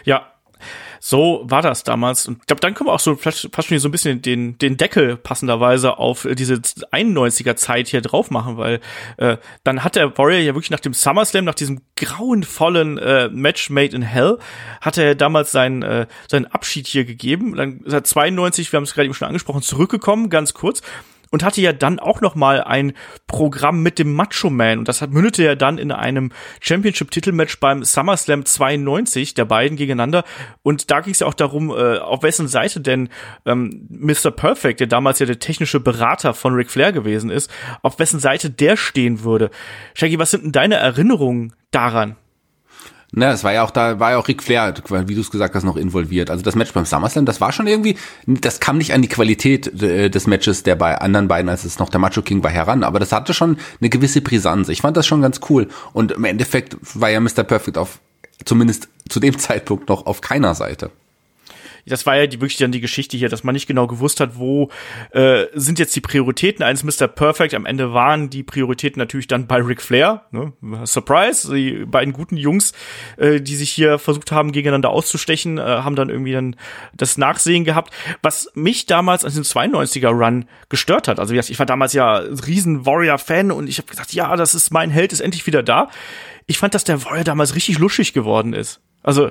Ja. 0.05 0.27
So 1.03 1.43
war 1.45 1.63
das 1.63 1.83
damals. 1.83 2.29
Und 2.29 2.39
ich 2.41 2.47
glaube, 2.47 2.61
dann 2.61 2.75
können 2.75 2.89
wir 2.89 2.93
auch 2.93 3.01
so 3.01 3.17
fast 3.17 3.41
schon 3.41 3.65
hier 3.67 3.81
so 3.81 3.89
ein 3.89 3.93
bisschen 3.93 4.21
den, 4.21 4.59
den 4.59 4.77
Deckel 4.77 5.17
passenderweise 5.17 5.99
auf 5.99 6.27
äh, 6.27 6.35
diese 6.35 6.57
91er 6.57 7.57
Zeit 7.57 7.89
hier 7.89 8.03
drauf 8.03 8.31
machen, 8.31 8.59
weil 8.59 8.81
äh, 9.17 9.39
dann 9.65 9.83
hat 9.83 9.97
der 9.97 10.17
Warrior 10.17 10.41
ja 10.41 10.55
wirklich 10.55 10.71
nach 10.71 10.81
dem 10.81 10.93
SummerSlam, 10.93 11.45
nach 11.47 11.55
diesem 11.55 11.81
grauenvollen 11.97 12.99
äh, 12.99 13.29
Match 13.31 13.71
Made 13.71 13.97
in 13.97 14.03
Hell, 14.03 14.39
hat 14.83 14.99
er 14.99 15.15
damals 15.15 15.51
seinen, 15.51 15.83
äh, 15.83 16.07
seinen 16.29 16.47
Abschied 16.47 16.87
hier 16.87 17.07
gegeben. 17.07 17.57
Dann 17.57 17.81
seit 17.87 18.07
92, 18.07 18.71
wir 18.71 18.77
haben 18.77 18.85
es 18.85 18.93
gerade 18.93 19.07
eben 19.07 19.15
schon 19.15 19.29
angesprochen, 19.29 19.63
zurückgekommen, 19.63 20.29
ganz 20.29 20.53
kurz 20.53 20.83
und 21.31 21.45
hatte 21.45 21.61
ja 21.61 21.73
dann 21.73 21.99
auch 21.99 22.21
noch 22.21 22.35
mal 22.35 22.63
ein 22.63 22.93
Programm 23.27 23.83
mit 23.83 23.99
dem 23.99 24.13
Macho 24.13 24.51
Man. 24.51 24.81
Und 24.81 24.89
das 24.89 25.01
hat 25.01 25.11
mündete 25.11 25.45
ja 25.45 25.55
dann 25.55 25.79
in 25.79 25.93
einem 25.93 26.33
Championship 26.61 27.11
Titelmatch 27.11 27.61
beim 27.61 27.85
SummerSlam 27.85 28.45
92 28.45 29.35
der 29.35 29.45
beiden 29.45 29.77
gegeneinander. 29.77 30.25
Und 30.63 30.91
da 30.91 31.01
ging 31.01 31.13
es 31.13 31.21
ja 31.21 31.27
auch 31.27 31.35
darum 31.35 31.71
äh, 31.71 31.99
auf 31.99 32.23
wessen 32.23 32.49
Seite 32.49 32.81
denn 32.81 33.09
ähm, 33.47 33.87
Mr. 33.89 34.31
Perfect 34.31 34.81
der 34.81 34.87
damals 34.87 35.19
ja 35.19 35.27
der 35.27 35.39
technische 35.39 35.81
Berater 35.81 36.35
von 36.35 36.55
Ric 36.55 36.71
Flair 36.71 36.93
gewesen 36.93 37.31
ist 37.31 37.51
auf 37.83 37.99
wessen 37.99 38.21
Seite 38.21 38.51
der 38.51 38.77
stehen 38.77 39.23
würde. 39.23 39.51
Shaggy 39.95 40.19
was 40.19 40.31
sind 40.31 40.45
denn 40.45 40.53
deine 40.53 40.77
Erinnerungen 40.77 41.55
daran 41.71 42.17
Na, 43.13 43.33
es 43.33 43.43
war 43.43 43.53
ja 43.53 43.65
auch 43.65 43.73
da, 43.73 43.99
war 43.99 44.13
ja 44.13 44.19
auch 44.19 44.29
Ric 44.29 44.43
Flair, 44.43 44.73
wie 44.89 45.15
du 45.15 45.21
es 45.21 45.31
gesagt 45.31 45.57
hast, 45.57 45.65
noch 45.65 45.77
involviert. 45.77 46.31
Also 46.31 46.45
das 46.45 46.55
Match 46.55 46.73
beim 46.73 46.85
SummerSlam, 46.85 47.25
das 47.25 47.41
war 47.41 47.51
schon 47.51 47.67
irgendwie, 47.67 47.97
das 48.27 48.61
kam 48.61 48.79
nicht 48.79 48.93
an 48.93 49.03
die 49.03 49.09
Qualität 49.09 49.83
äh, 49.83 50.09
des 50.11 50.29
Matches 50.29 50.63
der 50.63 50.77
bei 50.77 50.97
anderen 50.97 51.27
beiden, 51.27 51.49
als 51.49 51.65
es 51.65 51.81
noch 51.81 51.89
der 51.89 51.99
Macho 51.99 52.23
King 52.23 52.45
war, 52.45 52.51
heran. 52.53 52.85
Aber 52.85 53.01
das 53.01 53.11
hatte 53.11 53.35
schon 53.35 53.59
eine 53.81 53.91
gewisse 53.91 54.21
Brisanz. 54.21 54.69
Ich 54.69 54.83
fand 54.83 54.97
das 54.97 55.09
schon 55.09 55.23
ganz 55.23 55.41
cool. 55.51 55.69
Und 55.93 56.13
im 56.13 56.25
Endeffekt 56.25 56.77
war 56.95 57.11
ja 57.11 57.19
Mr. 57.19 57.43
Perfect 57.43 57.79
auf, 57.79 57.99
zumindest 58.45 58.89
zu 59.09 59.19
dem 59.19 59.37
Zeitpunkt 59.39 59.89
noch 59.89 60.07
auf 60.07 60.21
keiner 60.21 60.55
Seite. 60.55 60.93
Das 61.91 62.07
war 62.07 62.17
ja 62.17 62.27
die, 62.27 62.41
wirklich 62.41 62.57
dann 62.57 62.73
die 62.73 62.81
Geschichte 62.81 63.17
hier, 63.17 63.29
dass 63.29 63.45
man 63.45 63.53
nicht 63.53 63.67
genau 63.67 63.87
gewusst 63.87 64.21
hat, 64.21 64.39
wo 64.39 64.71
äh, 65.11 65.47
sind 65.55 65.79
jetzt 65.79 65.95
die 65.97 66.01
Prioritäten 66.01 66.63
eines 66.65 66.85
Mr. 66.85 67.09
Perfect. 67.09 67.55
Am 67.55 67.67
Ende 67.67 67.93
waren 67.93 68.31
die 68.31 68.43
Prioritäten 68.43 68.99
natürlich 68.99 69.27
dann 69.27 69.47
bei 69.47 69.57
Ric 69.57 69.83
Flair. 69.83 70.23
Ne? 70.31 70.53
Surprise, 70.85 71.55
die 71.55 71.85
beiden 71.85 72.13
guten 72.13 72.37
Jungs, 72.37 72.73
äh, 73.17 73.41
die 73.41 73.57
sich 73.57 73.71
hier 73.71 73.99
versucht 73.99 74.33
haben, 74.33 74.53
gegeneinander 74.53 74.91
auszustechen, 74.91 75.59
äh, 75.59 75.63
haben 75.63 75.97
dann 75.97 76.09
irgendwie 76.09 76.33
dann 76.33 76.57
das 76.95 77.19
Nachsehen 77.19 77.65
gehabt. 77.65 77.93
Was 78.23 78.51
mich 78.55 78.87
damals 78.87 79.25
an 79.25 79.31
diesem 79.31 79.45
92er-Run 79.45 80.47
gestört 80.69 81.09
hat. 81.09 81.19
Also 81.19 81.35
ich 81.35 81.59
war 81.59 81.67
damals 81.67 81.93
ja 81.93 82.17
riesen 82.17 82.87
Warrior-Fan 82.87 83.51
und 83.53 83.69
ich 83.69 83.79
habe 83.79 83.89
gesagt, 83.89 84.13
ja, 84.13 84.37
das 84.37 84.55
ist 84.55 84.71
mein 84.71 84.91
Held, 84.91 85.13
ist 85.13 85.21
endlich 85.21 85.47
wieder 85.47 85.63
da. 85.63 85.91
Ich 86.47 86.59
fand, 86.59 86.75
dass 86.75 86.85
der 86.85 87.05
Warrior 87.05 87.25
damals 87.25 87.55
richtig 87.55 87.79
luschig 87.79 88.13
geworden 88.13 88.53
ist. 88.53 88.81
Also 89.03 89.31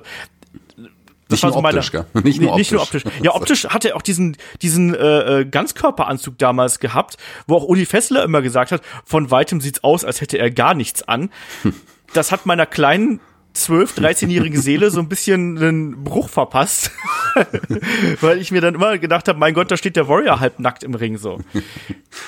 Nicht 1.30 1.44
war 1.44 1.50
nur 1.50 1.56
so 1.58 1.62
meine- 1.62 1.78
optisch, 1.78 1.92
gell? 1.92 2.06
Nicht 2.24 2.42
nur 2.42 2.52
Nee, 2.52 2.58
nicht 2.58 2.72
nur 2.72 2.82
optisch. 2.82 3.06
optisch. 3.06 3.22
Ja, 3.24 3.36
optisch 3.36 3.66
hat 3.68 3.86
er 3.86 3.96
auch 3.96 4.02
diesen, 4.02 4.36
diesen 4.62 4.94
äh, 4.96 5.42
äh, 5.42 5.46
Ganzkörperanzug 5.46 6.38
damals 6.38 6.80
gehabt, 6.80 7.18
wo 7.48 7.56
auch 7.56 7.64
Uli 7.64 7.86
Fessler 7.86 8.24
immer 8.24 8.42
gesagt 8.42 8.72
hat, 8.72 8.82
von 9.06 9.30
weitem 9.32 9.62
sieht's 9.62 9.84
aus, 9.84 10.04
als 10.06 10.22
hätte 10.22 10.38
er 10.38 10.52
gar 10.52 10.74
nichts 10.74 11.04
an. 11.04 11.30
Das 12.14 12.32
hat 12.32 12.48
meiner 12.48 12.66
kleinen 12.66 13.20
12, 13.54 13.98
13-jährige 13.98 14.60
Seele 14.60 14.92
so 14.92 15.00
ein 15.00 15.10
bisschen 15.10 15.58
einen 15.58 16.04
Bruch 16.04 16.30
verpasst, 16.30 16.92
weil 18.22 18.40
ich 18.40 18.52
mir 18.52 18.62
dann 18.62 18.76
immer 18.76 18.98
gedacht 18.98 19.28
habe, 19.28 19.40
mein 19.40 19.54
Gott, 19.54 19.72
da 19.72 19.78
steht 19.78 19.96
der 19.96 20.08
Warrior 20.08 20.40
halbnackt 20.40 20.84
im 20.84 20.94
Ring 20.94 21.18
so. 21.18 21.40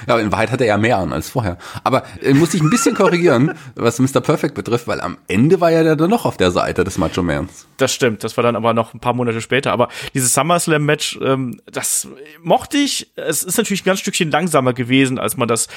Ja, 0.08 0.14
aber 0.14 0.22
in 0.22 0.32
Wahrheit 0.32 0.52
hat 0.52 0.62
er 0.62 0.68
ja 0.68 0.78
mehr 0.78 0.98
an 0.98 1.12
als 1.12 1.30
vorher. 1.30 1.58
Aber 1.84 2.04
äh, 2.22 2.34
muss 2.34 2.54
ich 2.54 2.62
ein 2.62 2.70
bisschen 2.70 2.94
korrigieren, 2.94 3.54
was 3.76 4.00
Mr. 4.00 4.22
Perfect 4.22 4.54
betrifft, 4.54 4.88
weil 4.88 5.02
am 5.02 5.18
Ende 5.28 5.60
war 5.60 5.72
ja 5.72 5.82
der 5.82 5.96
dann 5.96 6.10
noch 6.10 6.26
auf 6.26 6.38
der 6.38 6.52
Seite 6.52 6.84
des 6.84 7.00
Macho 7.00 7.24
Mans. 7.24 7.68
Das 7.78 7.94
stimmt, 7.94 8.24
das 8.24 8.38
war 8.38 8.44
dann 8.44 8.56
aber 8.56 8.74
noch 8.74 8.94
ein 8.94 9.00
paar 9.00 9.14
Monate 9.14 9.42
später. 9.42 9.72
Aber 9.72 9.90
dieses 10.14 10.34
SummerSlam-Match, 10.36 11.20
ähm, 11.24 11.60
das 11.66 12.08
mochte 12.42 12.78
ich. 12.78 13.12
Es 13.16 13.44
ist 13.44 13.58
natürlich 13.58 13.82
ein 13.82 13.86
ganz 13.86 14.00
Stückchen 14.02 14.30
langsamer 14.30 14.74
gewesen, 14.74 15.18
als 15.18 15.36
man 15.36 15.48
das 15.48 15.68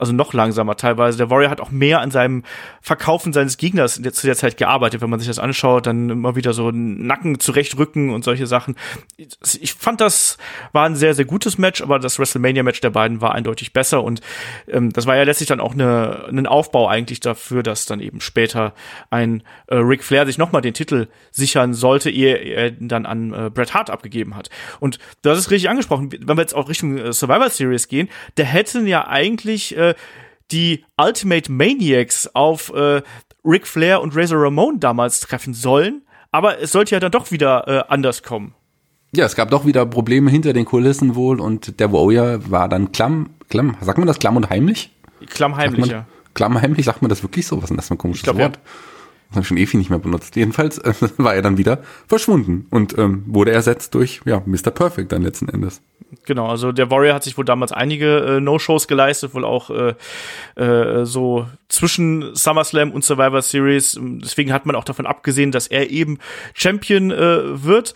also 0.00 0.12
noch 0.12 0.32
langsamer 0.32 0.76
teilweise. 0.76 1.18
Der 1.18 1.30
Warrior 1.30 1.50
hat 1.50 1.60
auch 1.60 1.70
mehr 1.70 2.00
an 2.00 2.10
seinem 2.10 2.42
Verkaufen 2.80 3.32
seines 3.32 3.56
Gegners 3.56 4.00
zu 4.00 4.26
der 4.26 4.36
Zeit 4.36 4.56
gearbeitet, 4.56 5.00
wenn 5.00 5.10
man 5.10 5.20
sich 5.20 5.28
das 5.28 5.38
anschaut, 5.38 5.86
dann 5.86 6.10
immer 6.10 6.36
wieder 6.36 6.52
so 6.52 6.70
Nacken 6.70 7.38
zurechtrücken 7.38 8.10
und 8.10 8.24
solche 8.24 8.46
Sachen. 8.46 8.76
Ich 9.60 9.74
fand, 9.74 10.00
das 10.00 10.38
war 10.72 10.86
ein 10.86 10.96
sehr, 10.96 11.14
sehr 11.14 11.26
gutes 11.26 11.58
Match, 11.58 11.82
aber 11.82 11.98
das 11.98 12.18
WrestleMania-Match 12.18 12.80
der 12.80 12.90
beiden 12.90 13.20
war 13.20 13.34
eindeutig 13.34 13.72
besser 13.72 14.02
und 14.02 14.20
ähm, 14.68 14.92
das 14.92 15.06
war 15.06 15.16
ja 15.16 15.22
letztlich 15.22 15.48
dann 15.48 15.60
auch 15.60 15.74
eine, 15.74 16.26
ein 16.28 16.46
Aufbau 16.46 16.88
eigentlich 16.88 17.20
dafür, 17.20 17.62
dass 17.62 17.86
dann 17.86 18.00
eben 18.00 18.20
später 18.20 18.72
ein 19.10 19.42
äh, 19.66 19.76
Ric 19.76 20.02
Flair 20.02 20.26
sich 20.26 20.38
nochmal 20.38 20.62
den 20.62 20.74
Titel 20.74 21.08
sichern 21.30 21.74
sollte, 21.74 22.10
ehe 22.10 22.36
er 22.36 22.70
dann 22.70 23.06
an 23.06 23.32
äh, 23.32 23.50
Bret 23.50 23.74
Hart 23.74 23.90
abgegeben 23.90 24.34
hat. 24.34 24.48
Und 24.80 24.98
das 25.22 25.38
ist 25.38 25.50
richtig 25.50 25.68
angesprochen, 25.68 26.10
wenn 26.10 26.36
wir 26.36 26.42
jetzt 26.42 26.54
auch 26.54 26.68
Richtung 26.68 26.96
äh, 26.96 27.12
Survivor 27.12 27.50
Series 27.50 27.88
gehen, 27.88 28.08
der 28.36 28.46
hätten 28.46 28.86
ja 28.86 29.06
eigentlich 29.06 29.76
äh, 29.76 29.89
die 30.50 30.84
Ultimate 30.96 31.50
Maniacs 31.50 32.28
auf 32.34 32.72
äh, 32.74 33.02
Ric 33.44 33.66
Flair 33.66 34.00
und 34.00 34.16
Razor 34.16 34.42
Ramon 34.42 34.80
damals 34.80 35.20
treffen 35.20 35.54
sollen, 35.54 36.02
aber 36.32 36.60
es 36.60 36.72
sollte 36.72 36.94
ja 36.94 37.00
dann 37.00 37.12
doch 37.12 37.30
wieder 37.30 37.66
äh, 37.66 37.92
anders 37.92 38.22
kommen. 38.22 38.54
Ja, 39.12 39.24
es 39.24 39.34
gab 39.34 39.50
doch 39.50 39.66
wieder 39.66 39.86
Probleme 39.86 40.30
hinter 40.30 40.52
den 40.52 40.64
Kulissen 40.64 41.16
wohl 41.16 41.40
und 41.40 41.80
der 41.80 41.92
Warrior 41.92 42.50
war 42.50 42.68
dann 42.68 42.92
klamm, 42.92 43.30
klamm, 43.48 43.76
sagt 43.80 43.98
man 43.98 44.06
das 44.06 44.18
klamm 44.18 44.36
und 44.36 44.50
heimlich? 44.50 44.94
Klammheimlich, 45.26 45.86
ja. 45.86 46.06
Klammheimlich, 46.34 46.84
sagt 46.84 47.02
man 47.02 47.08
das 47.08 47.22
wirklich 47.22 47.46
so? 47.46 47.56
Was 47.56 47.64
ist 47.64 47.68
denn 47.70 47.76
das 47.76 47.88
für 47.88 47.94
ein 47.94 47.98
komisches 47.98 48.22
glaub, 48.22 48.38
Wort? 48.38 48.56
Ja. 48.56 48.62
Das 49.28 49.36
habe 49.36 49.42
ich 49.42 49.48
schon 49.48 49.56
ewig 49.56 49.74
nicht 49.74 49.90
mehr 49.90 49.98
benutzt. 49.98 50.36
Jedenfalls 50.36 50.78
äh, 50.78 50.94
war 51.18 51.34
er 51.34 51.42
dann 51.42 51.58
wieder 51.58 51.82
verschwunden 52.06 52.66
und 52.70 52.96
ähm, 52.98 53.24
wurde 53.26 53.50
ersetzt 53.50 53.94
durch 53.94 54.20
ja, 54.24 54.42
Mr. 54.46 54.70
Perfect 54.70 55.10
dann 55.12 55.22
letzten 55.22 55.48
Endes. 55.48 55.82
Genau, 56.26 56.48
also 56.48 56.72
der 56.72 56.90
Warrior 56.90 57.14
hat 57.14 57.22
sich 57.22 57.38
wohl 57.38 57.44
damals 57.44 57.72
einige 57.72 58.18
äh, 58.18 58.40
No-Shows 58.40 58.88
geleistet, 58.88 59.34
wohl 59.34 59.44
auch 59.44 59.70
äh, 59.70 59.94
äh, 60.60 61.04
so 61.04 61.46
zwischen 61.68 62.34
SummerSlam 62.34 62.90
und 62.90 63.04
Survivor 63.04 63.42
Series. 63.42 63.98
Deswegen 64.00 64.52
hat 64.52 64.66
man 64.66 64.74
auch 64.74 64.84
davon 64.84 65.06
abgesehen, 65.06 65.52
dass 65.52 65.68
er 65.68 65.90
eben 65.90 66.18
Champion 66.54 67.10
äh, 67.12 67.64
wird. 67.64 67.94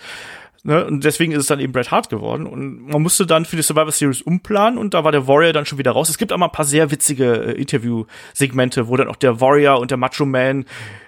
Ne? 0.62 0.84
Und 0.86 1.04
deswegen 1.04 1.32
ist 1.32 1.40
es 1.40 1.46
dann 1.46 1.60
eben 1.60 1.72
Bret 1.72 1.90
Hart 1.90 2.08
geworden. 2.08 2.46
Und 2.46 2.86
man 2.86 3.02
musste 3.02 3.26
dann 3.26 3.44
für 3.44 3.56
die 3.56 3.62
Survivor 3.62 3.92
Series 3.92 4.22
umplanen 4.22 4.78
und 4.78 4.94
da 4.94 5.04
war 5.04 5.12
der 5.12 5.28
Warrior 5.28 5.52
dann 5.52 5.66
schon 5.66 5.78
wieder 5.78 5.90
raus. 5.90 6.08
Es 6.08 6.18
gibt 6.18 6.32
auch 6.32 6.38
mal 6.38 6.46
ein 6.46 6.52
paar 6.52 6.64
sehr 6.64 6.90
witzige 6.90 7.34
äh, 7.34 7.52
Interview-Segmente, 7.52 8.88
wo 8.88 8.96
dann 8.96 9.08
auch 9.08 9.16
der 9.16 9.40
Warrior 9.40 9.78
und 9.78 9.90
der 9.90 9.98
Macho 9.98 10.24
Man 10.24 10.64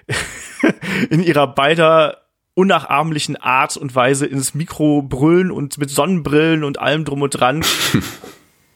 in 1.09 1.23
ihrer 1.23 1.47
beider 1.47 2.26
unnachahmlichen 2.57 3.35
Art 3.35 3.77
und 3.77 3.93
Weise 3.93 4.25
ins 4.25 4.55
Mikro 4.55 5.03
brüllen 5.03 5.51
und 5.51 5.77
mit 5.77 5.91
Sonnenbrillen 5.91 6.63
und 6.63 6.79
allem 6.79 7.05
drum 7.05 7.21
und 7.21 7.29
dran. 7.29 7.63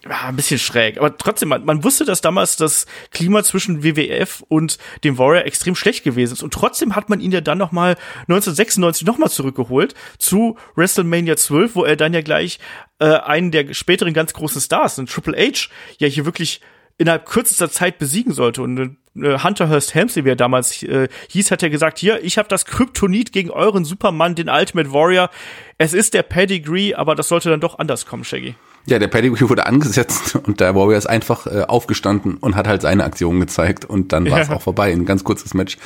Ja, 0.04 0.22
ein 0.30 0.36
bisschen 0.36 0.58
schräg. 0.58 0.98
Aber 0.98 1.16
trotzdem, 1.16 1.50
man, 1.50 1.64
man 1.64 1.84
wusste, 1.84 2.06
dass 2.06 2.22
damals 2.22 2.56
das 2.56 2.88
Klima 3.12 3.44
zwischen 3.44 3.84
WWF 3.84 4.44
und 4.48 4.80
dem 5.04 5.20
Warrior 5.20 5.46
extrem 5.46 5.76
schlecht 5.76 6.04
gewesen 6.04 6.34
ist. 6.34 6.42
Und 6.42 6.56
trotzdem 6.56 6.96
hat 6.96 7.08
man 7.08 7.20
ihn 7.20 7.32
ja 7.32 7.40
dann 7.40 7.60
noch 7.60 7.72
mal 7.72 7.92
1996 8.22 9.06
noch 9.06 9.20
mal 9.20 9.30
zurückgeholt 9.30 9.94
zu 10.18 10.58
WrestleMania 10.76 11.38
12, 11.38 11.76
wo 11.76 11.84
er 11.84 11.98
dann 11.98 12.16
ja 12.16 12.22
gleich 12.22 12.58
äh, 12.98 13.06
einen 13.06 13.52
der 13.52 13.76
späteren 13.76 14.16
ganz 14.16 14.34
großen 14.34 14.60
Stars, 14.60 14.96
den 14.96 15.06
Triple 15.06 15.38
H, 15.38 15.70
ja 16.00 16.08
hier 16.08 16.26
wirklich 16.26 16.62
innerhalb 17.02 17.26
kürzester 17.26 17.70
Zeit 17.70 17.98
besiegen 17.98 18.32
sollte. 18.34 18.62
Und 18.62 18.98
äh, 19.16 19.40
Hunter 19.40 19.68
Hearst 19.70 19.94
Helmsley, 19.94 20.24
wie 20.24 20.30
er 20.30 20.36
damals 20.36 20.82
äh, 20.84 21.08
hieß, 21.30 21.52
hat 21.52 21.64
er 21.64 21.70
gesagt, 21.70 22.00
hier, 22.00 22.24
ich 22.24 22.38
habe 22.38 22.48
das 22.48 22.66
Kryptonit 22.66 23.32
gegen 23.34 23.50
euren 23.50 23.84
Supermann, 23.86 24.36
den 24.36 24.50
Ultimate 24.50 24.94
Warrior. 24.94 25.30
Es 25.78 25.94
ist 25.94 26.14
der 26.14 26.24
Pedigree, 26.24 26.94
aber 26.96 27.16
das 27.16 27.28
sollte 27.28 27.50
dann 27.50 27.60
doch 27.60 27.80
anders 27.80 28.06
kommen, 28.06 28.24
Shaggy. 28.24 28.56
Ja, 28.86 28.98
der 29.00 29.10
Pedigree 29.10 29.48
wurde 29.50 29.66
angesetzt 29.66 30.36
und 30.48 30.60
der 30.60 30.74
Warrior 30.76 30.98
ist 30.98 31.08
einfach 31.08 31.46
äh, 31.48 31.64
aufgestanden 31.68 32.38
und 32.38 32.56
hat 32.56 32.68
halt 32.68 32.82
seine 32.82 33.04
Aktion 33.04 33.40
gezeigt 33.40 33.86
und 33.86 34.12
dann 34.14 34.30
war 34.30 34.40
es 34.40 34.48
Ja. 34.48 34.56
auch 34.56 34.62
vorbei. 34.62 34.92
Ein 34.92 35.06
ganz 35.06 35.24
kurzes 35.24 35.54
Match. 35.54 35.78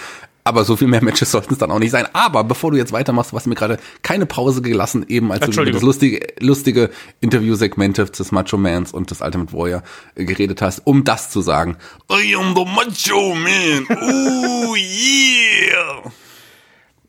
Aber 0.48 0.64
so 0.64 0.78
viel 0.78 0.88
mehr 0.88 1.04
Matches 1.04 1.32
sollten 1.32 1.54
es 1.54 1.60
dann 1.60 1.72
auch 1.72 1.80
nicht 1.80 1.90
sein. 1.90 2.08
Aber 2.14 2.44
bevor 2.44 2.70
du 2.70 2.78
jetzt 2.78 2.92
weitermachst, 2.92 3.32
du 3.32 3.36
hast 3.36 3.48
mir 3.48 3.56
gerade 3.56 3.80
keine 4.04 4.28
Pause 4.28 4.62
gelassen, 4.62 5.04
eben 5.08 5.32
als 5.32 5.44
du 5.50 5.62
über 5.62 5.72
das 5.72 5.82
lustige, 5.82 6.28
lustige 6.40 6.92
Interviewsegmente 7.20 8.06
des 8.06 8.32
Macho 8.32 8.56
Mans 8.56 8.92
und 8.92 9.10
des 9.10 9.22
Ultimate 9.22 9.52
Warrior 9.54 9.82
äh, 10.14 10.24
geredet 10.24 10.62
hast, 10.62 10.86
um 10.86 11.04
das 11.04 11.32
zu 11.32 11.42
sagen. 11.42 11.78
I 12.12 12.36
am 12.36 12.56
the 12.56 12.64
Macho 12.64 13.34
Man. 13.34 13.88
Oh 13.90 14.76
yeah. 14.76 16.12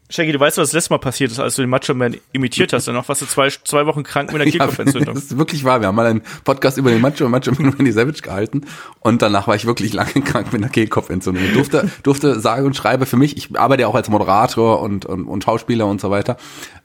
Shaggy, 0.09 0.33
du 0.33 0.39
weißt, 0.39 0.59
was 0.59 0.69
das 0.69 0.73
letzte 0.73 0.93
Mal 0.93 0.99
passiert 0.99 1.33
ist, 1.33 1.41
als 1.41 1.57
du 1.57 1.63
den 1.63 1.71
Macho 1.71 1.93
Man 1.93 2.17
imitiert 2.33 2.73
hast. 2.73 2.87
Danach 2.87 3.09
warst 3.09 3.23
du 3.23 3.27
zwei, 3.27 3.49
zwei 3.49 3.87
Wochen 3.87 4.05
krank 4.05 4.33
mit 4.33 4.41
einer 4.41 4.45
Ja, 4.53 4.59
Kehlkopfentzündung. 4.59 5.15
das 5.17 5.25
ist 5.25 5.39
wirklich 5.39 5.65
wahr. 5.65 5.81
Wir 5.81 5.89
haben 5.89 5.97
mal 5.97 6.07
einen 6.07 6.23
Podcast 6.45 6.79
über 6.79 6.91
den 6.91 7.01
Macho, 7.01 7.29
Macho 7.29 7.51
Man 7.53 7.71
Randy 7.71 7.91
Savage 7.91 8.23
gehalten 8.23 8.63
und 9.01 9.23
danach 9.23 9.49
war 9.49 9.57
ich 9.57 9.67
wirklich 9.67 9.93
lange 9.93 10.13
krank 10.23 10.53
mit 10.53 10.63
einer 10.63 10.71
Kehlkopfentzündung. 10.71 11.45
Ich 11.45 11.55
durfte, 11.55 11.91
durfte 12.05 12.39
sage 12.39 12.65
und 12.65 12.77
schreibe 12.77 13.07
für 13.07 13.17
mich, 13.17 13.37
ich 13.37 13.59
arbeite 13.59 13.83
ja 13.83 13.89
auch 13.89 13.97
als 13.97 14.09
Moderator 14.09 14.81
und, 14.81 15.07
und, 15.07 15.25
und 15.25 15.43
Schauspieler 15.43 15.87
und 15.87 16.01
so 16.01 16.11
weiter. 16.11 16.37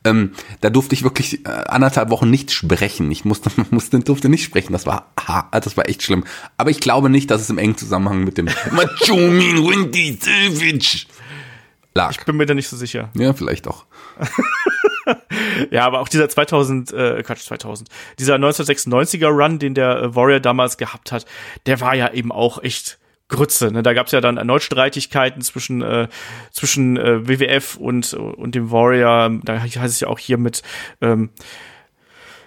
Ähm, 0.04 0.32
da 0.62 0.72
durfte 0.72 0.96
ich 0.96 1.04
wirklich 1.04 1.46
äh, 1.46 1.50
anderthalb 1.50 2.10
Wochen 2.10 2.30
nicht 2.30 2.52
sprechen. 2.52 3.12
Ich 3.12 3.24
musste, 3.24 3.52
musste, 3.70 4.00
durfte 4.00 4.30
nicht 4.30 4.44
sprechen. 4.44 4.74
Das 4.74 4.88
war, 4.88 5.12
ha, 5.28 5.48
das 5.52 5.78
war 5.78 5.88
echt 5.88 6.02
schlimm. 6.02 6.24
Aber 6.58 6.72
ich 6.72 6.80
glaube 6.80 7.10
nicht, 7.12 7.30
dass 7.30 7.42
es 7.42 7.52
im 7.52 7.60
engen 7.60 7.78
Zusammenhang 7.78 8.24
mit 8.24 8.40
dem 8.40 8.50
Macho 8.72 9.16
Man 9.16 9.64
Randy 9.64 10.18
Savage 10.20 11.06
lag. 11.94 12.12
Ich 12.12 12.26
bin 12.26 12.38
mir 12.38 12.46
da 12.46 12.54
nicht 12.54 12.70
so 12.70 12.78
sicher. 12.78 13.10
Ja, 13.16 13.34
vielleicht 13.34 13.68
auch. 13.68 13.86
Ja, 15.72 15.86
aber 15.86 16.00
auch 16.00 16.08
dieser 16.08 16.30
2000, 16.30 16.94
äh, 16.94 17.24
Quatsch, 17.24 17.42
2000, 17.42 17.90
dieser 18.20 18.36
1996er 18.36 19.28
Run, 19.28 19.60
den 19.60 19.74
der 19.74 19.98
äh, 19.98 20.16
Warrior 20.16 20.40
damals 20.40 20.78
gehabt 20.78 21.12
hat, 21.12 21.26
der 21.66 21.82
war 21.82 21.96
ja 21.96 22.12
eben 22.12 22.32
auch 22.32 22.62
echt 22.64 23.00
Grütze. 23.28 23.72
Ne? 23.72 23.82
Da 23.82 23.94
gab 23.94 24.08
es 24.08 24.12
ja 24.12 24.22
dann 24.22 24.38
erneut 24.38 24.62
Streitigkeiten 24.62 25.42
zwischen 25.42 25.82
äh, 25.82 26.08
zwischen 26.52 26.98
äh, 26.98 27.28
WWF 27.28 27.78
und 27.78 28.14
und 28.14 28.56
dem 28.56 28.72
Warrior. 28.72 29.32
Da 29.44 29.62
heißt 29.62 29.78
es 29.78 30.00
ja 30.02 30.08
auch 30.08 30.20
hier 30.20 30.38
mit 30.38 30.62
ähm, 31.02 31.30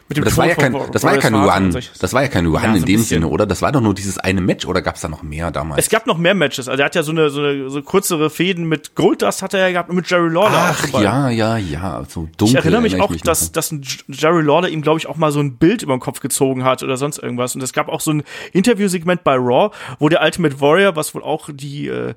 mit 0.09 0.19
dem 0.19 0.25
Das 0.25 0.37
war 0.37 0.47
ja 0.47 0.55
kein, 0.55 0.77
das 0.93 1.03
war 1.03 1.15
ja 1.15 1.21
kein 1.21 1.73
solches. 1.73 1.99
Das 1.99 2.13
war 2.13 2.23
ja 2.23 2.29
kein 2.29 2.47
Run 2.47 2.55
Ja, 2.55 2.61
so 2.73 2.77
in 2.77 2.85
dem 2.85 3.01
bisschen. 3.01 3.05
Sinne, 3.05 3.29
oder? 3.29 3.47
Das 3.47 3.63
war 3.63 3.73
doch 3.73 3.81
nur 3.81 3.95
dieses 3.95 4.19
eine 4.19 4.41
Match 4.41 4.67
oder 4.67 4.83
gab 4.83 4.97
es 4.97 5.01
da 5.01 5.09
noch 5.09 5.23
mehr 5.23 5.51
damals? 5.51 5.83
Es 5.83 5.89
gab 5.89 6.07
noch 6.07 6.19
mehr 6.19 6.35
Matches. 6.35 6.69
Also 6.69 6.83
er 6.83 6.87
hat 6.87 6.95
ja 6.95 7.03
so 7.03 7.13
eine 7.13 7.31
so 7.31 7.41
eine 7.41 7.71
so 7.71 7.83
kürzere 7.83 8.29
Fäden 8.29 8.69
mit 8.69 8.95
Goldust 8.95 9.41
hat 9.43 9.55
er 9.55 9.61
ja 9.61 9.71
gehabt 9.71 9.89
und 9.89 9.97
mit 9.97 10.11
Jerry 10.11 10.29
Lawler. 10.29 10.51
Ach 10.53 10.89
ja, 11.01 11.31
ja, 11.31 11.57
ja, 11.57 12.05
so 12.09 12.29
dunkel. 12.37 12.47
Ich 12.47 12.55
erinnere 12.55 12.83
mich 12.83 13.01
auch, 13.01 13.11
noch 13.11 13.21
dass, 13.21 13.53
dass 13.53 13.73
ein 13.73 13.83
Jerry 14.09 14.43
Lawler 14.43 14.69
ihm, 14.69 14.83
glaube 14.83 14.99
ich, 14.99 15.07
auch 15.07 15.17
mal 15.17 15.33
so 15.33 15.41
ein 15.41 15.57
Bild 15.57 15.83
über 15.83 15.97
den 15.97 16.01
Kopf 16.01 16.21
gezogen 16.21 16.65
hat 16.65 16.83
oder 16.83 16.97
sonst 16.97 17.19
irgendwas. 17.19 17.55
Und 17.55 17.63
es 17.63 17.73
gab 17.73 17.89
auch 17.89 18.01
so 18.01 18.13
ein 18.13 18.23
Interviewsegment 18.53 19.25
bei 19.25 19.37
Raw, 19.37 19.75
wo 19.99 20.09
der 20.09 20.23
Ultimate 20.23 20.61
Warrior, 20.61 20.97
was 20.97 21.15
wohl 21.15 21.23
auch 21.23 21.49
die, 21.53 21.89
äh, 21.89 22.15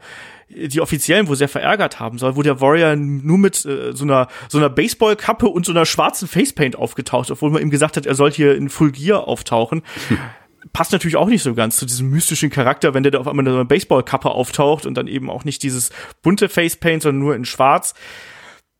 die 0.50 0.82
Offiziellen 0.82 1.28
wohl 1.28 1.36
sehr 1.36 1.50
verärgert 1.50 2.00
haben 2.00 2.18
soll, 2.18 2.36
wo 2.36 2.42
der 2.42 2.62
Warrior 2.62 2.96
nur 2.96 3.38
mit 3.38 3.66
äh, 3.66 3.94
so 3.94 4.06
einer 4.06 4.28
so 4.48 4.58
einer 4.58 4.70
Baseballkappe 4.70 5.48
und 5.48 5.66
so 5.66 5.72
einer 5.72 5.86
schwarzen 5.86 6.28
Facepaint 6.28 6.76
aufgetaucht, 6.76 7.30
obwohl 7.32 7.52
man 7.52 7.62
ihm 7.62 7.70
gesagt 7.70 7.98
hat, 7.98 8.06
er 8.06 8.16
soll 8.16 8.32
hier 8.32 8.56
in 8.56 8.70
Full 8.70 8.92
Gear 8.92 9.28
auftauchen. 9.28 9.84
Passt 10.74 10.92
natürlich 10.92 11.16
auch 11.16 11.28
nicht 11.28 11.44
so 11.44 11.54
ganz 11.54 11.78
zu 11.78 11.86
diesem 11.86 12.10
mystischen 12.10 12.50
Charakter, 12.50 12.94
wenn 12.94 13.04
der 13.04 13.12
da 13.12 13.20
auf 13.20 13.28
einmal 13.28 13.46
in 13.46 13.52
so 13.52 13.58
einer 13.58 13.66
Baseballkappe 13.66 14.30
auftaucht 14.30 14.86
und 14.86 14.96
dann 14.96 15.08
eben 15.08 15.30
auch 15.30 15.46
nicht 15.46 15.64
dieses 15.64 15.92
bunte 16.22 16.50
Facepaint, 16.50 17.04
sondern 17.04 17.24
nur 17.24 17.36
in 17.36 17.46
schwarz. 17.46 17.94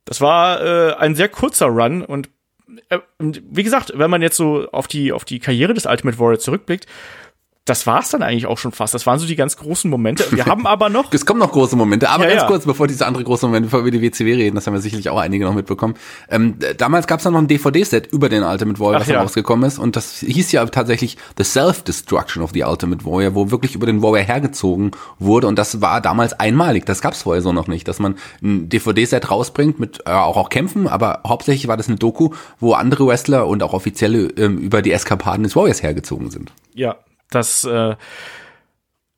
Das 0.04 0.20
war 0.20 0.60
äh, 0.62 0.94
ein 0.94 1.14
sehr 1.14 1.28
kurzer 1.28 1.66
Run 1.66 2.02
und 2.02 2.30
äh, 2.88 2.98
wie 3.18 3.62
gesagt, 3.62 3.92
wenn 3.94 4.10
man 4.10 4.22
jetzt 4.22 4.36
so 4.36 4.68
auf 4.70 4.86
die 4.88 5.12
auf 5.12 5.24
die 5.24 5.38
Karriere 5.38 5.74
des 5.74 5.86
Ultimate 5.86 6.18
Warrior 6.18 6.38
zurückblickt, 6.38 6.86
das 7.68 7.86
war's 7.86 8.10
dann 8.10 8.22
eigentlich 8.22 8.46
auch 8.46 8.58
schon 8.58 8.72
fast. 8.72 8.94
Das 8.94 9.06
waren 9.06 9.18
so 9.18 9.26
die 9.26 9.36
ganz 9.36 9.56
großen 9.56 9.90
Momente. 9.90 10.24
Wir 10.30 10.46
haben 10.46 10.66
aber 10.66 10.88
noch 10.88 11.12
Es 11.12 11.26
kommen 11.26 11.40
noch 11.40 11.52
große 11.52 11.76
Momente, 11.76 12.08
aber 12.08 12.24
Ja, 12.24 12.30
ganz 12.30 12.42
ja. 12.42 12.48
kurz, 12.48 12.64
bevor 12.64 12.86
diese 12.86 13.06
andere 13.06 13.24
große 13.24 13.46
Momente, 13.46 13.66
bevor 13.68 13.84
wir 13.84 13.92
die 13.92 14.00
WCW 14.00 14.34
reden, 14.34 14.54
das 14.54 14.66
haben 14.66 14.74
wir 14.74 14.80
sicherlich 14.80 15.10
auch 15.10 15.18
einige 15.18 15.44
noch 15.44 15.54
mitbekommen. 15.54 15.94
Ähm, 16.30 16.56
damals 16.76 17.06
gab 17.06 17.18
es 17.20 17.24
dann 17.24 17.32
noch 17.32 17.40
ein 17.40 17.48
DVD-Set 17.48 18.06
über 18.12 18.28
den 18.28 18.42
Ultimate 18.42 18.80
Warrior, 18.80 18.96
Ach 18.96 19.00
was 19.00 19.08
ja. 19.08 19.20
rausgekommen 19.20 19.66
ist. 19.66 19.78
Und 19.78 19.96
das 19.96 20.20
hieß 20.20 20.52
ja 20.52 20.64
tatsächlich 20.66 21.16
The 21.36 21.44
Self-Destruction 21.44 22.42
of 22.42 22.50
the 22.54 22.62
Ultimate 22.64 23.04
Warrior, 23.04 23.34
wo 23.34 23.50
wirklich 23.50 23.74
über 23.74 23.86
den 23.86 24.02
Warrior 24.02 24.24
hergezogen 24.24 24.92
wurde. 25.18 25.46
Und 25.46 25.58
das 25.58 25.80
war 25.80 26.00
damals 26.00 26.32
einmalig. 26.38 26.86
Das 26.86 27.00
gab 27.00 27.14
es 27.14 27.22
vorher 27.22 27.42
so 27.42 27.52
noch 27.52 27.68
nicht, 27.68 27.88
dass 27.88 27.98
man 27.98 28.16
ein 28.42 28.68
DVD-Set 28.68 29.30
rausbringt 29.30 29.78
mit 29.78 30.00
äh, 30.06 30.10
auch, 30.10 30.36
auch 30.36 30.48
Kämpfen, 30.48 30.88
aber 30.88 31.20
hauptsächlich 31.26 31.68
war 31.68 31.76
das 31.76 31.88
eine 31.88 31.96
Doku, 31.96 32.30
wo 32.60 32.72
andere 32.72 33.06
Wrestler 33.06 33.46
und 33.46 33.62
auch 33.62 33.72
Offizielle 33.72 34.28
ähm, 34.36 34.58
über 34.58 34.82
die 34.82 34.92
Eskapaden 34.92 35.42
des 35.42 35.56
Warriors 35.56 35.82
hergezogen 35.82 36.30
sind. 36.30 36.52
Ja, 36.74 36.96
das, 37.30 37.64
äh, 37.64 37.96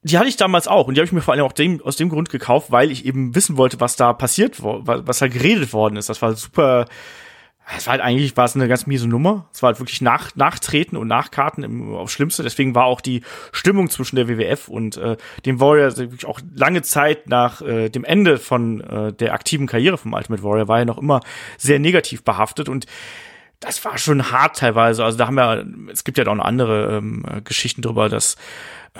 die 0.03 0.19
hatte 0.19 0.29
ich 0.29 0.37
damals 0.37 0.67
auch 0.67 0.89
und 0.89 0.95
die 0.95 1.01
habe 1.01 1.07
ich 1.07 1.13
mir 1.13 1.21
vor 1.21 1.35
allem 1.35 1.45
auch 1.45 1.53
dem, 1.53 1.83
aus 1.83 1.97
dem 1.97 2.09
Grund 2.09 2.31
gekauft, 2.31 2.71
weil 2.71 2.91
ich 2.91 3.05
eben 3.05 3.35
wissen 3.35 3.57
wollte, 3.57 3.81
was 3.81 3.97
da 3.97 4.13
passiert, 4.13 4.57
was 4.63 5.19
da 5.19 5.29
geredet 5.29 5.73
worden 5.73 5.97
ist. 5.97 6.09
Das 6.09 6.23
war 6.23 6.35
super, 6.35 6.87
es 7.77 7.87
war 7.87 7.93
halt 7.93 8.03
eigentlich, 8.03 8.37
war 8.37 8.47
es 8.47 8.57
eine 8.57 8.67
ganz 8.67 8.87
miese 8.87 9.07
Nummer. 9.07 9.49
Es 9.53 9.63
war 9.63 9.69
halt 9.69 9.79
wirklich 9.79 10.01
nach, 10.01 10.35
Nachtreten 10.35 10.97
und 10.97 11.07
Nachkarten 11.07 11.63
im, 11.63 11.95
aufs 11.95 12.13
Schlimmste. 12.13 12.43
Deswegen 12.43 12.75
war 12.75 12.87
auch 12.87 13.01
die 13.01 13.23
Stimmung 13.53 13.91
zwischen 13.91 14.17
der 14.17 14.29
WWF 14.29 14.69
und 14.69 14.97
äh, 14.97 15.17
dem 15.47 15.61
Warrior 15.61 15.97
wirklich 15.97 16.27
auch 16.27 16.41
lange 16.55 16.83
Zeit 16.83 17.29
nach 17.29 17.63
äh, 17.63 17.89
dem 17.89 18.05
Ende 18.05 18.39
von 18.39 18.81
äh, 18.81 19.13
der 19.13 19.35
aktiven 19.35 19.67
Karriere 19.67 19.99
vom 19.99 20.15
Ultimate 20.15 20.43
Warrior 20.43 20.69
war 20.69 20.79
ja 20.79 20.85
noch 20.85 20.99
immer 20.99 21.21
sehr 21.59 21.79
negativ 21.79 22.25
behaftet 22.25 22.69
und 22.69 22.87
das 23.61 23.85
war 23.85 23.99
schon 23.99 24.33
hart 24.33 24.57
teilweise. 24.57 25.05
Also 25.05 25.19
da 25.19 25.27
haben 25.27 25.37
wir, 25.37 25.67
es 25.93 26.05
gibt 26.05 26.19
ja 26.19 26.27
auch 26.27 26.35
noch 26.35 26.45
andere 26.45 26.97
ähm, 26.97 27.25
äh, 27.29 27.43
Geschichten 27.43 27.83
drüber, 27.83 28.09
dass 28.09 28.37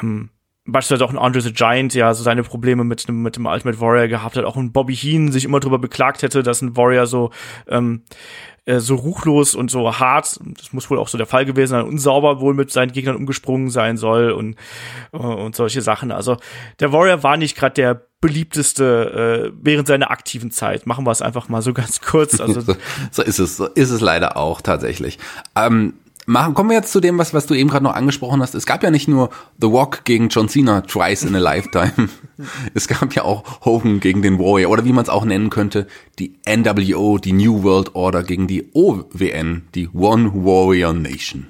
ähm, 0.01 0.31
beispielsweise 0.67 1.05
auch 1.05 1.11
ein 1.11 1.19
Andre 1.19 1.41
the 1.41 1.53
Giant 1.53 1.95
ja 1.95 2.13
so 2.13 2.23
seine 2.23 2.43
Probleme 2.43 2.85
mit 2.85 3.09
dem, 3.09 3.23
mit 3.23 3.37
dem 3.37 3.47
Ultimate 3.47 3.81
Warrior 3.81 4.09
gehabt 4.09 4.37
hat, 4.37 4.45
auch 4.45 4.57
ein 4.57 4.73
Bobby 4.73 4.95
Heen 4.95 5.33
sich 5.33 5.45
immer 5.45 5.61
darüber 5.61 5.79
beklagt 5.79 6.23
hätte, 6.23 6.43
dass 6.43 6.61
ein 6.61 6.77
Warrior 6.77 7.07
so, 7.07 7.31
ähm, 7.69 8.03
äh, 8.67 8.79
so 8.79 8.97
ruchlos 8.97 9.55
und 9.55 9.71
so 9.71 9.99
hart, 9.99 10.39
das 10.59 10.73
muss 10.73 10.91
wohl 10.91 10.99
auch 10.99 11.09
so 11.09 11.17
der 11.17 11.27
Fall 11.27 11.47
gewesen 11.47 11.71
sein, 11.71 11.87
unsauber 11.87 12.41
wohl 12.41 12.55
mit 12.55 12.71
seinen 12.71 12.93
Gegnern 12.93 13.17
umgesprungen 13.17 13.71
sein 13.71 13.97
soll 13.97 14.31
und, 14.31 14.57
äh, 15.13 15.17
und 15.17 15.57
solche 15.57 15.81
Sachen. 15.81 16.13
Also 16.13 16.37
der 16.79 16.93
Warrior 16.93 17.23
war 17.23 17.39
nicht 17.39 17.57
gerade 17.57 17.75
der 17.75 18.10
beliebteste 18.21 19.51
äh, 19.51 19.59
während 19.63 19.89
seiner 19.89 20.11
aktiven 20.11 20.51
Zeit. 20.51 20.87
Machen 20.87 21.07
wir 21.07 21.11
es 21.11 21.23
einfach 21.23 21.49
mal 21.49 21.63
so 21.63 21.73
ganz 21.75 22.01
kurz. 22.01 22.41
Also 22.41 22.61
so, 22.61 22.77
so 23.11 23.23
ist 23.23 23.39
es, 23.39 23.57
so 23.57 23.67
ist 23.67 23.91
es 23.91 24.01
leider 24.01 24.37
auch 24.37 24.61
tatsächlich. 24.61 25.19
Ähm, 25.57 25.95
machen, 26.27 26.55
kommen 26.55 26.71
wir 26.71 26.77
jetzt 26.77 26.93
zu 26.93 27.01
dem, 27.01 27.19
was, 27.19 27.33
was 27.33 27.47
du 27.47 27.55
eben 27.55 27.71
gerade 27.71 27.85
noch 27.85 27.95
angesprochen 27.95 28.43
hast. 28.43 28.55
Es 28.55 28.67
gab 28.67 28.83
ja 28.83 28.91
nicht 28.91 29.09
nur 29.09 29.31
The 29.61 29.67
Rock 29.67 30.05
gegen 30.05 30.29
John 30.29 30.49
Cena 30.49 30.83
twice 30.83 31.25
in 31.25 31.35
a 31.35 31.39
lifetime. 31.39 32.09
es 32.75 32.89
gab 32.89 33.15
ja 33.15 33.25
auch 33.25 33.65
Hogan 33.65 34.01
gegen 34.01 34.23
den 34.23 34.39
Warrior 34.39 34.71
oder 34.71 34.85
wie 34.85 34.93
man 34.93 35.05
es 35.05 35.11
auch 35.11 35.25
nennen 35.25 35.51
könnte, 35.51 35.87
die 36.19 36.35
NWO, 36.47 37.19
die 37.19 37.33
New 37.33 37.63
World 37.63 37.95
Order 37.95 38.23
gegen 38.23 38.47
die 38.47 38.69
OWN, 38.75 39.63
die 39.75 39.89
One 39.89 40.33
Warrior 40.35 40.93
Nation. 40.93 41.47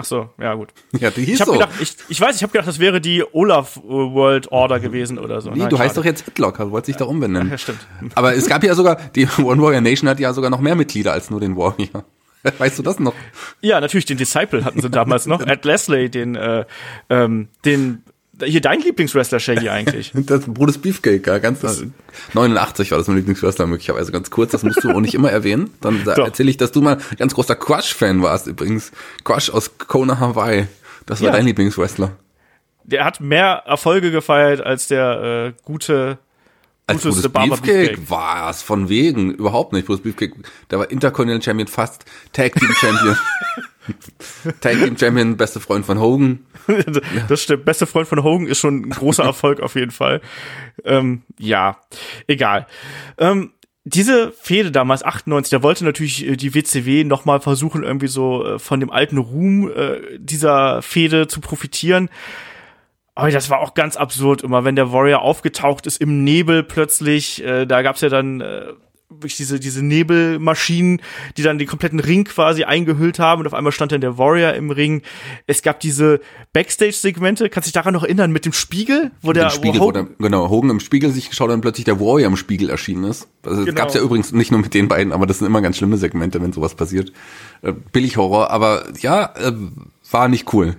Ach 0.00 0.04
so, 0.06 0.30
ja 0.40 0.54
gut. 0.54 0.70
Ja, 0.98 1.10
die 1.10 1.24
hieß 1.24 1.34
Ich 1.34 1.40
habe 1.42 1.50
so. 1.50 1.58
gedacht, 1.58 1.74
ich, 1.78 1.94
ich 2.08 2.18
weiß, 2.20 2.36
ich 2.36 2.42
habe 2.42 2.52
gedacht, 2.52 2.66
das 2.66 2.78
wäre 2.78 3.02
die 3.02 3.22
Olaf 3.32 3.78
World 3.84 4.50
Order 4.50 4.80
gewesen 4.80 5.18
oder 5.18 5.42
so. 5.42 5.50
Nee, 5.50 5.58
Nein, 5.58 5.68
du 5.68 5.78
heißt 5.78 5.90
schade. 5.90 6.00
doch 6.00 6.04
jetzt 6.06 6.24
Hitlocker, 6.24 6.64
du 6.64 6.70
wolltest 6.70 6.88
dich 6.88 6.96
doch 6.96 7.08
umbenennen. 7.08 7.50
Ja, 7.50 7.58
stimmt. 7.58 7.80
Aber 8.14 8.34
es 8.34 8.46
gab 8.48 8.64
ja 8.64 8.74
sogar, 8.74 8.96
die 9.14 9.28
One 9.42 9.60
Warrior 9.60 9.82
Nation 9.82 10.08
hat 10.08 10.18
ja 10.20 10.32
sogar 10.32 10.48
noch 10.50 10.60
mehr 10.60 10.74
Mitglieder 10.74 11.12
als 11.12 11.28
nur 11.30 11.40
den 11.40 11.56
Warrior. 11.56 12.04
Weißt 12.58 12.78
du 12.78 12.82
das 12.82 12.98
noch? 12.98 13.12
Ja, 13.60 13.80
natürlich, 13.80 14.06
den 14.06 14.16
Disciple 14.16 14.64
hatten 14.64 14.80
sie 14.80 14.88
damals 14.88 15.26
noch. 15.26 15.40
Ed 15.46 15.64
Leslie, 15.66 16.08
den, 16.08 16.36
äh, 16.36 16.64
ähm, 17.10 17.48
den, 17.66 18.02
hier 18.46 18.60
dein 18.60 18.80
Lieblingswrestler, 18.80 19.40
Shaggy, 19.40 19.68
eigentlich. 19.68 20.12
Das 20.26 20.44
Brutus 20.46 20.78
Beefcake, 20.78 21.26
ja, 21.26 21.38
ganz 21.38 21.60
89 22.32 22.90
war 22.90 22.98
das 22.98 23.06
mein 23.08 23.16
Lieblingswrestler 23.18 23.66
möglicherweise 23.66 24.12
ganz 24.12 24.30
kurz, 24.30 24.52
das 24.52 24.62
musst 24.62 24.82
du 24.84 24.90
auch 24.90 25.00
nicht 25.00 25.14
immer 25.14 25.30
erwähnen. 25.30 25.70
Dann 25.80 26.02
Doch. 26.04 26.18
erzähle 26.18 26.50
ich, 26.50 26.56
dass 26.56 26.72
du 26.72 26.80
mal 26.82 26.98
ganz 27.18 27.34
großer 27.34 27.54
Crush-Fan 27.56 28.22
warst 28.22 28.46
übrigens. 28.46 28.92
Crush 29.24 29.50
aus 29.50 29.78
Kona, 29.78 30.18
Hawaii. 30.20 30.66
Das 31.06 31.20
war 31.20 31.28
Ja. 31.28 31.32
dein 31.36 31.46
Lieblingswrestler. 31.46 32.12
Der 32.84 33.04
hat 33.04 33.20
mehr 33.20 33.62
Erfolge 33.66 34.10
gefeiert 34.10 34.60
als 34.60 34.88
der 34.88 35.54
äh, 35.56 35.62
gute, 35.64 36.18
Als 36.90 37.02
gute 37.02 37.14
Brutus 37.14 37.32
Barber 37.32 37.56
Beefcake 37.56 38.10
war 38.10 38.50
es 38.50 38.62
von 38.62 38.88
wegen, 38.88 39.32
überhaupt 39.32 39.72
nicht. 39.72 39.86
Brutus 39.86 40.02
Beefcake, 40.02 40.34
der 40.70 40.78
war 40.78 40.90
Intercontinental 40.90 41.42
Champion 41.42 41.68
fast, 41.68 42.04
Tag 42.32 42.54
Team 42.54 42.72
Champion. 42.74 43.16
Tag 44.60 44.72
Team 44.72 44.98
Champion, 44.98 45.36
beste 45.36 45.60
Freund 45.60 45.86
von 45.86 45.98
Hogan. 46.00 46.40
Das 47.28 47.42
stimmt. 47.42 47.64
Beste 47.64 47.86
Freund 47.86 48.06
von 48.06 48.22
Hogan 48.22 48.46
ist 48.46 48.58
schon 48.58 48.82
ein 48.82 48.90
großer 48.90 49.24
Erfolg 49.24 49.60
auf 49.60 49.74
jeden 49.74 49.90
Fall. 49.90 50.20
Ähm, 50.84 51.22
ja, 51.38 51.78
egal. 52.26 52.66
Ähm, 53.18 53.52
diese 53.84 54.32
Fehde 54.32 54.70
damals, 54.70 55.02
98, 55.02 55.50
da 55.50 55.62
wollte 55.62 55.84
natürlich 55.84 56.26
äh, 56.26 56.36
die 56.36 56.54
WCW 56.54 57.04
nochmal 57.04 57.40
versuchen, 57.40 57.82
irgendwie 57.82 58.08
so 58.08 58.44
äh, 58.44 58.58
von 58.58 58.78
dem 58.78 58.90
alten 58.90 59.18
Ruhm 59.18 59.70
äh, 59.70 60.18
dieser 60.18 60.82
Fehde 60.82 61.28
zu 61.28 61.40
profitieren. 61.40 62.10
Aber 63.20 63.30
das 63.30 63.50
war 63.50 63.60
auch 63.60 63.74
ganz 63.74 63.98
absurd 63.98 64.40
immer, 64.40 64.64
wenn 64.64 64.76
der 64.76 64.92
Warrior 64.92 65.20
aufgetaucht 65.20 65.86
ist 65.86 66.00
im 66.00 66.24
Nebel 66.24 66.62
plötzlich. 66.62 67.44
Äh, 67.44 67.66
da 67.66 67.82
gab's 67.82 68.00
ja 68.00 68.08
dann 68.08 68.40
äh, 68.40 68.62
diese, 69.10 69.60
diese 69.60 69.84
Nebelmaschinen, 69.84 71.02
die 71.36 71.42
dann 71.42 71.58
den 71.58 71.68
kompletten 71.68 72.00
Ring 72.00 72.24
quasi 72.24 72.64
eingehüllt 72.64 73.18
haben 73.18 73.40
und 73.40 73.46
auf 73.46 73.52
einmal 73.52 73.72
stand 73.72 73.92
dann 73.92 74.00
der 74.00 74.16
Warrior 74.16 74.54
im 74.54 74.70
Ring. 74.70 75.02
Es 75.46 75.60
gab 75.60 75.80
diese 75.80 76.20
Backstage-Segmente, 76.54 77.50
kannst 77.50 77.66
du 77.66 77.68
dich 77.68 77.74
daran 77.74 77.92
noch 77.92 78.04
erinnern, 78.04 78.32
mit 78.32 78.46
dem 78.46 78.54
Spiegel, 78.54 79.10
wo 79.20 79.34
der 79.34 79.50
Spiegel, 79.50 79.82
wo 79.82 79.88
wo 79.88 79.92
der, 79.92 80.06
genau, 80.18 80.48
Hogan 80.48 80.70
im 80.70 80.80
Spiegel 80.80 81.10
sich 81.10 81.28
geschaut 81.28 81.50
hat 81.50 81.56
und 81.56 81.60
plötzlich 81.60 81.84
der 81.84 82.00
Warrior 82.00 82.28
im 82.28 82.38
Spiegel 82.38 82.70
erschienen 82.70 83.04
ist. 83.04 83.28
Also, 83.42 83.58
das 83.58 83.66
Genau. 83.66 83.76
gab's 83.76 83.92
ja 83.92 84.00
übrigens 84.00 84.32
nicht 84.32 84.50
nur 84.50 84.60
mit 84.60 84.72
den 84.72 84.88
beiden, 84.88 85.12
aber 85.12 85.26
das 85.26 85.40
sind 85.40 85.46
immer 85.46 85.60
ganz 85.60 85.76
schlimme 85.76 85.98
Segmente, 85.98 86.40
wenn 86.40 86.54
sowas 86.54 86.74
passiert. 86.74 87.12
Äh, 87.60 87.74
billig 87.92 88.16
Horror, 88.16 88.50
aber 88.50 88.84
ja, 89.00 89.34
äh, 89.36 89.52
war 90.10 90.28
nicht 90.28 90.54
cool. 90.54 90.76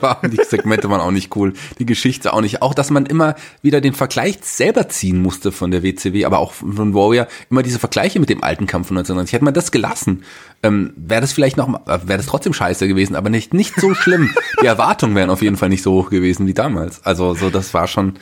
War- 0.00 0.20
die 0.28 0.40
Segmente 0.44 0.88
waren 0.90 1.00
auch 1.00 1.10
nicht 1.10 1.34
cool, 1.36 1.52
die 1.78 1.86
Geschichte 1.86 2.32
auch 2.32 2.40
nicht. 2.40 2.62
Auch, 2.62 2.74
dass 2.74 2.90
man 2.90 3.06
immer 3.06 3.34
wieder 3.62 3.80
den 3.80 3.92
Vergleich 3.94 4.38
selber 4.42 4.88
ziehen 4.88 5.20
musste 5.20 5.52
von 5.52 5.70
der 5.70 5.82
WCW, 5.82 6.24
aber 6.24 6.38
auch 6.38 6.52
von 6.52 6.94
Warrior, 6.94 7.26
immer 7.50 7.62
diese 7.62 7.78
Vergleiche 7.78 8.20
mit 8.20 8.28
dem 8.30 8.42
alten 8.44 8.66
Kampf 8.66 8.88
von 8.88 8.96
1990. 8.96 9.32
Hätte 9.34 9.44
man 9.44 9.54
das 9.54 9.72
gelassen, 9.72 10.24
ähm, 10.62 10.92
wäre 10.96 11.20
das 11.20 11.32
vielleicht 11.32 11.56
noch, 11.56 11.68
äh, 11.86 11.98
wäre 12.06 12.18
das 12.18 12.26
trotzdem 12.26 12.52
scheiße 12.52 12.86
gewesen, 12.86 13.16
aber 13.16 13.30
nicht, 13.30 13.54
nicht 13.54 13.74
so 13.80 13.94
schlimm. 13.94 14.30
Die 14.62 14.66
Erwartungen 14.66 15.14
wären 15.14 15.30
auf 15.30 15.42
jeden 15.42 15.56
Fall 15.56 15.68
nicht 15.70 15.82
so 15.82 15.92
hoch 15.92 16.10
gewesen 16.10 16.46
wie 16.46 16.54
damals. 16.54 17.04
Also, 17.04 17.34
so, 17.34 17.50
das 17.50 17.72
war 17.74 17.88
schon, 17.88 18.14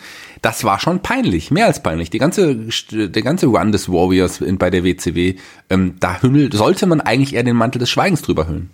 das 0.43 0.62
war 0.64 0.79
schon 0.79 1.01
peinlich, 1.01 1.51
mehr 1.51 1.66
als 1.66 1.83
peinlich. 1.83 2.11
Die 2.11 2.19
ganze, 2.19 2.55
der 2.93 3.23
ganze 3.23 3.47
Run 3.47 3.73
des 3.73 3.89
Warriors 3.89 4.41
in, 4.41 4.57
bei 4.59 4.71
der 4.71 4.85
WCW, 4.85 5.35
ähm, 5.69 5.97
da 5.99 6.23
hümmelt, 6.23 6.55
sollte 6.55 6.87
man 6.87 7.01
eigentlich 7.01 7.35
eher 7.35 7.43
den 7.43 7.57
Mantel 7.57 7.79
des 7.81 7.91
Schweigens 7.91 8.23
drüber 8.23 8.47
hüllen. 8.47 8.71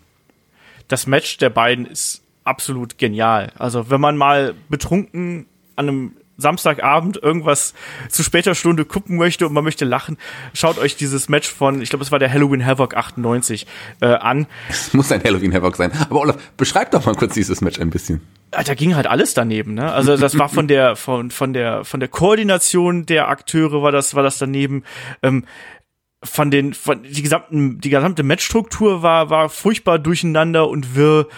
das 0.88 1.06
Match 1.06 1.38
der 1.38 1.50
beiden 1.50 1.86
ist 1.86 2.20
absolut 2.44 2.98
genial. 2.98 3.52
Also 3.58 3.90
wenn 3.90 4.00
man 4.00 4.16
mal 4.16 4.54
betrunken 4.68 5.46
an 5.76 5.88
einem 5.88 6.12
Samstagabend 6.36 7.16
irgendwas 7.22 7.74
zu 8.08 8.22
später 8.22 8.54
Stunde 8.54 8.84
gucken 8.84 9.16
möchte 9.16 9.46
und 9.46 9.52
man 9.52 9.62
möchte 9.64 9.84
lachen, 9.84 10.18
schaut 10.52 10.78
euch 10.78 10.96
dieses 10.96 11.28
Match 11.28 11.48
von, 11.48 11.80
ich 11.80 11.90
glaube, 11.90 12.04
es 12.04 12.10
war 12.10 12.18
der 12.18 12.32
Halloween 12.32 12.64
Havoc 12.64 12.96
98 12.96 13.66
äh, 14.00 14.06
an. 14.06 14.46
Es 14.68 14.92
muss 14.94 15.12
ein 15.12 15.22
Halloween 15.22 15.54
Havoc 15.54 15.76
sein. 15.76 15.92
Aber 16.10 16.20
Olaf, 16.20 16.36
beschreib 16.56 16.90
doch 16.90 17.06
mal 17.06 17.14
kurz 17.14 17.34
dieses 17.34 17.60
Match 17.60 17.80
ein 17.80 17.90
bisschen. 17.90 18.20
Ah, 18.50 18.64
Da 18.64 18.74
ging 18.74 18.96
halt 18.96 19.06
alles 19.06 19.34
daneben, 19.34 19.74
ne? 19.74 19.92
Also 19.92 20.16
das 20.16 20.38
war 20.38 20.48
von 20.48 20.68
der 20.68 20.96
von 20.96 21.30
von 21.30 21.52
der 21.52 21.84
von 21.84 22.00
der 22.00 22.08
Koordination 22.08 23.06
der 23.06 23.28
Akteure 23.28 23.82
war 23.82 23.92
das 23.92 24.14
war 24.14 24.22
das 24.22 24.38
daneben. 24.38 24.84
Ähm, 25.22 25.44
von 26.22 26.50
den 26.50 26.72
von 26.72 27.02
die 27.02 27.22
gesamten 27.22 27.80
die 27.80 27.90
gesamte 27.90 28.22
Matchstruktur 28.22 29.02
war 29.02 29.30
war 29.30 29.48
furchtbar 29.50 29.98
durcheinander 29.98 30.68
und 30.68 30.96
wirr 30.96 31.28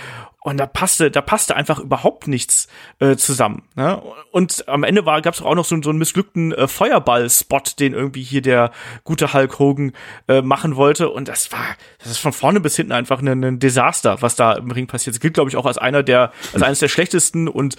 und 0.46 0.58
da 0.58 0.66
passte 0.66 1.10
da 1.10 1.22
passte 1.22 1.56
einfach 1.56 1.80
überhaupt 1.80 2.28
nichts 2.28 2.68
äh, 3.00 3.16
zusammen 3.16 3.62
ne? 3.74 4.00
und 4.30 4.68
am 4.68 4.84
Ende 4.84 5.04
war 5.04 5.20
gab's 5.20 5.42
auch 5.42 5.56
noch 5.56 5.64
so, 5.64 5.76
so 5.82 5.90
einen 5.90 5.98
missglückten 5.98 6.52
äh, 6.52 6.68
Feuerball-Spot 6.68 7.62
den 7.80 7.94
irgendwie 7.94 8.22
hier 8.22 8.42
der 8.42 8.70
gute 9.02 9.32
Hulk 9.32 9.58
Hogan 9.58 9.92
äh, 10.28 10.42
machen 10.42 10.76
wollte 10.76 11.08
und 11.08 11.26
das 11.26 11.50
war 11.50 11.66
das 11.98 12.12
ist 12.12 12.18
von 12.18 12.32
vorne 12.32 12.60
bis 12.60 12.76
hinten 12.76 12.92
einfach 12.92 13.20
ein, 13.20 13.42
ein 13.42 13.58
Desaster 13.58 14.22
was 14.22 14.36
da 14.36 14.52
im 14.52 14.70
Ring 14.70 14.86
passiert 14.86 15.16
das 15.16 15.20
gilt 15.20 15.34
glaube 15.34 15.50
ich 15.50 15.56
auch 15.56 15.66
als 15.66 15.78
einer 15.78 16.04
der 16.04 16.30
als 16.52 16.62
eines 16.62 16.78
der 16.78 16.88
schlechtesten 16.88 17.48
und 17.48 17.74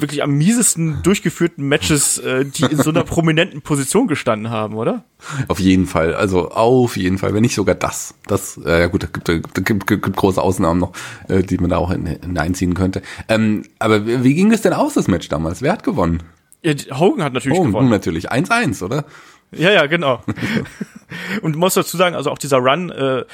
wirklich 0.00 0.22
am 0.22 0.32
miesesten 0.32 1.02
durchgeführten 1.02 1.66
Matches, 1.68 2.18
äh, 2.18 2.44
die 2.44 2.64
in 2.64 2.78
so 2.78 2.90
einer 2.90 3.04
prominenten 3.04 3.62
Position 3.62 4.06
gestanden 4.06 4.50
haben, 4.50 4.74
oder? 4.74 5.04
Auf 5.48 5.60
jeden 5.60 5.86
Fall, 5.86 6.14
also 6.14 6.50
auf 6.50 6.96
jeden 6.96 7.18
Fall, 7.18 7.34
wenn 7.34 7.42
nicht 7.42 7.54
sogar 7.54 7.74
das. 7.74 8.14
Das, 8.26 8.58
äh, 8.64 8.80
ja 8.80 8.86
gut, 8.86 9.02
da 9.02 9.06
gibt, 9.12 9.28
da 9.28 9.34
gibt, 9.36 9.86
gibt, 9.86 9.86
gibt 9.86 10.16
große 10.16 10.40
Ausnahmen 10.40 10.80
noch, 10.80 10.92
äh, 11.28 11.42
die 11.42 11.58
man 11.58 11.70
da 11.70 11.76
auch 11.78 11.90
hin- 11.92 12.06
hineinziehen 12.22 12.74
könnte. 12.74 13.02
Ähm, 13.28 13.64
aber 13.78 14.06
wie 14.06 14.34
ging 14.34 14.52
es 14.52 14.62
denn 14.62 14.72
aus, 14.72 14.94
das 14.94 15.08
Match 15.08 15.28
damals? 15.28 15.62
Wer 15.62 15.72
hat 15.72 15.82
gewonnen? 15.84 16.22
Ja, 16.62 16.72
Hogan 16.98 17.22
hat 17.24 17.34
natürlich 17.34 17.58
Oh, 17.58 17.64
gewonnen. 17.64 17.90
natürlich. 17.90 18.32
1-1, 18.32 18.82
oder? 18.82 19.04
Ja, 19.52 19.70
ja, 19.70 19.86
genau. 19.86 20.22
Und 21.42 21.52
du 21.52 21.58
musst 21.58 21.76
dazu 21.76 21.96
sagen, 21.96 22.14
also 22.14 22.30
auch 22.30 22.38
dieser 22.38 22.58
Run 22.58 22.90
äh, 22.90 23.24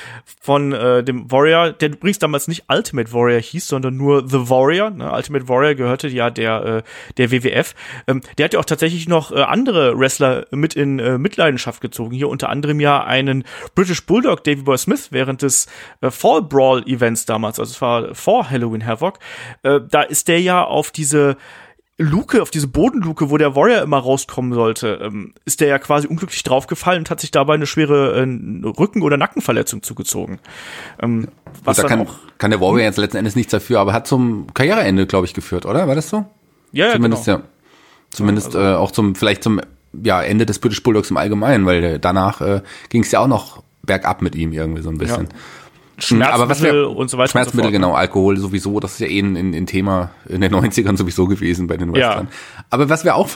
von 0.40 0.72
äh, 0.72 1.02
dem 1.02 1.30
Warrior, 1.30 1.72
der 1.72 1.90
übrigens 1.90 2.18
damals 2.18 2.48
nicht 2.48 2.64
Ultimate 2.68 3.12
Warrior 3.12 3.40
hieß, 3.40 3.66
sondern 3.66 3.96
nur 3.96 4.28
The 4.28 4.48
Warrior. 4.48 4.90
Ne? 4.90 5.10
Ultimate 5.12 5.48
Warrior 5.48 5.74
gehörte 5.74 6.08
ja 6.08 6.30
der 6.30 6.64
äh, 6.64 6.82
der 7.16 7.30
WWF. 7.30 7.74
Ähm, 8.06 8.20
der 8.38 8.44
hat 8.44 8.54
ja 8.54 8.60
auch 8.60 8.64
tatsächlich 8.64 9.08
noch 9.08 9.32
äh, 9.32 9.42
andere 9.42 9.98
Wrestler 9.98 10.46
mit 10.50 10.74
in 10.74 10.98
äh, 10.98 11.18
Mitleidenschaft 11.18 11.80
gezogen. 11.80 12.14
Hier 12.14 12.28
unter 12.28 12.48
anderem 12.48 12.80
ja 12.80 13.04
einen 13.04 13.44
British 13.74 14.04
Bulldog, 14.06 14.44
Davy 14.44 14.62
Boy 14.62 14.78
Smith, 14.78 15.08
während 15.10 15.42
des 15.42 15.66
äh, 16.00 16.10
Fall 16.10 16.42
Brawl 16.42 16.82
Events 16.86 17.26
damals, 17.26 17.58
also 17.58 17.70
es 17.70 17.80
war 17.80 18.14
vor 18.14 18.50
Halloween 18.50 18.86
Havoc. 18.86 19.18
Äh, 19.62 19.80
da 19.88 20.02
ist 20.02 20.28
der 20.28 20.40
ja 20.40 20.64
auf 20.64 20.90
diese 20.90 21.36
Luke, 22.02 22.40
auf 22.40 22.50
diese 22.50 22.66
Bodenluke, 22.66 23.30
wo 23.30 23.36
der 23.36 23.54
Warrior 23.54 23.82
immer 23.82 23.98
rauskommen 23.98 24.54
sollte, 24.54 25.00
ähm, 25.02 25.34
ist 25.44 25.60
der 25.60 25.68
ja 25.68 25.78
quasi 25.78 26.06
unglücklich 26.06 26.42
draufgefallen 26.42 27.00
und 27.00 27.10
hat 27.10 27.20
sich 27.20 27.30
dabei 27.30 27.54
eine 27.54 27.66
schwere 27.66 28.20
äh, 28.20 28.66
Rücken- 28.66 29.02
oder 29.02 29.18
Nackenverletzung 29.18 29.82
zugezogen. 29.82 30.38
Ähm, 31.02 31.28
was 31.62 31.76
da 31.76 31.82
dann 31.82 31.90
kann, 31.90 32.00
auch, 32.06 32.14
kann 32.38 32.50
der 32.50 32.60
Warrior 32.60 32.80
jetzt 32.80 32.96
letzten 32.96 33.18
Endes 33.18 33.36
nichts 33.36 33.50
dafür, 33.50 33.80
aber 33.80 33.92
hat 33.92 34.06
zum 34.06 34.46
Karriereende, 34.54 35.06
glaube 35.06 35.26
ich, 35.26 35.34
geführt, 35.34 35.66
oder? 35.66 35.86
War 35.86 35.94
das 35.94 36.08
so? 36.08 36.24
ja, 36.72 36.86
ja, 36.86 36.92
Zumindest, 36.94 37.24
genau. 37.26 37.38
ja. 37.38 37.44
Zumindest 38.10 38.54
äh, 38.54 38.74
auch 38.74 38.90
zum, 38.90 39.14
vielleicht 39.14 39.42
zum 39.42 39.60
ja, 39.92 40.22
Ende 40.22 40.46
des 40.46 40.58
British 40.58 40.82
Bulldogs 40.82 41.10
im 41.10 41.16
Allgemeinen, 41.16 41.66
weil 41.66 41.98
danach 41.98 42.40
äh, 42.40 42.62
ging 42.88 43.02
es 43.02 43.12
ja 43.12 43.20
auch 43.20 43.28
noch 43.28 43.62
bergab 43.82 44.22
mit 44.22 44.34
ihm 44.34 44.52
irgendwie 44.52 44.82
so 44.82 44.90
ein 44.90 44.98
bisschen. 44.98 45.28
Schmerzmittel 46.00 46.34
Aber 46.42 46.48
was 46.50 46.62
wir- 46.62 46.90
und 46.90 47.10
so 47.10 47.18
weiter 47.18 47.30
Schmerzmittel, 47.30 47.68
so 47.68 47.72
genau, 47.72 47.92
Alkohol 47.94 48.36
sowieso, 48.36 48.80
das 48.80 48.92
ist 48.94 49.00
ja 49.00 49.06
eh 49.06 49.20
ein, 49.20 49.36
ein, 49.36 49.54
ein 49.54 49.66
Thema 49.66 50.10
in 50.28 50.40
den 50.40 50.52
90ern 50.54 50.96
sowieso 50.96 51.26
gewesen 51.26 51.66
bei 51.66 51.76
den 51.76 51.94
Ja. 51.94 52.08
Wrestlern. 52.08 52.28
Aber 52.70 52.88
was 52.88 53.04
wir 53.04 53.14
auch, 53.16 53.28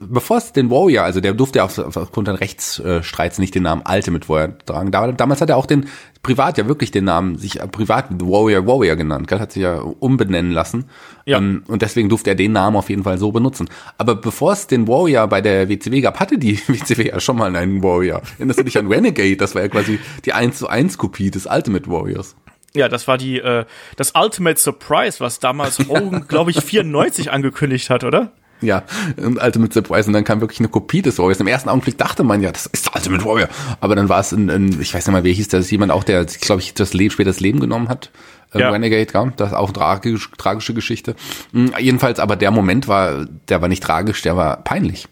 bevor 0.00 0.38
es 0.38 0.52
den 0.52 0.70
Warrior, 0.70 1.04
also 1.04 1.20
der 1.20 1.34
durfte 1.34 1.58
ja 1.58 1.64
auf, 1.64 1.78
aufgrund 1.78 2.28
des 2.28 2.40
Rechtsstreits 2.40 3.38
nicht 3.38 3.54
den 3.54 3.62
Namen 3.64 3.82
Ultimate 3.88 4.28
Warrior 4.28 4.58
tragen, 4.66 4.90
da, 4.90 5.12
damals 5.12 5.40
hat 5.40 5.50
er 5.50 5.56
auch 5.56 5.66
den 5.66 5.86
privat 6.22 6.56
ja 6.56 6.68
wirklich 6.68 6.90
den 6.90 7.04
Namen, 7.04 7.36
sich 7.36 7.60
äh, 7.60 7.66
privat 7.66 8.06
Warrior 8.10 8.66
Warrior 8.66 8.96
genannt, 8.96 9.26
gell? 9.26 9.40
hat 9.40 9.52
sich 9.52 9.62
ja 9.62 9.76
umbenennen 9.76 10.52
lassen. 10.52 10.84
Ja. 11.24 11.38
Ähm, 11.38 11.64
und 11.66 11.82
deswegen 11.82 12.08
durfte 12.08 12.30
er 12.30 12.36
den 12.36 12.52
Namen 12.52 12.76
auf 12.76 12.90
jeden 12.90 13.02
Fall 13.02 13.18
so 13.18 13.32
benutzen. 13.32 13.68
Aber 13.98 14.14
bevor 14.14 14.52
es 14.52 14.66
den 14.66 14.86
Warrior 14.86 15.26
bei 15.26 15.40
der 15.40 15.68
WCW 15.68 16.00
gab, 16.00 16.20
hatte 16.20 16.38
die 16.38 16.58
WCW 16.68 17.08
ja 17.08 17.20
schon 17.20 17.36
mal 17.36 17.54
einen 17.54 17.82
Warrior. 17.82 18.22
Erinnerst 18.38 18.60
du 18.60 18.64
dich 18.64 18.78
an 18.78 18.86
Renegade? 18.86 19.36
Das 19.36 19.54
war 19.54 19.62
ja 19.62 19.68
quasi 19.68 19.98
die 20.24 20.32
1 20.32 20.58
zu 20.58 20.68
1 20.68 20.98
Kopie 20.98 21.30
des 21.30 21.46
Ultimate 21.46 21.90
Warriors. 21.90 22.36
Ja, 22.74 22.88
das 22.88 23.06
war 23.06 23.18
die 23.18 23.38
äh, 23.38 23.64
das 23.96 24.12
Ultimate 24.14 24.58
Surprise, 24.58 25.20
was 25.20 25.40
damals 25.40 25.78
Hogan, 25.88 26.26
glaube 26.28 26.52
ich, 26.52 26.60
94 26.60 27.30
angekündigt 27.30 27.90
hat, 27.90 28.04
oder? 28.04 28.32
Ja, 28.62 28.84
Ultimate 29.16 29.72
Surprise 29.72 30.06
und 30.06 30.12
dann 30.14 30.24
kam 30.24 30.40
wirklich 30.40 30.60
eine 30.60 30.68
Kopie 30.68 31.02
des 31.02 31.18
Warriors. 31.18 31.40
Im 31.40 31.46
ersten 31.46 31.68
Augenblick 31.68 31.98
dachte 31.98 32.22
man 32.22 32.40
ja, 32.42 32.52
das 32.52 32.66
ist 32.66 32.86
der 32.86 32.96
Ultimate 32.96 33.24
Warrior. 33.24 33.48
Aber 33.80 33.94
dann 33.96 34.08
war 34.08 34.20
es 34.20 34.32
ein, 34.32 34.48
ein 34.50 34.80
ich 34.80 34.94
weiß 34.94 35.06
nicht 35.06 35.12
mal, 35.12 35.24
wer 35.24 35.32
hieß 35.32 35.48
das, 35.48 35.70
jemand 35.70 35.92
auch, 35.92 36.04
der, 36.04 36.24
glaube 36.24 36.62
ich, 36.62 36.74
das 36.74 36.94
Leben, 36.94 37.10
später 37.10 37.30
das 37.30 37.40
Leben 37.40 37.60
genommen 37.60 37.88
hat. 37.88 38.10
Ähm, 38.54 38.60
Ja. 38.60 38.70
Renegade, 38.70 39.06
ja, 39.12 39.32
das 39.36 39.48
ist 39.48 39.54
auch 39.54 39.72
tragisch, 39.72 40.30
tragische 40.38 40.74
Geschichte. 40.74 41.14
Mhm, 41.52 41.74
Jedenfalls, 41.78 42.18
aber 42.20 42.36
der 42.36 42.50
Moment 42.50 42.86
war, 42.88 43.26
der 43.48 43.60
war 43.60 43.68
nicht 43.68 43.82
tragisch, 43.82 44.22
der 44.22 44.36
war 44.36 44.58
peinlich. 44.62 45.08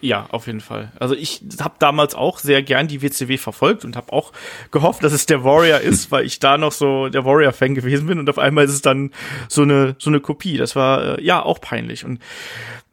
Ja, 0.00 0.26
auf 0.32 0.48
jeden 0.48 0.60
Fall. 0.60 0.92
Also 1.00 1.14
ich 1.14 1.40
habe 1.62 1.76
damals 1.78 2.14
auch 2.14 2.38
sehr 2.38 2.62
gern 2.62 2.88
die 2.88 3.00
WCW 3.00 3.38
verfolgt 3.38 3.86
und 3.86 3.96
habe 3.96 4.12
auch 4.12 4.32
gehofft, 4.70 5.02
dass 5.02 5.14
es 5.14 5.24
der 5.24 5.44
Warrior 5.44 5.80
ist, 5.80 6.10
weil 6.12 6.26
ich 6.26 6.40
da 6.40 6.58
noch 6.58 6.72
so 6.72 7.08
der 7.08 7.24
Warrior-Fan 7.24 7.74
gewesen 7.74 8.06
bin 8.06 8.18
und 8.18 8.28
auf 8.28 8.38
einmal 8.38 8.66
ist 8.66 8.72
es 8.72 8.82
dann 8.82 9.12
so 9.48 9.62
eine 9.62 9.96
so 9.98 10.10
eine 10.10 10.20
Kopie. 10.20 10.58
Das 10.58 10.76
war 10.76 11.18
äh, 11.18 11.24
ja 11.24 11.42
auch 11.42 11.58
peinlich 11.58 12.04
und 12.04 12.18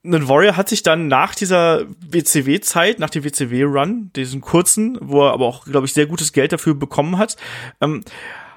ein 0.03 0.27
Warrior 0.27 0.57
hat 0.57 0.69
sich 0.69 0.83
dann 0.83 1.07
nach 1.07 1.35
dieser 1.35 1.85
WCW-Zeit, 1.99 2.99
nach 2.99 3.09
dem 3.09 3.23
WCW-Run, 3.23 4.11
diesen 4.15 4.41
kurzen, 4.41 4.97
wo 4.99 5.23
er 5.23 5.33
aber 5.33 5.45
auch, 5.45 5.65
glaube 5.65 5.85
ich, 5.85 5.93
sehr 5.93 6.07
gutes 6.07 6.33
Geld 6.33 6.51
dafür 6.51 6.73
bekommen 6.73 7.17
hat, 7.17 7.37
ähm, 7.81 8.03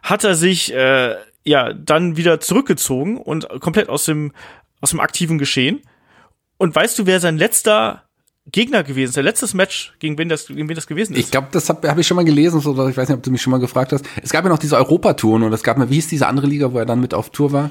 hat 0.03 0.25
er 0.25 0.35
sich 0.35 0.73
äh, 0.73 1.17
ja 1.45 1.73
dann 1.75 2.17
wieder 2.17 2.41
zurückgezogen 2.41 3.19
und 3.19 3.49
komplett 3.61 3.89
aus 3.89 4.05
dem 4.05 4.33
aus 4.81 4.91
dem 4.91 5.01
aktiven 5.01 5.39
Geschehen. 5.39 5.81
Und 6.59 6.75
weißt 6.75 6.99
du, 6.99 7.07
wer 7.07 7.19
sein 7.19 7.39
letzter 7.39 8.05
Gegner 8.53 8.83
gewesen 8.85 9.11
ist, 9.11 9.17
der 9.17 9.23
letztes 9.23 9.55
Match, 9.55 9.95
gegen 9.99 10.19
wen 10.19 10.29
das, 10.29 10.49
gegen 10.49 10.69
wen 10.69 10.75
das 10.75 10.87
gewesen 10.87 11.15
ist? 11.15 11.21
Ich 11.21 11.31
glaube, 11.31 11.49
das 11.51 11.71
habe 11.71 11.89
hab 11.89 11.99
ich 11.99 12.07
schon 12.07 12.17
mal 12.17 12.25
gelesen, 12.25 12.61
so, 12.61 12.73
oder 12.73 12.89
ich 12.89 12.97
weiß 12.97 13.09
nicht, 13.09 13.17
ob 13.17 13.23
du 13.23 13.31
mich 13.31 13.41
schon 13.41 13.51
mal 13.51 13.61
gefragt 13.61 13.93
hast. 13.93 14.05
Es 14.23 14.31
gab 14.31 14.45
ja 14.45 14.51
noch 14.51 14.59
diese 14.59 14.77
Europatouren 14.77 15.43
und 15.43 15.53
es 15.55 15.63
gab 15.63 15.79
mal, 15.79 15.89
wie 15.89 15.95
hieß 15.95 16.09
diese 16.09 16.27
andere 16.27 16.47
Liga, 16.47 16.73
wo 16.73 16.79
er 16.79 16.85
dann 16.85 17.01
mit 17.01 17.15
auf 17.15 17.31
Tour 17.31 17.53
war? 17.53 17.71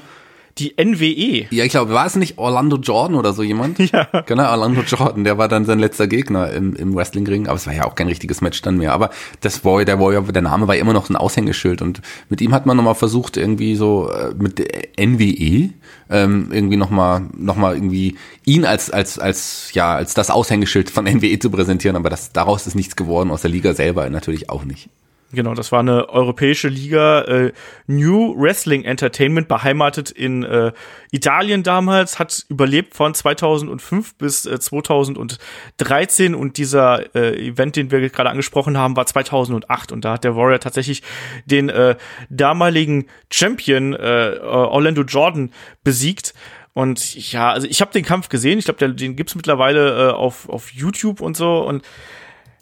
Die. 0.58 0.74
NWE. 0.76 1.46
Ja, 1.50 1.64
ich 1.64 1.70
glaube, 1.70 1.92
war 1.92 2.06
es 2.06 2.16
nicht 2.16 2.38
Orlando 2.38 2.76
Jordan 2.76 3.16
oder 3.16 3.32
so 3.32 3.42
jemand? 3.42 3.78
Ja. 3.94 4.08
Genau, 4.26 4.50
Orlando 4.50 4.80
Jordan, 4.80 5.24
der 5.24 5.38
war 5.38 5.46
dann 5.46 5.66
sein 5.66 5.78
letzter 5.78 6.08
Gegner 6.08 6.50
im, 6.52 6.74
im 6.74 6.94
Wrestlingring, 6.96 7.46
aber 7.46 7.56
es 7.56 7.66
war 7.66 7.74
ja 7.74 7.84
auch 7.84 7.94
kein 7.94 8.08
richtiges 8.08 8.40
Match 8.40 8.60
dann 8.62 8.78
mehr. 8.78 8.92
Aber 8.92 9.10
das 9.40 9.64
Warrior, 9.64 9.84
der 9.84 10.00
Warrior, 10.00 10.22
der 10.22 10.42
Name 10.42 10.66
war 10.66 10.74
immer 10.74 10.92
noch 10.92 11.10
ein 11.10 11.16
Aushängeschild 11.16 11.82
und 11.82 12.00
mit 12.28 12.40
ihm 12.40 12.52
hat 12.52 12.66
man 12.66 12.76
nochmal 12.76 12.94
versucht, 12.94 13.36
irgendwie 13.36 13.76
so 13.76 14.10
äh, 14.10 14.34
mit 14.36 14.58
NWE 14.98 15.70
ähm, 16.10 16.48
irgendwie 16.50 16.76
nochmal 16.76 17.28
noch 17.36 17.56
mal 17.56 17.74
irgendwie 17.74 18.16
ihn 18.44 18.64
als, 18.64 18.90
als, 18.90 19.18
als, 19.18 19.70
ja, 19.74 19.94
als 19.94 20.14
das 20.14 20.30
Aushängeschild 20.30 20.90
von 20.90 21.04
NWE 21.04 21.38
zu 21.38 21.50
präsentieren, 21.50 21.96
aber 21.96 22.10
das, 22.10 22.32
daraus 22.32 22.66
ist 22.66 22.74
nichts 22.74 22.96
geworden, 22.96 23.30
aus 23.30 23.42
der 23.42 23.50
Liga 23.50 23.74
selber 23.74 24.08
natürlich 24.10 24.50
auch 24.50 24.64
nicht. 24.64 24.88
Genau, 25.34 25.54
das 25.54 25.72
war 25.72 25.80
eine 25.80 26.08
europäische 26.08 26.68
Liga, 26.68 27.22
äh, 27.22 27.52
New 27.86 28.34
Wrestling 28.36 28.84
Entertainment, 28.84 29.48
beheimatet 29.48 30.10
in 30.10 30.42
äh, 30.42 30.72
Italien 31.10 31.62
damals, 31.62 32.18
hat 32.18 32.44
überlebt 32.48 32.94
von 32.94 33.14
2005 33.14 34.16
bis 34.16 34.46
äh, 34.46 34.58
2013 34.58 36.34
und 36.34 36.56
dieser 36.56 37.14
äh, 37.14 37.48
Event, 37.48 37.76
den 37.76 37.90
wir 37.90 38.08
gerade 38.08 38.30
angesprochen 38.30 38.78
haben, 38.78 38.96
war 38.96 39.06
2008 39.06 39.92
und 39.92 40.04
da 40.04 40.14
hat 40.14 40.24
der 40.24 40.36
Warrior 40.36 40.60
tatsächlich 40.60 41.02
den 41.46 41.68
äh, 41.68 41.96
damaligen 42.30 43.06
Champion 43.30 43.94
äh, 43.94 44.38
Orlando 44.42 45.02
Jordan 45.02 45.50
besiegt. 45.82 46.34
Und 46.72 47.32
ja, 47.32 47.50
also 47.50 47.68
ich 47.68 47.80
habe 47.80 47.92
den 47.92 48.04
Kampf 48.04 48.28
gesehen, 48.28 48.58
ich 48.58 48.64
glaube, 48.64 48.92
den 48.92 49.14
gibt's 49.14 49.36
mittlerweile 49.36 50.08
äh, 50.08 50.12
auf, 50.12 50.48
auf 50.48 50.72
YouTube 50.72 51.20
und 51.20 51.36
so 51.36 51.58
und 51.60 51.84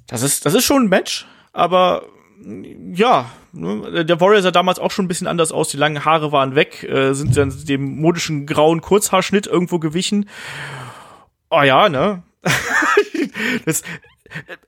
das 0.07 0.23
ist, 0.23 0.45
das 0.45 0.53
ist 0.53 0.65
schon 0.65 0.85
ein 0.85 0.89
Match, 0.91 1.27
aber 1.55 2.07
ja, 2.95 3.31
ne, 3.53 4.05
der 4.05 4.21
Warrior 4.21 4.43
sah 4.43 4.51
damals 4.51 4.79
auch 4.79 4.91
schon 4.91 5.05
ein 5.05 5.09
bisschen 5.09 5.27
anders 5.27 5.53
aus. 5.53 5.69
Die 5.69 5.77
langen 5.77 6.05
Haare 6.05 6.33
waren 6.33 6.55
weg, 6.55 6.83
äh, 6.85 7.13
sind 7.15 7.37
dann 7.37 7.53
dem 7.67 8.01
modischen 8.01 8.47
grauen 8.47 8.81
Kurzhaarschnitt 8.81 9.47
irgendwo 9.47 9.79
gewichen. 9.79 10.29
Oh 11.51 11.63
ja, 11.63 11.89
ne? 11.89 12.23
das, 13.67 13.83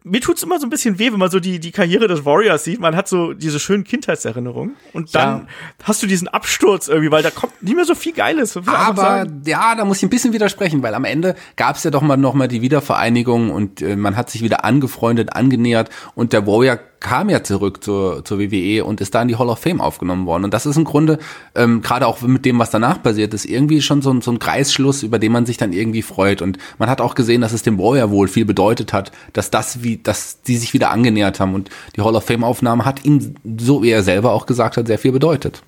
mir 0.02 0.20
tut's 0.20 0.42
immer 0.42 0.60
so 0.60 0.66
ein 0.66 0.70
bisschen 0.70 0.98
weh, 0.98 1.10
wenn 1.10 1.18
man 1.18 1.30
so 1.30 1.40
die, 1.40 1.58
die 1.58 1.72
Karriere 1.72 2.06
des 2.06 2.24
Warriors 2.26 2.64
sieht. 2.64 2.80
Man 2.80 2.94
hat 2.94 3.08
so 3.08 3.32
diese 3.32 3.58
schönen 3.58 3.84
Kindheitserinnerungen 3.84 4.76
und 4.92 5.14
dann 5.14 5.40
Ja. 5.40 5.46
hast 5.84 6.02
du 6.02 6.06
diesen 6.06 6.28
Absturz 6.28 6.88
irgendwie, 6.88 7.10
weil 7.10 7.22
da 7.22 7.30
kommt 7.30 7.62
nicht 7.62 7.74
mehr 7.74 7.86
so 7.86 7.94
viel 7.94 8.12
Geiles. 8.12 8.56
Aber 8.66 9.26
ja, 9.46 9.74
da 9.74 9.84
muss 9.86 9.98
ich 9.98 10.02
ein 10.02 10.10
bisschen 10.10 10.34
widersprechen, 10.34 10.82
weil 10.82 10.94
am 10.94 11.04
Ende 11.06 11.34
gab 11.56 11.76
es 11.76 11.84
ja 11.84 11.90
doch 11.90 12.02
mal 12.02 12.16
noch 12.18 12.34
mal 12.34 12.48
die 12.48 12.60
Wiedervereinigung 12.60 13.50
und 13.50 13.80
äh, 13.80 13.96
man 13.96 14.16
hat 14.16 14.28
sich 14.30 14.42
wieder 14.42 14.64
angefreundet, 14.64 15.34
angenähert 15.34 15.88
und 16.14 16.32
der 16.34 16.46
Warrior 16.46 16.78
kam 17.04 17.28
ja 17.28 17.44
zurück 17.44 17.84
zur, 17.84 18.24
zur 18.24 18.40
WWE 18.40 18.82
und 18.82 19.02
ist 19.02 19.14
da 19.14 19.20
in 19.20 19.28
die 19.28 19.36
Hall 19.36 19.50
of 19.50 19.58
Fame 19.58 19.82
aufgenommen 19.82 20.24
worden. 20.24 20.44
Und 20.44 20.54
das 20.54 20.64
ist 20.64 20.76
im 20.78 20.84
Grunde, 20.84 21.18
ähm, 21.54 21.82
gerade 21.82 22.06
auch 22.06 22.22
mit 22.22 22.46
dem, 22.46 22.58
was 22.58 22.70
danach 22.70 23.02
passiert 23.02 23.34
ist, 23.34 23.44
irgendwie 23.44 23.82
schon 23.82 24.00
so, 24.00 24.18
so 24.22 24.30
ein 24.30 24.38
Kreisschluss, 24.38 25.02
über 25.02 25.18
den 25.18 25.30
man 25.30 25.44
sich 25.44 25.58
dann 25.58 25.74
irgendwie 25.74 26.00
freut. 26.00 26.40
Und 26.40 26.56
man 26.78 26.88
hat 26.88 27.02
auch 27.02 27.14
gesehen, 27.14 27.42
dass 27.42 27.52
es 27.52 27.62
dem 27.62 27.78
Warrior 27.78 28.10
wohl 28.10 28.26
viel 28.26 28.46
bedeutet 28.46 28.94
hat, 28.94 29.12
dass 29.34 29.50
das 29.50 29.82
wie, 29.82 29.98
dass 29.98 30.40
die 30.42 30.56
sich 30.56 30.72
wieder 30.72 30.90
angenähert 30.90 31.40
haben. 31.40 31.54
Und 31.54 31.68
die 31.94 32.00
Hall 32.00 32.16
of 32.16 32.24
Fame 32.24 32.42
Aufnahme 32.42 32.86
hat 32.86 33.04
ihm, 33.04 33.34
so 33.58 33.82
wie 33.82 33.90
er 33.90 34.02
selber 34.02 34.32
auch 34.32 34.46
gesagt 34.46 34.78
hat, 34.78 34.86
sehr 34.86 34.98
viel 34.98 35.12
bedeutet. 35.12 35.62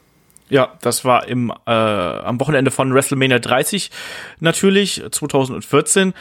Ja, 0.48 0.72
das 0.80 1.04
war 1.04 1.28
im 1.28 1.52
äh, 1.66 1.70
am 1.70 2.40
Wochenende 2.40 2.70
von 2.70 2.94
WrestleMania 2.94 3.40
30 3.40 3.90
natürlich 4.40 5.02
2014 5.10 6.14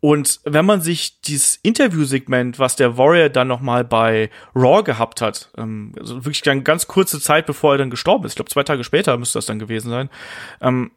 und 0.00 0.40
wenn 0.44 0.64
man 0.64 0.80
sich 0.80 1.20
dieses 1.22 1.56
Interviewsegment, 1.56 2.58
was 2.58 2.76
der 2.76 2.96
Warrior 2.96 3.28
dann 3.28 3.48
noch 3.48 3.60
mal 3.60 3.84
bei 3.84 4.30
Raw 4.54 4.82
gehabt 4.82 5.20
hat, 5.20 5.50
ähm, 5.56 5.92
also 5.98 6.16
wirklich 6.24 6.42
dann 6.42 6.64
ganz 6.64 6.86
kurze 6.86 7.20
Zeit 7.20 7.46
bevor 7.46 7.72
er 7.74 7.78
dann 7.78 7.90
gestorben 7.90 8.24
ist, 8.24 8.32
ich 8.32 8.36
glaube 8.36 8.50
zwei 8.50 8.62
Tage 8.62 8.84
später 8.84 9.16
müsste 9.16 9.38
das 9.38 9.46
dann 9.46 9.58
gewesen 9.58 9.90
sein, 9.90 10.08
ähm, 10.60 10.92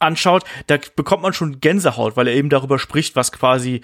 anschaut, 0.00 0.44
da 0.66 0.78
bekommt 0.96 1.22
man 1.22 1.32
schon 1.32 1.60
Gänsehaut, 1.60 2.16
weil 2.16 2.26
er 2.26 2.34
eben 2.34 2.48
darüber 2.48 2.78
spricht, 2.78 3.16
was 3.16 3.32
quasi 3.32 3.82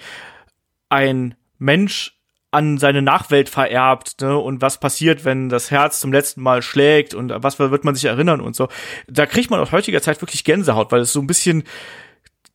ein 0.89 1.35
Mensch 1.59 2.17
an 2.51 2.77
seine 2.77 3.01
Nachwelt 3.01 3.49
vererbt, 3.49 4.21
ne, 4.21 4.37
und 4.37 4.61
was 4.61 4.79
passiert, 4.79 5.25
wenn 5.25 5.49
das 5.49 5.69
Herz 5.69 5.99
zum 5.99 6.11
letzten 6.11 6.41
Mal 6.41 6.61
schlägt 6.61 7.13
und 7.13 7.31
was 7.35 7.59
wird 7.59 7.83
man 7.83 7.93
sich 7.93 8.05
erinnern 8.05 8.41
und 8.41 8.55
so. 8.55 8.67
Da 9.07 9.25
kriegt 9.25 9.49
man 9.51 9.59
aus 9.59 9.71
heutiger 9.71 10.01
Zeit 10.01 10.21
wirklich 10.21 10.43
Gänsehaut, 10.43 10.91
weil 10.91 11.01
es 11.01 11.13
so 11.13 11.19
ein 11.19 11.27
bisschen 11.27 11.63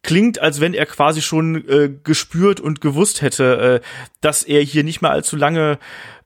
klingt, 0.03 0.41
als 0.41 0.61
wenn 0.61 0.75
er 0.75 0.87
quasi 0.87 1.23
schon 1.23 1.69
äh, 1.69 1.91
gespürt 2.03 2.61
und 2.61 2.81
gewusst 2.81 3.23
hätte, 3.23 3.81
äh, 3.83 3.87
dass 4.21 4.43
er 4.43 4.61
hier 4.63 4.85
nicht 4.85 5.01
mehr 5.01 5.13
allzu 5.13 5.37
lange 5.37 5.79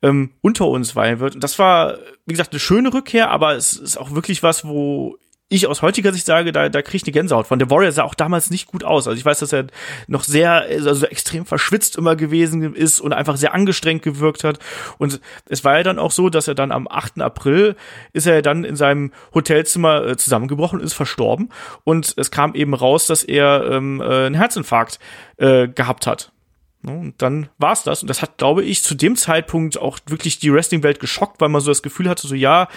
ähm, 0.03 0.33
unter 0.41 0.67
uns 0.67 0.97
weilen 0.97 1.21
wird. 1.21 1.35
Und 1.35 1.45
das 1.45 1.59
war, 1.59 1.99
wie 2.25 2.33
gesagt, 2.33 2.53
eine 2.53 2.61
schöne 2.61 2.93
Rückkehr, 2.93 3.31
aber 3.31 3.55
es 3.55 3.75
ist 3.75 3.97
auch 3.97 4.13
wirklich 4.13 4.43
was, 4.43 4.65
wo 4.65 5.19
ich 5.49 5.69
aus 5.69 5.81
heutiger 5.81 6.13
Sicht 6.13 6.27
sage, 6.27 6.51
da, 6.51 6.69
da 6.69 6.83
kriege 6.83 6.97
ich 6.97 7.05
eine 7.05 7.13
Gänsehaut 7.13 7.47
von. 7.47 7.61
Der 7.61 7.71
Warrior 7.71 7.93
sah 7.93 8.03
auch 8.03 8.15
damals 8.15 8.51
nicht 8.51 8.67
gut 8.67 8.83
aus. 8.83 9.07
Also 9.07 9.17
ich 9.17 9.25
weiß, 9.25 9.39
dass 9.39 9.53
er 9.53 9.67
noch 10.09 10.25
sehr, 10.25 10.63
also 10.63 11.07
extrem 11.07 11.47
verschwitzt 11.47 11.97
immer 11.97 12.17
gewesen 12.17 12.75
ist 12.75 13.01
und 13.01 13.13
einfach 13.13 13.37
sehr 13.37 13.55
angestrengt 13.55 14.03
gewirkt 14.03 14.43
hat. 14.43 14.59
Und 14.99 15.21
es 15.49 15.65
war 15.65 15.77
ja 15.77 15.85
dann 15.85 16.01
auch 16.01 16.11
so, 16.11 16.31
dass 16.31 16.49
er 16.49 16.57
dann 16.57 16.73
am 16.73 16.89
8. 16.89 17.21
April 17.21 17.77
ist 18.13 18.27
er 18.27 18.43
dann 18.43 18.65
in 18.65 18.75
seinem 18.75 19.13
Hotelzimmer 19.35 20.05
äh, 20.05 20.17
zusammengebrochen 20.17 20.81
und 20.81 20.85
ist 20.85 20.95
verstorben. 20.95 21.51
Und 21.85 22.15
es 22.17 22.33
kam 22.33 22.55
eben 22.57 22.75
raus, 22.75 23.07
dass 23.07 23.23
er 23.23 23.71
ähm, 23.71 24.01
äh, 24.01 24.27
einen 24.27 24.35
Herzinfarkt 24.35 24.99
äh, 25.37 25.69
gehabt 25.69 26.09
hat. 26.09 26.33
Ne, 26.83 26.93
Und 26.93 27.23
dann 27.23 27.49
war's 27.59 27.85
das. 27.85 28.03
Und 28.03 28.09
das 28.09 28.21
hat, 28.21 28.39
glaube 28.39 28.65
ich, 28.65 28.83
zu 28.83 28.97
dem 28.97 29.17
Zeitpunkt 29.17 29.79
auch 29.79 29.99
wirklich 30.07 30.39
die 30.39 30.53
Wrestling-Welt 30.53 30.99
geschockt, 30.99 31.41
weil 31.41 31.49
man 31.49 31.61
so 31.61 31.71
das 31.71 31.83
Gefühl 31.83 32.09
hatte, 32.09 32.27
so 32.27 32.35
ja, 32.35 32.69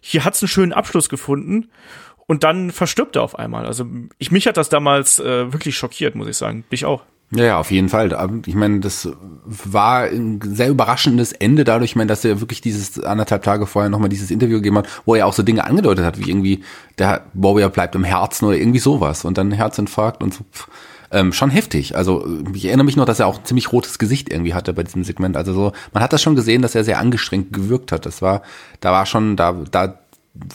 hier 0.00 0.24
hat's 0.24 0.42
einen 0.42 0.48
schönen 0.48 0.72
Abschluss 0.72 1.08
gefunden. 1.08 1.70
Und 2.26 2.44
dann 2.44 2.70
verstirbt 2.70 3.16
er 3.16 3.22
auf 3.22 3.38
einmal. 3.38 3.66
Also 3.66 3.86
ich 4.18 4.30
mich 4.30 4.46
hat 4.46 4.56
das 4.56 4.68
damals 4.68 5.18
äh, 5.18 5.52
wirklich 5.52 5.76
schockiert, 5.76 6.14
muss 6.14 6.28
ich 6.28 6.36
sagen. 6.36 6.64
Dich 6.72 6.84
auch. 6.84 7.02
Ja, 7.30 7.44
ja, 7.44 7.58
auf 7.58 7.70
jeden 7.70 7.88
Fall. 7.88 8.16
Ich 8.46 8.54
meine, 8.54 8.80
das 8.80 9.08
war 9.44 10.04
ein 10.04 10.40
sehr 10.42 10.68
überraschendes 10.68 11.32
Ende 11.32 11.64
dadurch, 11.64 11.92
ich 11.92 11.96
meine, 11.96 12.08
dass 12.08 12.24
er 12.24 12.40
wirklich 12.40 12.60
dieses 12.60 13.02
anderthalb 13.02 13.42
Tage 13.42 13.66
vorher 13.66 13.90
nochmal 13.90 14.10
dieses 14.10 14.30
Interview 14.30 14.56
gegeben 14.56 14.78
hat, 14.78 14.88
wo 15.04 15.14
er 15.14 15.26
auch 15.26 15.32
so 15.32 15.42
Dinge 15.42 15.64
angedeutet 15.64 16.04
hat, 16.04 16.18
wie 16.18 16.30
irgendwie, 16.30 16.62
der 16.98 17.24
Warrior 17.32 17.70
bleibt 17.70 17.94
im 17.94 18.04
Herzen 18.04 18.44
oder 18.44 18.56
irgendwie 18.56 18.78
sowas 18.78 19.24
und 19.24 19.36
dann 19.36 19.50
Herzinfarkt 19.50 20.22
und 20.22 20.34
so. 20.34 20.44
Pff, 20.52 20.68
Ähm, 21.12 21.32
schon 21.32 21.50
heftig. 21.50 21.94
Also 21.96 22.26
ich 22.54 22.64
erinnere 22.64 22.86
mich 22.86 22.96
noch, 22.96 23.04
dass 23.04 23.20
er 23.20 23.28
auch 23.28 23.42
ziemlich 23.44 23.70
rotes 23.72 23.98
Gesicht 23.98 24.30
irgendwie 24.30 24.52
hatte 24.52 24.72
bei 24.72 24.82
diesem 24.82 25.04
Segment. 25.04 25.36
Also 25.36 25.52
so, 25.52 25.72
man 25.92 26.02
hat 26.02 26.12
das 26.12 26.22
schon 26.22 26.34
gesehen, 26.34 26.60
dass 26.60 26.74
er 26.74 26.82
sehr 26.82 26.98
angestrengt 26.98 27.52
gewirkt 27.52 27.92
hat. 27.92 28.04
Das 28.04 28.20
war, 28.20 28.42
da 28.80 28.90
war 28.90 29.06
schon, 29.06 29.36
da, 29.36 29.52
da 29.70 30.00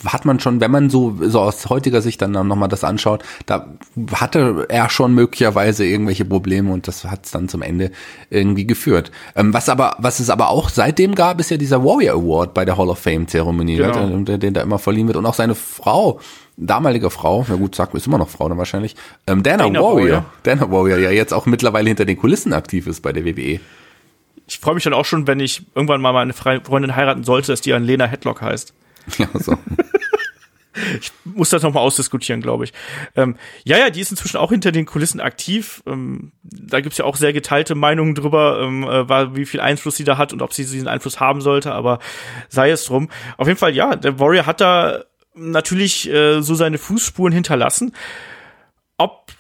hat 0.05 0.25
man 0.25 0.39
schon, 0.39 0.59
wenn 0.59 0.71
man 0.71 0.89
so, 0.89 1.15
so 1.21 1.39
aus 1.39 1.69
heutiger 1.69 2.01
Sicht 2.01 2.21
dann 2.21 2.31
nochmal 2.31 2.67
das 2.67 2.83
anschaut, 2.83 3.23
da 3.45 3.67
hatte 4.13 4.65
er 4.67 4.89
schon 4.89 5.13
möglicherweise 5.13 5.85
irgendwelche 5.85 6.25
Probleme 6.25 6.71
und 6.71 6.87
das 6.87 7.05
hat 7.05 7.25
es 7.25 7.31
dann 7.31 7.47
zum 7.47 7.61
Ende 7.61 7.91
irgendwie 8.29 8.67
geführt. 8.67 9.11
Ähm, 9.35 9.53
was 9.53 9.69
aber, 9.69 9.95
was 9.99 10.19
es 10.19 10.29
aber 10.29 10.49
auch 10.49 10.69
seitdem 10.69 11.15
gab, 11.15 11.39
ist 11.39 11.49
ja 11.49 11.57
dieser 11.57 11.83
Warrior 11.83 12.15
Award 12.15 12.53
bei 12.53 12.65
der 12.65 12.77
Hall 12.77 12.89
of 12.89 12.99
Fame 12.99 13.27
Zeremonie, 13.27 13.77
genau. 13.77 14.05
ne, 14.05 14.23
der, 14.25 14.37
den 14.37 14.53
da 14.53 14.61
immer 14.61 14.79
verliehen 14.79 15.07
wird 15.07 15.15
und 15.15 15.25
auch 15.25 15.33
seine 15.33 15.55
Frau, 15.55 16.19
damalige 16.57 17.09
Frau, 17.09 17.45
na 17.47 17.55
gut, 17.55 17.73
sagt 17.73 17.95
ist 17.95 18.05
immer 18.05 18.17
noch 18.17 18.29
Frau 18.29 18.49
dann 18.49 18.57
wahrscheinlich, 18.57 18.95
ähm, 19.27 19.43
Dana, 19.43 19.63
Dana 19.63 19.79
Warrior, 19.79 19.95
Warrior, 19.95 20.25
Dana 20.43 20.71
Warrior, 20.71 20.97
ja 20.97 21.11
jetzt 21.11 21.33
auch 21.33 21.45
mittlerweile 21.45 21.87
hinter 21.87 22.03
den 22.03 22.17
Kulissen 22.17 22.51
aktiv 22.51 22.85
ist 22.85 23.01
bei 23.01 23.13
der 23.13 23.23
WWE. 23.23 23.61
Ich 24.45 24.59
freue 24.59 24.73
mich 24.73 24.83
dann 24.83 24.93
auch 24.93 25.05
schon, 25.05 25.25
wenn 25.27 25.39
ich 25.39 25.61
irgendwann 25.75 26.01
mal 26.01 26.11
meine 26.11 26.33
Freundin 26.33 26.95
heiraten 26.95 27.23
sollte, 27.23 27.53
dass 27.53 27.61
die 27.61 27.71
an 27.73 27.83
Lena 27.83 28.05
Headlock 28.05 28.41
heißt. 28.41 28.73
Ja, 29.17 29.27
so. 29.33 29.57
ich 30.99 31.11
muss 31.23 31.49
das 31.49 31.63
nochmal 31.63 31.83
ausdiskutieren, 31.83 32.41
glaube 32.41 32.65
ich. 32.65 32.73
Ähm, 33.15 33.35
ja, 33.63 33.77
ja, 33.77 33.89
die 33.89 34.01
ist 34.01 34.11
inzwischen 34.11 34.37
auch 34.37 34.51
hinter 34.51 34.71
den 34.71 34.85
Kulissen 34.85 35.19
aktiv. 35.19 35.83
Ähm, 35.85 36.31
da 36.43 36.81
gibt's 36.81 36.97
ja 36.97 37.05
auch 37.05 37.15
sehr 37.15 37.33
geteilte 37.33 37.75
Meinungen 37.75 38.15
drüber, 38.15 38.61
ähm, 38.61 38.83
äh, 38.83 39.35
wie 39.35 39.45
viel 39.45 39.59
Einfluss 39.59 39.95
sie 39.95 40.03
da 40.03 40.17
hat 40.17 40.33
und 40.33 40.41
ob 40.41 40.53
sie 40.53 40.63
diesen 40.63 40.87
Einfluss 40.87 41.19
haben 41.19 41.41
sollte, 41.41 41.73
aber 41.73 41.99
sei 42.47 42.71
es 42.71 42.85
drum. 42.85 43.09
Auf 43.37 43.47
jeden 43.47 43.59
Fall, 43.59 43.75
ja, 43.75 43.95
der 43.95 44.19
Warrior 44.19 44.45
hat 44.45 44.61
da 44.61 45.03
natürlich 45.35 46.09
äh, 46.09 46.41
so 46.41 46.55
seine 46.55 46.77
Fußspuren 46.77 47.33
hinterlassen. 47.33 47.93
Ob 48.97 49.31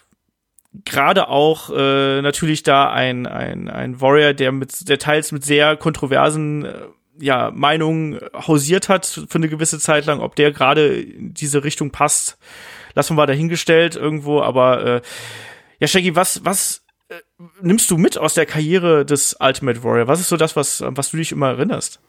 gerade 0.85 1.27
auch 1.29 1.69
äh, 1.75 2.21
natürlich 2.21 2.63
da 2.63 2.91
ein, 2.91 3.25
ein, 3.25 3.69
ein 3.69 4.01
Warrior, 4.01 4.33
der 4.33 4.51
mit 4.51 4.87
der 4.87 4.99
teils 4.99 5.31
mit 5.31 5.43
sehr 5.43 5.75
kontroversen 5.77 6.65
äh, 6.65 6.73
ja, 7.19 7.51
Meinungen 7.53 8.19
hausiert 8.33 8.89
hat 8.89 9.05
für 9.05 9.37
eine 9.37 9.49
gewisse 9.49 9.79
Zeit 9.79 10.05
lang, 10.05 10.19
ob 10.19 10.35
der 10.35 10.51
gerade 10.51 11.01
in 11.01 11.33
diese 11.33 11.63
Richtung 11.63 11.91
passt, 11.91 12.37
lassen 12.95 13.11
wir 13.11 13.17
mal 13.17 13.25
dahingestellt 13.25 13.95
irgendwo, 13.95 14.41
aber 14.41 14.85
äh, 14.85 15.01
ja, 15.79 15.87
Shaggy, 15.87 16.15
was, 16.15 16.43
was 16.43 16.83
äh, 17.09 17.15
nimmst 17.61 17.89
du 17.91 17.97
mit 17.97 18.17
aus 18.17 18.33
der 18.33 18.45
Karriere 18.45 19.05
des 19.05 19.35
Ultimate 19.39 19.83
Warrior? 19.83 20.07
Was 20.07 20.19
ist 20.19 20.29
so 20.29 20.37
das, 20.37 20.55
was, 20.55 20.83
was 20.85 21.11
du 21.11 21.17
dich 21.17 21.31
immer 21.31 21.49
erinnerst? 21.49 21.99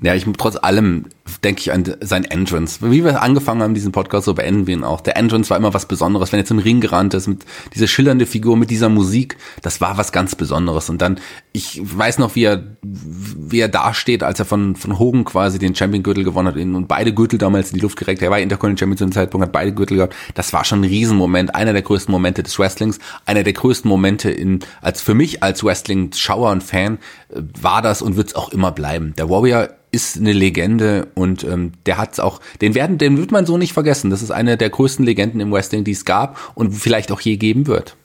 Ja, 0.00 0.14
ich 0.14 0.26
trotz 0.36 0.56
allem 0.56 1.06
denke 1.44 1.60
ich 1.60 1.72
an 1.72 1.84
sein 2.00 2.24
Entrance. 2.24 2.78
Wie 2.90 3.04
wir 3.04 3.22
angefangen 3.22 3.62
haben, 3.62 3.74
diesen 3.74 3.92
Podcast, 3.92 4.24
so 4.24 4.34
beenden 4.34 4.66
wir 4.66 4.74
ihn 4.74 4.84
auch. 4.84 5.00
Der 5.00 5.16
Entrance 5.16 5.50
war 5.50 5.56
immer 5.56 5.74
was 5.74 5.86
Besonderes. 5.86 6.32
Wenn 6.32 6.40
er 6.40 6.46
zum 6.46 6.58
Ring 6.58 6.80
gerannt 6.80 7.14
ist, 7.14 7.26
mit 7.26 7.44
dieser 7.74 7.86
schillernde 7.86 8.26
Figur, 8.26 8.56
mit 8.56 8.70
dieser 8.70 8.88
Musik, 8.88 9.36
das 9.62 9.80
war 9.80 9.98
was 9.98 10.12
ganz 10.12 10.34
Besonderes. 10.34 10.90
Und 10.90 11.02
dann, 11.02 11.20
ich 11.52 11.80
weiß 11.82 12.18
noch, 12.18 12.34
wie 12.34 12.44
er, 12.44 12.64
wie 12.82 13.60
er 13.60 13.68
dasteht, 13.68 14.22
als 14.22 14.38
er 14.38 14.44
von, 14.44 14.76
von 14.76 14.98
Hogan 14.98 15.24
quasi 15.24 15.58
den 15.58 15.74
Champion-Gürtel 15.74 16.24
gewonnen 16.24 16.48
hat 16.48 16.56
und 16.56 16.88
beide 16.88 17.12
Gürtel 17.12 17.38
damals 17.38 17.70
in 17.70 17.76
die 17.76 17.82
Luft 17.82 17.98
gereckt. 17.98 18.22
Er 18.22 18.30
war 18.30 18.38
Intercontinental 18.38 18.78
Champion 18.78 18.98
zu 18.98 19.04
dem 19.04 19.12
Zeitpunkt, 19.12 19.46
hat 19.46 19.52
beide 19.52 19.72
Gürtel 19.72 19.96
gehabt. 19.98 20.14
Das 20.34 20.52
war 20.52 20.64
schon 20.64 20.80
ein 20.80 20.84
Riesenmoment. 20.84 21.54
Einer 21.54 21.72
der 21.72 21.82
größten 21.82 22.12
Momente 22.12 22.42
des 22.42 22.58
Wrestlings. 22.58 22.98
Einer 23.26 23.42
der 23.42 23.52
größten 23.52 23.88
Momente 23.88 24.30
in, 24.30 24.60
als 24.80 25.00
für 25.00 25.14
mich 25.14 25.42
als 25.42 25.64
Wrestling-Schauer 25.64 26.50
und 26.50 26.62
Fan, 26.62 26.98
äh, 27.30 27.42
war 27.60 27.82
das 27.82 28.02
und 28.02 28.16
wird 28.16 28.28
es 28.28 28.34
auch 28.34 28.50
immer 28.50 28.72
bleiben. 28.72 29.14
Der 29.18 29.28
Warrior 29.28 29.68
ist 29.90 30.18
eine 30.18 30.32
Legende 30.32 31.08
und 31.18 31.44
ähm, 31.44 31.72
der 31.86 31.98
hat's 31.98 32.20
auch, 32.20 32.40
den 32.60 32.74
werden, 32.74 32.98
den 32.98 33.18
wird 33.18 33.32
man 33.32 33.44
so 33.44 33.58
nicht 33.58 33.72
vergessen. 33.72 34.10
Das 34.10 34.22
ist 34.22 34.30
eine 34.30 34.56
der 34.56 34.70
größten 34.70 35.04
Legenden 35.04 35.40
im 35.40 35.52
Wrestling, 35.52 35.84
die 35.84 35.92
es 35.92 36.04
gab 36.04 36.38
und 36.54 36.72
vielleicht 36.72 37.10
auch 37.12 37.20
je 37.20 37.36
geben 37.36 37.66
wird. 37.66 37.96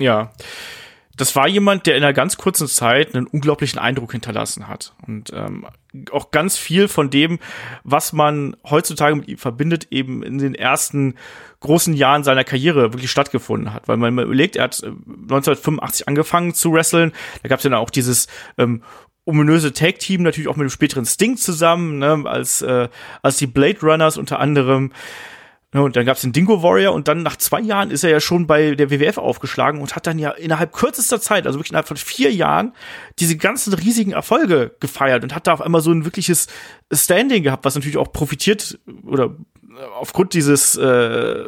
Ja. 0.00 0.32
Das 1.16 1.34
war 1.34 1.48
jemand, 1.48 1.86
der 1.86 1.96
in 1.96 2.04
einer 2.04 2.12
ganz 2.12 2.36
kurzen 2.36 2.68
Zeit 2.68 3.14
einen 3.14 3.26
unglaublichen 3.26 3.80
Eindruck 3.80 4.12
hinterlassen 4.12 4.68
hat. 4.68 4.94
Und 5.04 5.32
ähm, 5.34 5.66
auch 6.12 6.30
ganz 6.30 6.56
viel 6.56 6.86
von 6.86 7.10
dem, 7.10 7.40
was 7.82 8.12
man 8.12 8.56
heutzutage 8.68 9.16
mit 9.16 9.26
ihm 9.26 9.36
verbindet, 9.36 9.88
eben 9.90 10.22
in 10.22 10.38
den 10.38 10.54
ersten 10.54 11.16
großen 11.58 11.94
Jahren 11.94 12.22
seiner 12.22 12.44
Karriere 12.44 12.92
wirklich 12.92 13.10
stattgefunden 13.10 13.74
hat. 13.74 13.88
Weil 13.88 13.96
man 13.96 14.16
überlegt, 14.16 14.54
er 14.54 14.64
hat 14.64 14.80
1985 14.84 16.06
äh, 16.06 16.08
angefangen 16.08 16.54
zu 16.54 16.72
wresteln. 16.72 17.12
Da 17.42 17.48
gab 17.48 17.58
es 17.58 17.64
dann 17.64 17.74
auch 17.74 17.90
dieses 17.90 18.28
ähm, 18.56 18.82
ominöse 19.28 19.72
Tag-Team, 19.72 20.22
natürlich 20.22 20.48
auch 20.48 20.56
mit 20.56 20.64
dem 20.64 20.70
späteren 20.70 21.04
Sting 21.04 21.36
zusammen, 21.36 21.98
ne, 21.98 22.22
als, 22.24 22.62
äh, 22.62 22.88
als 23.22 23.36
die 23.36 23.46
Blade 23.46 23.78
Runners 23.82 24.16
unter 24.16 24.40
anderem. 24.40 24.92
Ja, 25.74 25.80
und 25.80 25.96
dann 25.96 26.06
gab's 26.06 26.22
den 26.22 26.32
Dingo 26.32 26.62
Warrior 26.62 26.94
und 26.94 27.08
dann 27.08 27.22
nach 27.22 27.36
zwei 27.36 27.60
Jahren 27.60 27.90
ist 27.90 28.02
er 28.02 28.08
ja 28.08 28.20
schon 28.20 28.46
bei 28.46 28.74
der 28.74 28.90
WWF 28.90 29.18
aufgeschlagen 29.18 29.82
und 29.82 29.94
hat 29.94 30.06
dann 30.06 30.18
ja 30.18 30.30
innerhalb 30.30 30.72
kürzester 30.72 31.20
Zeit, 31.20 31.46
also 31.46 31.58
wirklich 31.58 31.72
innerhalb 31.72 31.88
von 31.88 31.98
vier 31.98 32.32
Jahren, 32.32 32.72
diese 33.18 33.36
ganzen 33.36 33.74
riesigen 33.74 34.12
Erfolge 34.12 34.74
gefeiert 34.80 35.24
und 35.24 35.34
hat 35.34 35.46
da 35.46 35.52
auf 35.52 35.60
einmal 35.60 35.82
so 35.82 35.90
ein 35.92 36.06
wirkliches 36.06 36.46
Standing 36.90 37.42
gehabt, 37.42 37.66
was 37.66 37.74
natürlich 37.74 37.98
auch 37.98 38.12
profitiert 38.12 38.78
oder 39.04 39.36
aufgrund 40.00 40.32
dieses 40.32 40.74
äh, 40.76 41.44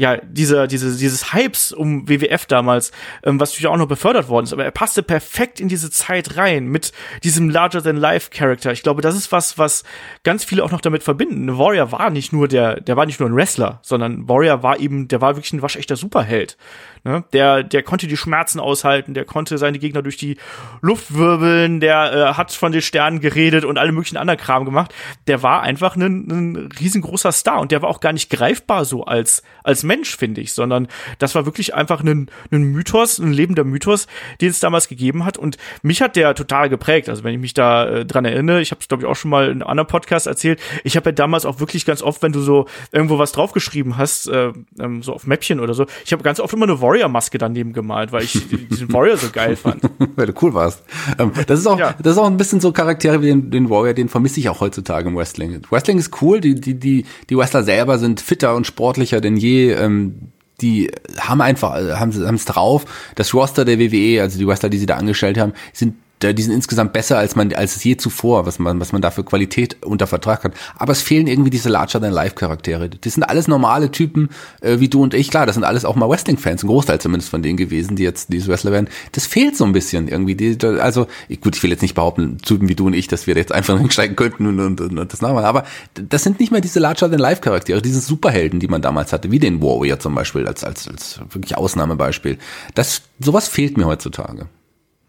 ja, 0.00 0.16
dieser, 0.16 0.66
diese, 0.66 0.96
dieses 0.96 1.34
Hypes 1.34 1.72
um 1.72 2.08
WWF 2.08 2.46
damals, 2.46 2.90
ähm, 3.22 3.38
was 3.38 3.50
natürlich 3.50 3.66
auch 3.66 3.76
noch 3.76 3.86
befördert 3.86 4.30
worden 4.30 4.44
ist, 4.44 4.54
aber 4.54 4.64
er 4.64 4.70
passte 4.70 5.02
perfekt 5.02 5.60
in 5.60 5.68
diese 5.68 5.90
Zeit 5.90 6.38
rein 6.38 6.68
mit 6.68 6.92
diesem 7.22 7.50
Larger-than-Life-Charakter. 7.50 8.72
Ich 8.72 8.82
glaube, 8.82 9.02
das 9.02 9.14
ist 9.14 9.30
was, 9.30 9.58
was 9.58 9.84
ganz 10.22 10.42
viele 10.42 10.64
auch 10.64 10.70
noch 10.70 10.80
damit 10.80 11.02
verbinden. 11.02 11.58
Warrior 11.58 11.92
war 11.92 12.08
nicht 12.08 12.32
nur 12.32 12.48
der, 12.48 12.80
der 12.80 12.96
war 12.96 13.04
nicht 13.04 13.20
nur 13.20 13.28
ein 13.28 13.36
Wrestler, 13.36 13.80
sondern 13.82 14.26
Warrior 14.26 14.62
war 14.62 14.80
eben, 14.80 15.06
der 15.06 15.20
war 15.20 15.36
wirklich 15.36 15.52
ein 15.52 15.60
waschechter 15.60 15.96
Superheld. 15.96 16.56
Ne? 17.02 17.24
Der, 17.32 17.62
der 17.62 17.82
konnte 17.82 18.06
die 18.06 18.16
Schmerzen 18.16 18.60
aushalten, 18.60 19.14
der 19.14 19.24
konnte 19.24 19.56
seine 19.56 19.78
Gegner 19.78 20.02
durch 20.02 20.18
die 20.18 20.36
Luft 20.82 21.14
wirbeln, 21.14 21.80
der 21.80 22.12
äh, 22.12 22.34
hat 22.34 22.52
von 22.52 22.72
den 22.72 22.82
Sternen 22.82 23.20
geredet 23.20 23.64
und 23.64 23.78
alle 23.78 23.92
möglichen 23.92 24.18
anderen 24.18 24.38
Kram 24.38 24.64
gemacht. 24.66 24.94
Der 25.26 25.42
war 25.42 25.62
einfach 25.62 25.96
ein, 25.96 26.28
ein 26.28 26.68
riesengroßer 26.78 27.32
Star 27.32 27.60
und 27.60 27.72
der 27.72 27.80
war 27.80 27.88
auch 27.88 28.00
gar 28.00 28.12
nicht 28.12 28.28
greifbar 28.28 28.84
so 28.84 29.04
als, 29.04 29.42
als 29.64 29.82
Mensch, 29.82 30.14
finde 30.14 30.42
ich, 30.42 30.52
sondern 30.52 30.88
das 31.18 31.34
war 31.34 31.46
wirklich 31.46 31.74
einfach 31.74 32.02
ein, 32.02 32.30
ein 32.50 32.64
Mythos, 32.64 33.18
ein 33.18 33.32
lebender 33.32 33.64
Mythos, 33.64 34.06
den 34.40 34.50
es 34.50 34.60
damals 34.60 34.88
gegeben 34.88 35.24
hat 35.24 35.38
und 35.38 35.56
mich 35.82 36.02
hat 36.02 36.16
der 36.16 36.34
total 36.34 36.68
geprägt. 36.68 37.08
Also 37.08 37.24
wenn 37.24 37.34
ich 37.34 37.40
mich 37.40 37.54
da 37.54 37.88
äh, 37.88 38.04
dran 38.04 38.26
erinnere, 38.26 38.60
ich 38.60 38.72
habe 38.72 38.80
es 38.80 38.88
glaube 38.88 39.04
ich 39.04 39.08
auch 39.08 39.16
schon 39.16 39.30
mal 39.30 39.46
in 39.46 39.62
einem 39.62 39.70
anderen 39.70 39.88
Podcast 39.88 40.26
erzählt, 40.26 40.60
ich 40.84 40.96
habe 40.96 41.10
ja 41.10 41.12
damals 41.12 41.46
auch 41.46 41.60
wirklich 41.60 41.86
ganz 41.86 42.02
oft, 42.02 42.22
wenn 42.22 42.32
du 42.32 42.40
so 42.40 42.66
irgendwo 42.92 43.18
was 43.18 43.32
draufgeschrieben 43.32 43.96
hast, 43.96 44.28
äh, 44.28 44.52
ähm, 44.78 45.02
so 45.02 45.14
auf 45.14 45.26
Mäppchen 45.26 45.60
oder 45.60 45.72
so, 45.72 45.86
ich 46.04 46.12
habe 46.12 46.22
ganz 46.22 46.40
oft 46.40 46.52
immer 46.52 46.66
eine 46.66 46.80
Warrior-Maske 46.90 47.38
daneben 47.38 47.72
gemalt, 47.72 48.12
weil 48.12 48.24
ich 48.24 48.32
diesen 48.70 48.92
Warrior 48.92 49.16
so 49.16 49.28
geil 49.30 49.56
fand. 49.56 49.82
weil 50.16 50.26
du 50.26 50.32
cool 50.42 50.54
warst. 50.54 50.82
Ähm, 51.18 51.32
das 51.46 51.60
ist 51.60 51.66
auch, 51.66 51.78
ja. 51.78 51.94
das 52.02 52.12
ist 52.12 52.18
auch 52.18 52.26
ein 52.26 52.36
bisschen 52.36 52.60
so 52.60 52.72
Charaktere 52.72 53.22
wie 53.22 53.26
den, 53.26 53.50
den 53.50 53.70
Warrior, 53.70 53.94
den 53.94 54.08
vermisse 54.08 54.40
ich 54.40 54.48
auch 54.48 54.60
heutzutage 54.60 55.08
im 55.08 55.16
Wrestling. 55.16 55.62
Wrestling 55.70 55.98
ist 55.98 56.22
cool, 56.22 56.40
die, 56.40 56.54
die, 56.54 56.74
die, 56.74 57.04
die 57.28 57.36
Wrestler 57.36 57.62
selber 57.62 57.98
sind 57.98 58.20
fitter 58.20 58.54
und 58.54 58.66
sportlicher 58.66 59.20
denn 59.20 59.36
je. 59.36 59.72
Ähm, 59.72 60.32
die 60.60 60.90
haben 61.18 61.40
einfach, 61.40 61.74
haben 61.98 62.10
es 62.10 62.44
drauf. 62.44 62.84
Das 63.14 63.32
Roster 63.32 63.64
der 63.64 63.78
WWE, 63.78 64.20
also 64.20 64.38
die 64.38 64.46
Wrestler, 64.46 64.68
die 64.68 64.76
sie 64.76 64.84
da 64.84 64.96
angestellt 64.96 65.38
haben, 65.38 65.54
sind 65.72 65.94
die 66.22 66.42
sind 66.42 66.52
insgesamt 66.52 66.92
besser 66.92 67.18
als 67.18 67.34
man 67.34 67.52
als 67.54 67.76
es 67.76 67.84
je 67.84 67.96
zuvor, 67.96 68.46
was 68.46 68.58
man 68.58 68.78
was 68.78 68.92
man 68.92 69.00
da 69.00 69.10
für 69.10 69.24
Qualität 69.24 69.82
unter 69.84 70.06
Vertrag 70.06 70.44
hat. 70.44 70.52
Aber 70.76 70.92
es 70.92 71.00
fehlen 71.00 71.26
irgendwie 71.26 71.50
diese 71.50 71.68
larger 71.68 72.00
than 72.00 72.12
life 72.12 72.34
Charaktere. 72.34 72.90
Das 72.90 73.14
sind 73.14 73.22
alles 73.22 73.48
normale 73.48 73.90
Typen 73.90 74.28
äh, 74.60 74.80
wie 74.80 74.88
du 74.88 75.02
und 75.02 75.14
ich. 75.14 75.30
Klar, 75.30 75.46
das 75.46 75.54
sind 75.54 75.64
alles 75.64 75.84
auch 75.84 75.96
mal 75.96 76.08
Wrestling 76.08 76.36
Fans, 76.36 76.62
ein 76.62 76.68
Großteil 76.68 77.00
zumindest 77.00 77.30
von 77.30 77.42
denen 77.42 77.56
gewesen, 77.56 77.96
die 77.96 78.02
jetzt 78.02 78.32
diese 78.32 78.48
Wrestler 78.48 78.72
werden. 78.72 78.88
Das 79.12 79.26
fehlt 79.26 79.56
so 79.56 79.64
ein 79.64 79.72
bisschen 79.72 80.08
irgendwie. 80.08 80.34
Die, 80.34 80.58
also 80.66 81.06
gut, 81.40 81.56
ich 81.56 81.62
will 81.62 81.70
jetzt 81.70 81.82
nicht 81.82 81.94
behaupten, 81.94 82.38
Typen 82.38 82.68
wie 82.68 82.74
du 82.74 82.86
und 82.86 82.94
ich, 82.94 83.08
dass 83.08 83.26
wir 83.26 83.36
jetzt 83.36 83.52
einfach 83.52 83.78
hinsteigen 83.80 84.16
könnten 84.16 84.46
und, 84.46 84.60
und, 84.60 84.80
und, 84.80 84.98
und 84.98 85.12
das 85.12 85.22
nachmachen. 85.22 85.46
Aber 85.46 85.64
das 85.94 86.22
sind 86.22 86.38
nicht 86.38 86.52
mehr 86.52 86.60
diese 86.60 86.80
larger 86.80 87.10
than 87.10 87.18
life 87.18 87.40
Charaktere, 87.40 87.80
diese 87.80 88.00
Superhelden, 88.00 88.60
die 88.60 88.68
man 88.68 88.82
damals 88.82 89.12
hatte, 89.12 89.30
wie 89.30 89.38
den 89.38 89.62
Warrior 89.62 89.98
zum 89.98 90.14
Beispiel 90.14 90.46
als 90.46 90.64
als 90.64 90.86
als 90.86 91.20
wirklich 91.30 91.56
Ausnahmebeispiel. 91.56 92.38
Das 92.74 93.02
sowas 93.18 93.48
fehlt 93.48 93.76
mir 93.76 93.86
heutzutage. 93.86 94.46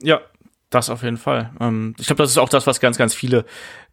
Ja, 0.01 0.22
das 0.72 0.89
auf 0.89 1.03
jeden 1.03 1.17
Fall. 1.17 1.51
Ähm, 1.59 1.93
ich 1.99 2.07
glaube, 2.07 2.24
das 2.24 2.32
ist 2.32 2.38
auch 2.38 2.49
das, 2.49 2.65
was 2.65 2.80
ganz, 2.80 2.97
ganz 2.97 3.13
viele, 3.13 3.45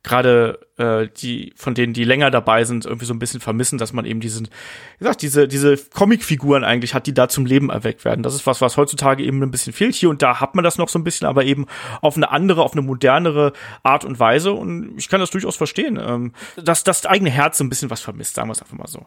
gerade 0.04 0.60
äh, 0.78 1.08
die, 1.20 1.52
von 1.56 1.74
denen, 1.74 1.92
die 1.92 2.04
länger 2.04 2.30
dabei 2.30 2.64
sind, 2.64 2.86
irgendwie 2.86 3.04
so 3.04 3.12
ein 3.12 3.18
bisschen 3.18 3.40
vermissen, 3.40 3.78
dass 3.78 3.92
man 3.92 4.06
eben 4.06 4.20
diesen, 4.20 4.46
wie 4.46 5.04
gesagt, 5.04 5.22
diese, 5.22 5.48
diese 5.48 5.76
Comicfiguren 5.76 6.64
eigentlich 6.64 6.94
hat, 6.94 7.06
die 7.06 7.12
da 7.12 7.28
zum 7.28 7.46
Leben 7.46 7.68
erweckt 7.68 8.04
werden. 8.04 8.22
Das 8.22 8.34
ist 8.34 8.46
was, 8.46 8.60
was 8.60 8.76
heutzutage 8.76 9.24
eben 9.24 9.42
ein 9.42 9.50
bisschen 9.50 9.72
fehlt. 9.72 9.96
Hier 9.96 10.08
und 10.08 10.22
da 10.22 10.40
hat 10.40 10.54
man 10.54 10.64
das 10.64 10.78
noch 10.78 10.88
so 10.88 10.98
ein 10.98 11.04
bisschen, 11.04 11.26
aber 11.26 11.44
eben 11.44 11.66
auf 12.00 12.16
eine 12.16 12.30
andere, 12.30 12.62
auf 12.62 12.72
eine 12.72 12.82
modernere 12.82 13.52
Art 13.82 14.04
und 14.04 14.20
Weise. 14.20 14.52
Und 14.52 14.96
ich 14.96 15.08
kann 15.08 15.20
das 15.20 15.30
durchaus 15.30 15.56
verstehen, 15.56 15.98
ähm, 16.00 16.32
dass 16.56 16.84
das 16.84 17.04
eigene 17.04 17.30
Herz 17.30 17.58
so 17.58 17.64
ein 17.64 17.68
bisschen 17.68 17.90
was 17.90 18.00
vermisst, 18.00 18.36
sagen 18.36 18.48
wir 18.48 18.52
es 18.52 18.62
einfach 18.62 18.78
mal 18.78 18.86
so. 18.86 19.06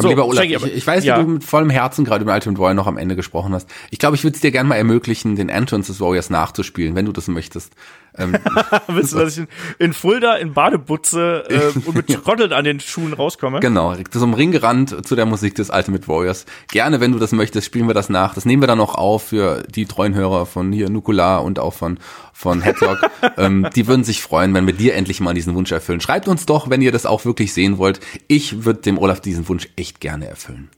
So, 0.00 0.08
lieber 0.08 0.26
Olaf, 0.26 0.44
ich, 0.44 0.62
ich, 0.62 0.86
weiß, 0.86 1.04
ja. 1.04 1.18
wie 1.18 1.24
du 1.24 1.30
mit 1.30 1.44
vollem 1.44 1.70
Herzen 1.70 2.04
gerade 2.04 2.22
über 2.22 2.34
Ultimate 2.34 2.60
Warrior 2.60 2.74
noch 2.74 2.86
am 2.86 2.96
Ende 2.96 3.16
gesprochen 3.16 3.52
hast. 3.52 3.68
Ich 3.90 3.98
glaube, 3.98 4.16
ich 4.16 4.24
würde 4.24 4.34
es 4.34 4.40
dir 4.40 4.50
gerne 4.50 4.68
mal 4.68 4.76
ermöglichen, 4.76 5.36
den 5.36 5.48
Entrance 5.48 5.92
des 5.92 6.00
Warriors 6.00 6.30
nachzuspielen, 6.30 6.94
wenn 6.94 7.06
du 7.06 7.12
das 7.12 7.28
möchtest. 7.28 7.74
Ähm, 8.18 8.36
Willst 8.88 9.12
du, 9.12 9.18
dass 9.18 9.36
ich 9.36 9.38
in, 9.38 9.48
in 9.78 9.92
Fulda 9.92 10.36
in 10.36 10.52
Badebutze 10.52 11.44
äh, 11.48 11.78
und 11.86 11.94
mit 11.94 12.08
Trotteln 12.08 12.52
an 12.52 12.64
den 12.64 12.80
Schuhen 12.80 13.12
rauskomme? 13.12 13.60
Genau, 13.60 13.94
zum 14.10 14.34
Ring 14.34 14.50
gerannt 14.50 15.06
zu 15.06 15.16
der 15.16 15.26
Musik 15.26 15.54
des 15.54 15.70
Ultimate 15.70 16.06
Warriors. 16.08 16.46
Gerne, 16.68 17.00
wenn 17.00 17.12
du 17.12 17.18
das 17.18 17.32
möchtest, 17.32 17.66
spielen 17.66 17.86
wir 17.86 17.94
das 17.94 18.08
nach. 18.08 18.34
Das 18.34 18.44
nehmen 18.44 18.62
wir 18.62 18.66
dann 18.66 18.78
noch 18.78 18.94
auf 18.94 19.24
für 19.28 19.62
die 19.68 19.86
treuen 19.86 20.14
Hörer 20.14 20.46
von 20.46 20.72
hier 20.72 20.90
Nukular 20.90 21.44
und 21.44 21.58
auch 21.58 21.74
von, 21.74 21.98
von 22.32 22.60
Headlock. 22.60 22.98
ähm, 23.36 23.68
die 23.74 23.86
würden 23.86 24.04
sich 24.04 24.22
freuen, 24.22 24.54
wenn 24.54 24.66
wir 24.66 24.74
dir 24.74 24.94
endlich 24.94 25.20
mal 25.20 25.34
diesen 25.34 25.54
Wunsch 25.54 25.72
erfüllen. 25.72 26.00
Schreibt 26.00 26.28
uns 26.28 26.46
doch, 26.46 26.70
wenn 26.70 26.82
ihr 26.82 26.92
das 26.92 27.06
auch 27.06 27.24
wirklich 27.24 27.52
sehen 27.52 27.78
wollt. 27.78 28.00
Ich 28.28 28.64
würde 28.64 28.80
dem 28.80 28.98
Olaf 28.98 29.20
diesen 29.20 29.48
Wunsch 29.48 29.68
echt 29.76 30.00
gerne 30.00 30.26
erfüllen. 30.26 30.70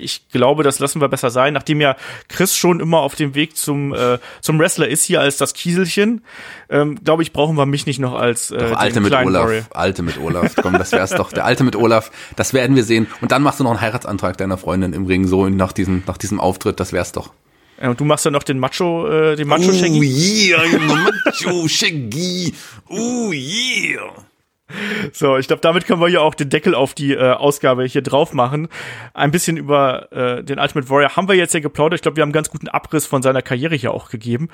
Ich 0.00 0.28
glaube, 0.30 0.64
das 0.64 0.80
lassen 0.80 1.00
wir 1.00 1.08
besser 1.08 1.30
sein, 1.30 1.54
nachdem 1.54 1.80
ja 1.80 1.96
Chris 2.28 2.56
schon 2.56 2.80
immer 2.80 2.98
auf 2.98 3.14
dem 3.14 3.34
Weg 3.34 3.56
zum 3.56 3.94
äh, 3.94 4.18
zum 4.40 4.58
Wrestler 4.58 4.88
ist 4.88 5.04
hier 5.04 5.20
als 5.20 5.36
das 5.36 5.54
Kieselchen. 5.54 6.24
Ähm, 6.68 6.98
glaube 7.04 7.22
ich, 7.22 7.32
brauchen 7.32 7.56
wir 7.56 7.64
mich 7.66 7.86
nicht 7.86 8.00
noch 8.00 8.14
als 8.14 8.50
äh, 8.50 8.58
Doch, 8.58 8.76
alte 8.76 9.00
mit 9.00 9.12
Olaf, 9.14 9.44
Warrior. 9.46 9.64
alte 9.70 10.02
mit 10.02 10.18
Olaf. 10.18 10.54
Komm, 10.62 10.72
das 10.74 10.90
wär's 10.92 11.10
doch. 11.10 11.32
Der 11.32 11.44
alte 11.44 11.62
mit 11.64 11.76
Olaf, 11.76 12.10
das 12.36 12.52
werden 12.54 12.74
wir 12.74 12.82
sehen. 12.84 13.06
Und 13.20 13.30
dann 13.32 13.42
machst 13.42 13.60
du 13.60 13.64
noch 13.64 13.70
einen 13.70 13.80
Heiratsantrag 13.80 14.36
deiner 14.36 14.58
Freundin 14.58 14.92
im 14.92 15.06
Ring, 15.06 15.26
so 15.28 15.48
nach 15.48 15.72
diesem, 15.72 16.02
nach 16.06 16.18
diesem 16.18 16.40
Auftritt, 16.40 16.80
das 16.80 16.92
wär's 16.92 17.12
doch. 17.12 17.32
Ja, 17.80 17.90
und 17.90 18.00
du 18.00 18.04
machst 18.04 18.24
ja 18.24 18.32
noch 18.32 18.42
den 18.42 18.58
Macho, 18.58 19.06
äh, 19.08 19.36
den 19.36 19.46
Macho 19.46 19.70
Oh 19.70 19.72
Shaggy. 19.72 20.48
yeah, 20.50 20.78
Macho 20.80 21.68
Shaggy. 21.68 22.52
Oh 22.88 23.30
yeah. 23.32 24.10
So, 25.12 25.38
ich 25.38 25.46
glaube, 25.46 25.60
damit 25.62 25.86
können 25.86 26.00
wir 26.00 26.08
ja 26.08 26.20
auch 26.20 26.34
den 26.34 26.50
Deckel 26.50 26.74
auf 26.74 26.92
die 26.92 27.14
äh, 27.14 27.32
Ausgabe 27.32 27.84
hier 27.84 28.02
drauf 28.02 28.34
machen. 28.34 28.68
Ein 29.14 29.30
bisschen 29.30 29.56
über 29.56 30.12
äh, 30.12 30.44
den 30.44 30.58
Ultimate 30.58 30.90
Warrior 30.90 31.16
haben 31.16 31.26
wir 31.26 31.34
jetzt 31.34 31.54
ja 31.54 31.60
geplaudert. 31.60 31.98
Ich 31.98 32.02
glaube, 32.02 32.16
wir 32.16 32.22
haben 32.22 32.28
einen 32.28 32.34
ganz 32.34 32.50
guten 32.50 32.68
Abriss 32.68 33.06
von 33.06 33.22
seiner 33.22 33.40
Karriere 33.40 33.74
hier 33.74 33.92
auch 33.92 34.10
gegeben. 34.10 34.50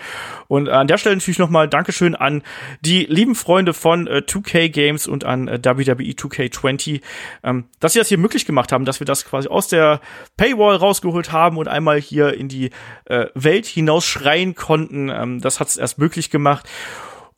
Und 0.46 0.68
äh, 0.68 0.70
an 0.70 0.86
der 0.86 0.98
Stelle 0.98 1.16
natürlich 1.16 1.38
nochmal 1.38 1.68
Dankeschön 1.68 2.14
an 2.14 2.42
die 2.80 3.06
lieben 3.06 3.34
Freunde 3.34 3.74
von 3.74 4.06
äh, 4.06 4.22
2K 4.26 4.68
Games 4.68 5.08
und 5.08 5.24
an 5.24 5.48
äh, 5.48 5.58
WWE 5.64 6.12
2K20, 6.12 7.00
ähm, 7.42 7.64
dass 7.80 7.94
sie 7.94 7.98
das 7.98 8.08
hier 8.08 8.18
möglich 8.18 8.46
gemacht 8.46 8.70
haben, 8.70 8.84
dass 8.84 9.00
wir 9.00 9.06
das 9.06 9.24
quasi 9.24 9.48
aus 9.48 9.66
der 9.66 10.00
Paywall 10.36 10.76
rausgeholt 10.76 11.32
haben 11.32 11.58
und 11.58 11.66
einmal 11.66 12.00
hier 12.00 12.34
in 12.34 12.48
die 12.48 12.70
äh, 13.06 13.26
Welt 13.34 13.66
hinaus 13.66 14.06
schreien 14.06 14.54
konnten. 14.54 15.08
Ähm, 15.08 15.40
das 15.40 15.58
hat 15.58 15.68
es 15.68 15.76
erst 15.76 15.98
möglich 15.98 16.30
gemacht. 16.30 16.68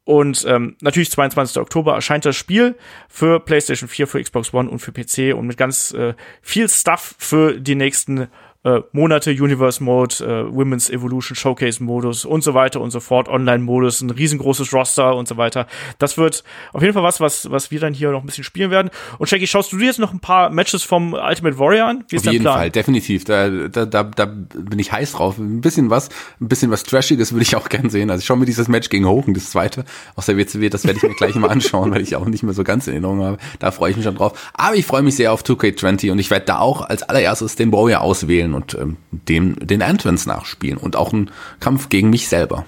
Und 0.06 0.44
ähm, 0.48 0.76
natürlich 0.80 1.10
22. 1.10 1.60
Oktober 1.60 1.94
erscheint 1.94 2.24
das 2.24 2.36
Spiel 2.36 2.76
für 3.08 3.40
PlayStation 3.40 3.88
4, 3.88 4.06
für 4.06 4.22
Xbox 4.22 4.54
One 4.54 4.70
und 4.70 4.78
für 4.78 4.92
PC 4.92 5.36
und 5.36 5.48
mit 5.48 5.56
ganz 5.56 5.92
äh, 5.94 6.14
viel 6.42 6.68
Stuff 6.68 7.16
für 7.18 7.58
die 7.58 7.74
nächsten 7.74 8.28
äh, 8.66 8.82
Monate, 8.90 9.30
Universe 9.30 9.82
Mode, 9.82 10.16
äh, 10.24 10.52
Women's 10.52 10.90
Evolution 10.90 11.36
Showcase 11.36 11.82
Modus 11.82 12.24
und 12.24 12.42
so 12.42 12.52
weiter 12.52 12.80
und 12.80 12.90
so 12.90 12.98
fort, 12.98 13.28
Online 13.28 13.62
Modus, 13.62 14.00
ein 14.00 14.10
riesengroßes 14.10 14.72
Roster 14.72 15.14
und 15.14 15.28
so 15.28 15.36
weiter. 15.36 15.68
Das 15.98 16.18
wird 16.18 16.42
auf 16.72 16.82
jeden 16.82 16.92
Fall 16.92 17.04
was, 17.04 17.20
was, 17.20 17.48
was 17.50 17.70
wir 17.70 17.78
dann 17.78 17.94
hier 17.94 18.10
noch 18.10 18.22
ein 18.22 18.26
bisschen 18.26 18.42
spielen 18.42 18.72
werden. 18.72 18.90
Und 19.18 19.28
Shaggy, 19.28 19.46
schaust 19.46 19.72
du 19.72 19.78
dir 19.78 19.86
jetzt 19.86 20.00
noch 20.00 20.12
ein 20.12 20.18
paar 20.18 20.50
Matches 20.50 20.82
vom 20.82 21.14
Ultimate 21.14 21.58
Warrior 21.58 21.86
an? 21.86 22.04
Wie 22.08 22.16
ist 22.16 22.26
Auf 22.26 22.32
jeden 22.32 22.42
Plan? 22.42 22.58
Fall, 22.58 22.70
definitiv. 22.70 23.24
Da, 23.24 23.48
da, 23.48 23.86
da, 23.86 24.02
da 24.02 24.24
bin 24.24 24.78
ich 24.80 24.90
heiß 24.90 25.12
drauf. 25.12 25.38
Ein 25.38 25.60
bisschen 25.60 25.88
was, 25.90 26.08
ein 26.40 26.48
bisschen 26.48 26.72
was 26.72 26.82
Trashiges 26.82 27.32
würde 27.32 27.42
ich 27.42 27.54
auch 27.54 27.68
gern 27.68 27.88
sehen. 27.88 28.10
Also 28.10 28.20
ich 28.20 28.26
schaue 28.26 28.36
mir 28.36 28.46
dieses 28.46 28.66
Match 28.66 28.88
gegen 28.88 29.06
Hogan, 29.06 29.34
das 29.34 29.50
zweite 29.50 29.84
aus 30.16 30.26
der 30.26 30.36
WCW, 30.36 30.70
das 30.70 30.84
werde 30.84 30.96
ich 30.98 31.02
mir 31.04 31.14
gleich 31.14 31.36
mal 31.36 31.50
anschauen, 31.50 31.92
weil 31.92 32.00
ich 32.00 32.16
auch 32.16 32.26
nicht 32.26 32.42
mehr 32.42 32.54
so 32.54 32.64
ganz 32.64 32.88
in 32.88 32.94
Erinnerung 32.94 33.22
habe. 33.22 33.38
Da 33.60 33.70
freue 33.70 33.90
ich 33.90 33.96
mich 33.96 34.04
schon 34.04 34.16
drauf. 34.16 34.50
Aber 34.54 34.74
ich 34.74 34.86
freue 34.86 35.02
mich 35.02 35.14
sehr 35.14 35.32
auf 35.32 35.42
2K20 35.44 36.10
und 36.10 36.18
ich 36.18 36.30
werde 36.30 36.46
da 36.46 36.58
auch 36.58 36.80
als 36.82 37.04
allererstes 37.04 37.54
den 37.54 37.72
Warrior 37.72 38.00
auswählen 38.00 38.55
und 38.56 38.74
ähm, 38.74 38.96
dem 39.10 39.54
den 39.64 39.80
Entrance 39.80 40.28
nachspielen 40.28 40.78
und 40.78 40.96
auch 40.96 41.12
einen 41.12 41.30
Kampf 41.60 41.88
gegen 41.88 42.10
mich 42.10 42.28
selber. 42.28 42.64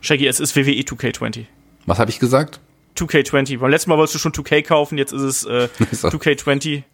Shaggy, 0.00 0.26
es 0.26 0.38
ist 0.38 0.54
WWE 0.54 0.82
2K20. 0.82 1.46
Was 1.86 1.98
habe 1.98 2.10
ich 2.10 2.20
gesagt? 2.20 2.60
2K20. 2.96 3.58
Beim 3.58 3.70
letzten 3.70 3.90
Mal 3.90 3.98
wolltest 3.98 4.14
du 4.14 4.18
schon 4.18 4.32
2K 4.32 4.62
kaufen, 4.62 4.98
jetzt 4.98 5.12
ist 5.12 5.22
es 5.22 5.44
äh, 5.44 5.68
So. 5.92 6.08
2K20. 6.08 6.84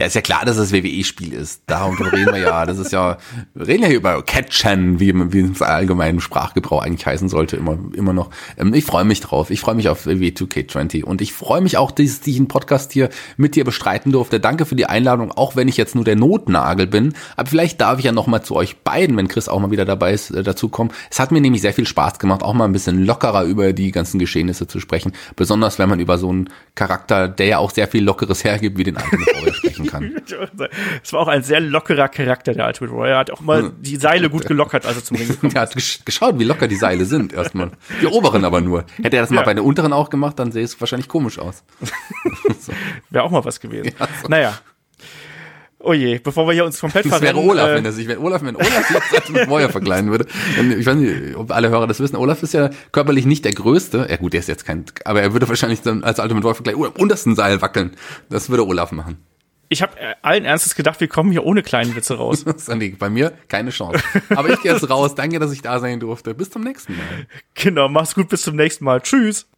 Ja, 0.00 0.06
ist 0.06 0.14
ja 0.14 0.22
klar, 0.22 0.46
dass 0.46 0.56
es 0.56 0.72
WWE-Spiel 0.72 1.34
ist. 1.34 1.64
Darum 1.66 1.94
reden 2.00 2.32
wir 2.32 2.40
ja. 2.40 2.64
Das 2.64 2.78
ist 2.78 2.90
ja, 2.90 3.18
wir 3.52 3.68
reden 3.68 3.82
ja 3.82 3.88
hier 3.88 3.98
über 3.98 4.22
Catchen, 4.22 4.98
wie, 4.98 5.12
wie 5.30 5.40
es 5.40 5.60
allgemein 5.60 6.14
im 6.14 6.20
Sprachgebrauch 6.20 6.82
eigentlich 6.82 7.04
heißen 7.04 7.28
sollte, 7.28 7.58
immer, 7.58 7.76
immer 7.94 8.14
noch. 8.14 8.30
Ähm, 8.56 8.72
ich 8.72 8.86
freue 8.86 9.04
mich 9.04 9.20
drauf. 9.20 9.50
Ich 9.50 9.60
freue 9.60 9.74
mich 9.74 9.90
auf 9.90 10.06
WWE 10.06 10.30
2K20 10.30 11.04
und 11.04 11.20
ich 11.20 11.34
freue 11.34 11.60
mich 11.60 11.76
auch, 11.76 11.90
dass 11.90 12.06
ich 12.06 12.20
diesen 12.22 12.48
Podcast 12.48 12.92
hier 12.92 13.10
mit 13.36 13.56
dir 13.56 13.64
bestreiten 13.66 14.10
durfte. 14.10 14.40
Danke 14.40 14.64
für 14.64 14.74
die 14.74 14.86
Einladung, 14.86 15.32
auch 15.32 15.54
wenn 15.54 15.68
ich 15.68 15.76
jetzt 15.76 15.94
nur 15.94 16.04
der 16.04 16.16
Notnagel 16.16 16.86
bin. 16.86 17.12
Aber 17.36 17.50
vielleicht 17.50 17.82
darf 17.82 17.98
ich 17.98 18.06
ja 18.06 18.12
noch 18.12 18.26
mal 18.26 18.40
zu 18.40 18.56
euch 18.56 18.78
beiden, 18.78 19.18
wenn 19.18 19.28
Chris 19.28 19.50
auch 19.50 19.60
mal 19.60 19.70
wieder 19.70 19.84
dabei 19.84 20.14
ist, 20.14 20.30
äh, 20.30 20.42
dazu 20.42 20.70
kommen. 20.70 20.92
Es 21.10 21.20
hat 21.20 21.30
mir 21.30 21.42
nämlich 21.42 21.60
sehr 21.60 21.74
viel 21.74 21.86
Spaß 21.86 22.18
gemacht, 22.18 22.42
auch 22.42 22.54
mal 22.54 22.64
ein 22.64 22.72
bisschen 22.72 23.04
lockerer 23.04 23.44
über 23.44 23.74
die 23.74 23.90
ganzen 23.90 24.18
Geschehnisse 24.18 24.66
zu 24.66 24.80
sprechen. 24.80 25.12
Besonders 25.36 25.78
wenn 25.78 25.90
man 25.90 26.00
über 26.00 26.16
so 26.16 26.30
einen 26.30 26.48
Charakter, 26.74 27.28
der 27.28 27.46
ja 27.46 27.58
auch 27.58 27.70
sehr 27.70 27.86
viel 27.86 28.02
Lockeres 28.02 28.44
hergibt, 28.44 28.78
wie 28.78 28.84
den 28.84 28.96
alten 28.96 29.26
Warrior 29.26 29.52
sprechen 29.52 29.89
kann. 29.90 30.14
Es 31.02 31.12
war 31.12 31.20
auch 31.20 31.28
ein 31.28 31.42
sehr 31.42 31.60
lockerer 31.60 32.08
Charakter, 32.08 32.52
der 32.52 32.66
Ultimate 32.66 32.94
Warrior. 32.96 33.14
Er 33.14 33.18
hat 33.18 33.30
auch 33.30 33.40
mal 33.40 33.72
die 33.80 33.96
Seile 33.96 34.30
gut 34.30 34.46
gelockert, 34.46 34.86
als 34.86 34.96
er 34.96 35.04
zum 35.04 35.16
Ring 35.16 35.28
gekommen 35.28 35.52
Er 35.54 35.62
hat 35.62 35.74
gesch- 35.74 36.04
geschaut, 36.04 36.38
wie 36.38 36.44
locker 36.44 36.68
die 36.68 36.76
Seile 36.76 37.04
sind 37.04 37.32
erstmal. 37.32 37.70
Die 38.00 38.06
oberen 38.06 38.44
aber 38.44 38.60
nur. 38.60 38.84
Hätte 39.02 39.16
er 39.16 39.22
das 39.22 39.30
mal 39.30 39.40
Ja. 39.40 39.44
bei 39.46 39.54
den 39.54 39.64
unteren 39.64 39.92
auch 39.92 40.10
gemacht, 40.10 40.38
dann 40.38 40.52
sähe 40.52 40.64
es 40.64 40.80
wahrscheinlich 40.80 41.08
komisch 41.08 41.38
aus. 41.38 41.64
Wäre 43.10 43.24
auch 43.24 43.30
mal 43.30 43.44
was 43.44 43.60
gewesen. 43.60 43.92
Naja. 44.28 44.58
Oh 45.82 45.94
je, 45.94 46.18
bevor 46.18 46.46
wir 46.46 46.52
hier 46.52 46.66
uns 46.66 46.78
komplett 46.78 47.06
Das 47.06 47.22
wäre 47.22 47.32
verrennen. 47.32 47.50
Olaf, 47.50 47.70
äh, 47.70 47.74
wenn 47.76 47.84
er 47.86 47.92
sich, 47.92 48.06
wenn 48.06 48.18
Olaf, 48.18 48.42
wenn 48.42 48.54
Olaf 48.54 48.94
als 49.14 49.30
mit 49.30 49.48
Warrior 49.48 49.70
verkleiden 49.70 50.10
würde. 50.10 50.26
Dann, 50.58 50.78
ich 50.78 50.84
weiß 50.84 50.94
nicht, 50.96 51.36
ob 51.36 51.50
alle 51.52 51.70
Hörer 51.70 51.86
das 51.86 52.00
wissen. 52.00 52.16
Olaf 52.16 52.42
ist 52.42 52.52
ja 52.52 52.68
körperlich 52.92 53.24
nicht 53.24 53.46
der 53.46 53.52
Größte. 53.52 54.06
Ja 54.10 54.16
gut, 54.18 54.34
der 54.34 54.40
ist 54.40 54.48
jetzt 54.48 54.66
kein, 54.66 54.84
aber 55.06 55.22
er 55.22 55.32
würde 55.32 55.48
wahrscheinlich 55.48 55.80
dann 55.80 56.04
als 56.04 56.18
Ultimate 56.18 56.44
Warrior 56.44 56.54
verkleiden 56.56 56.80
oder 56.82 56.90
am 56.94 57.00
untersten 57.00 57.34
Seil 57.34 57.62
wackeln. 57.62 57.92
Das 58.28 58.50
würde 58.50 58.66
Olaf 58.66 58.92
machen. 58.92 59.16
Ich 59.70 59.80
habe 59.80 59.98
äh, 59.98 60.14
allen 60.20 60.44
Ernstes 60.44 60.74
gedacht, 60.74 61.00
wir 61.00 61.08
kommen 61.08 61.30
hier 61.30 61.44
ohne 61.46 61.62
kleinen 61.62 61.96
Witze 61.96 62.18
raus. 62.18 62.44
Das 62.44 62.56
ist 62.56 62.68
dann 62.68 62.80
die- 62.80 62.90
bei 62.90 63.08
mir 63.08 63.32
keine 63.48 63.70
Chance. 63.70 64.02
Aber 64.36 64.50
ich 64.50 64.60
gehe 64.60 64.72
jetzt 64.72 64.90
raus. 64.90 65.14
Danke, 65.14 65.38
dass 65.38 65.52
ich 65.52 65.62
da 65.62 65.78
sein 65.80 65.98
durfte. 66.00 66.34
Bis 66.34 66.50
zum 66.50 66.62
nächsten 66.62 66.94
Mal. 66.96 67.26
genau, 67.54 67.88
mach's 67.88 68.14
gut, 68.14 68.28
bis 68.28 68.42
zum 68.42 68.56
nächsten 68.56 68.84
Mal. 68.84 69.00
Tschüss. 69.00 69.48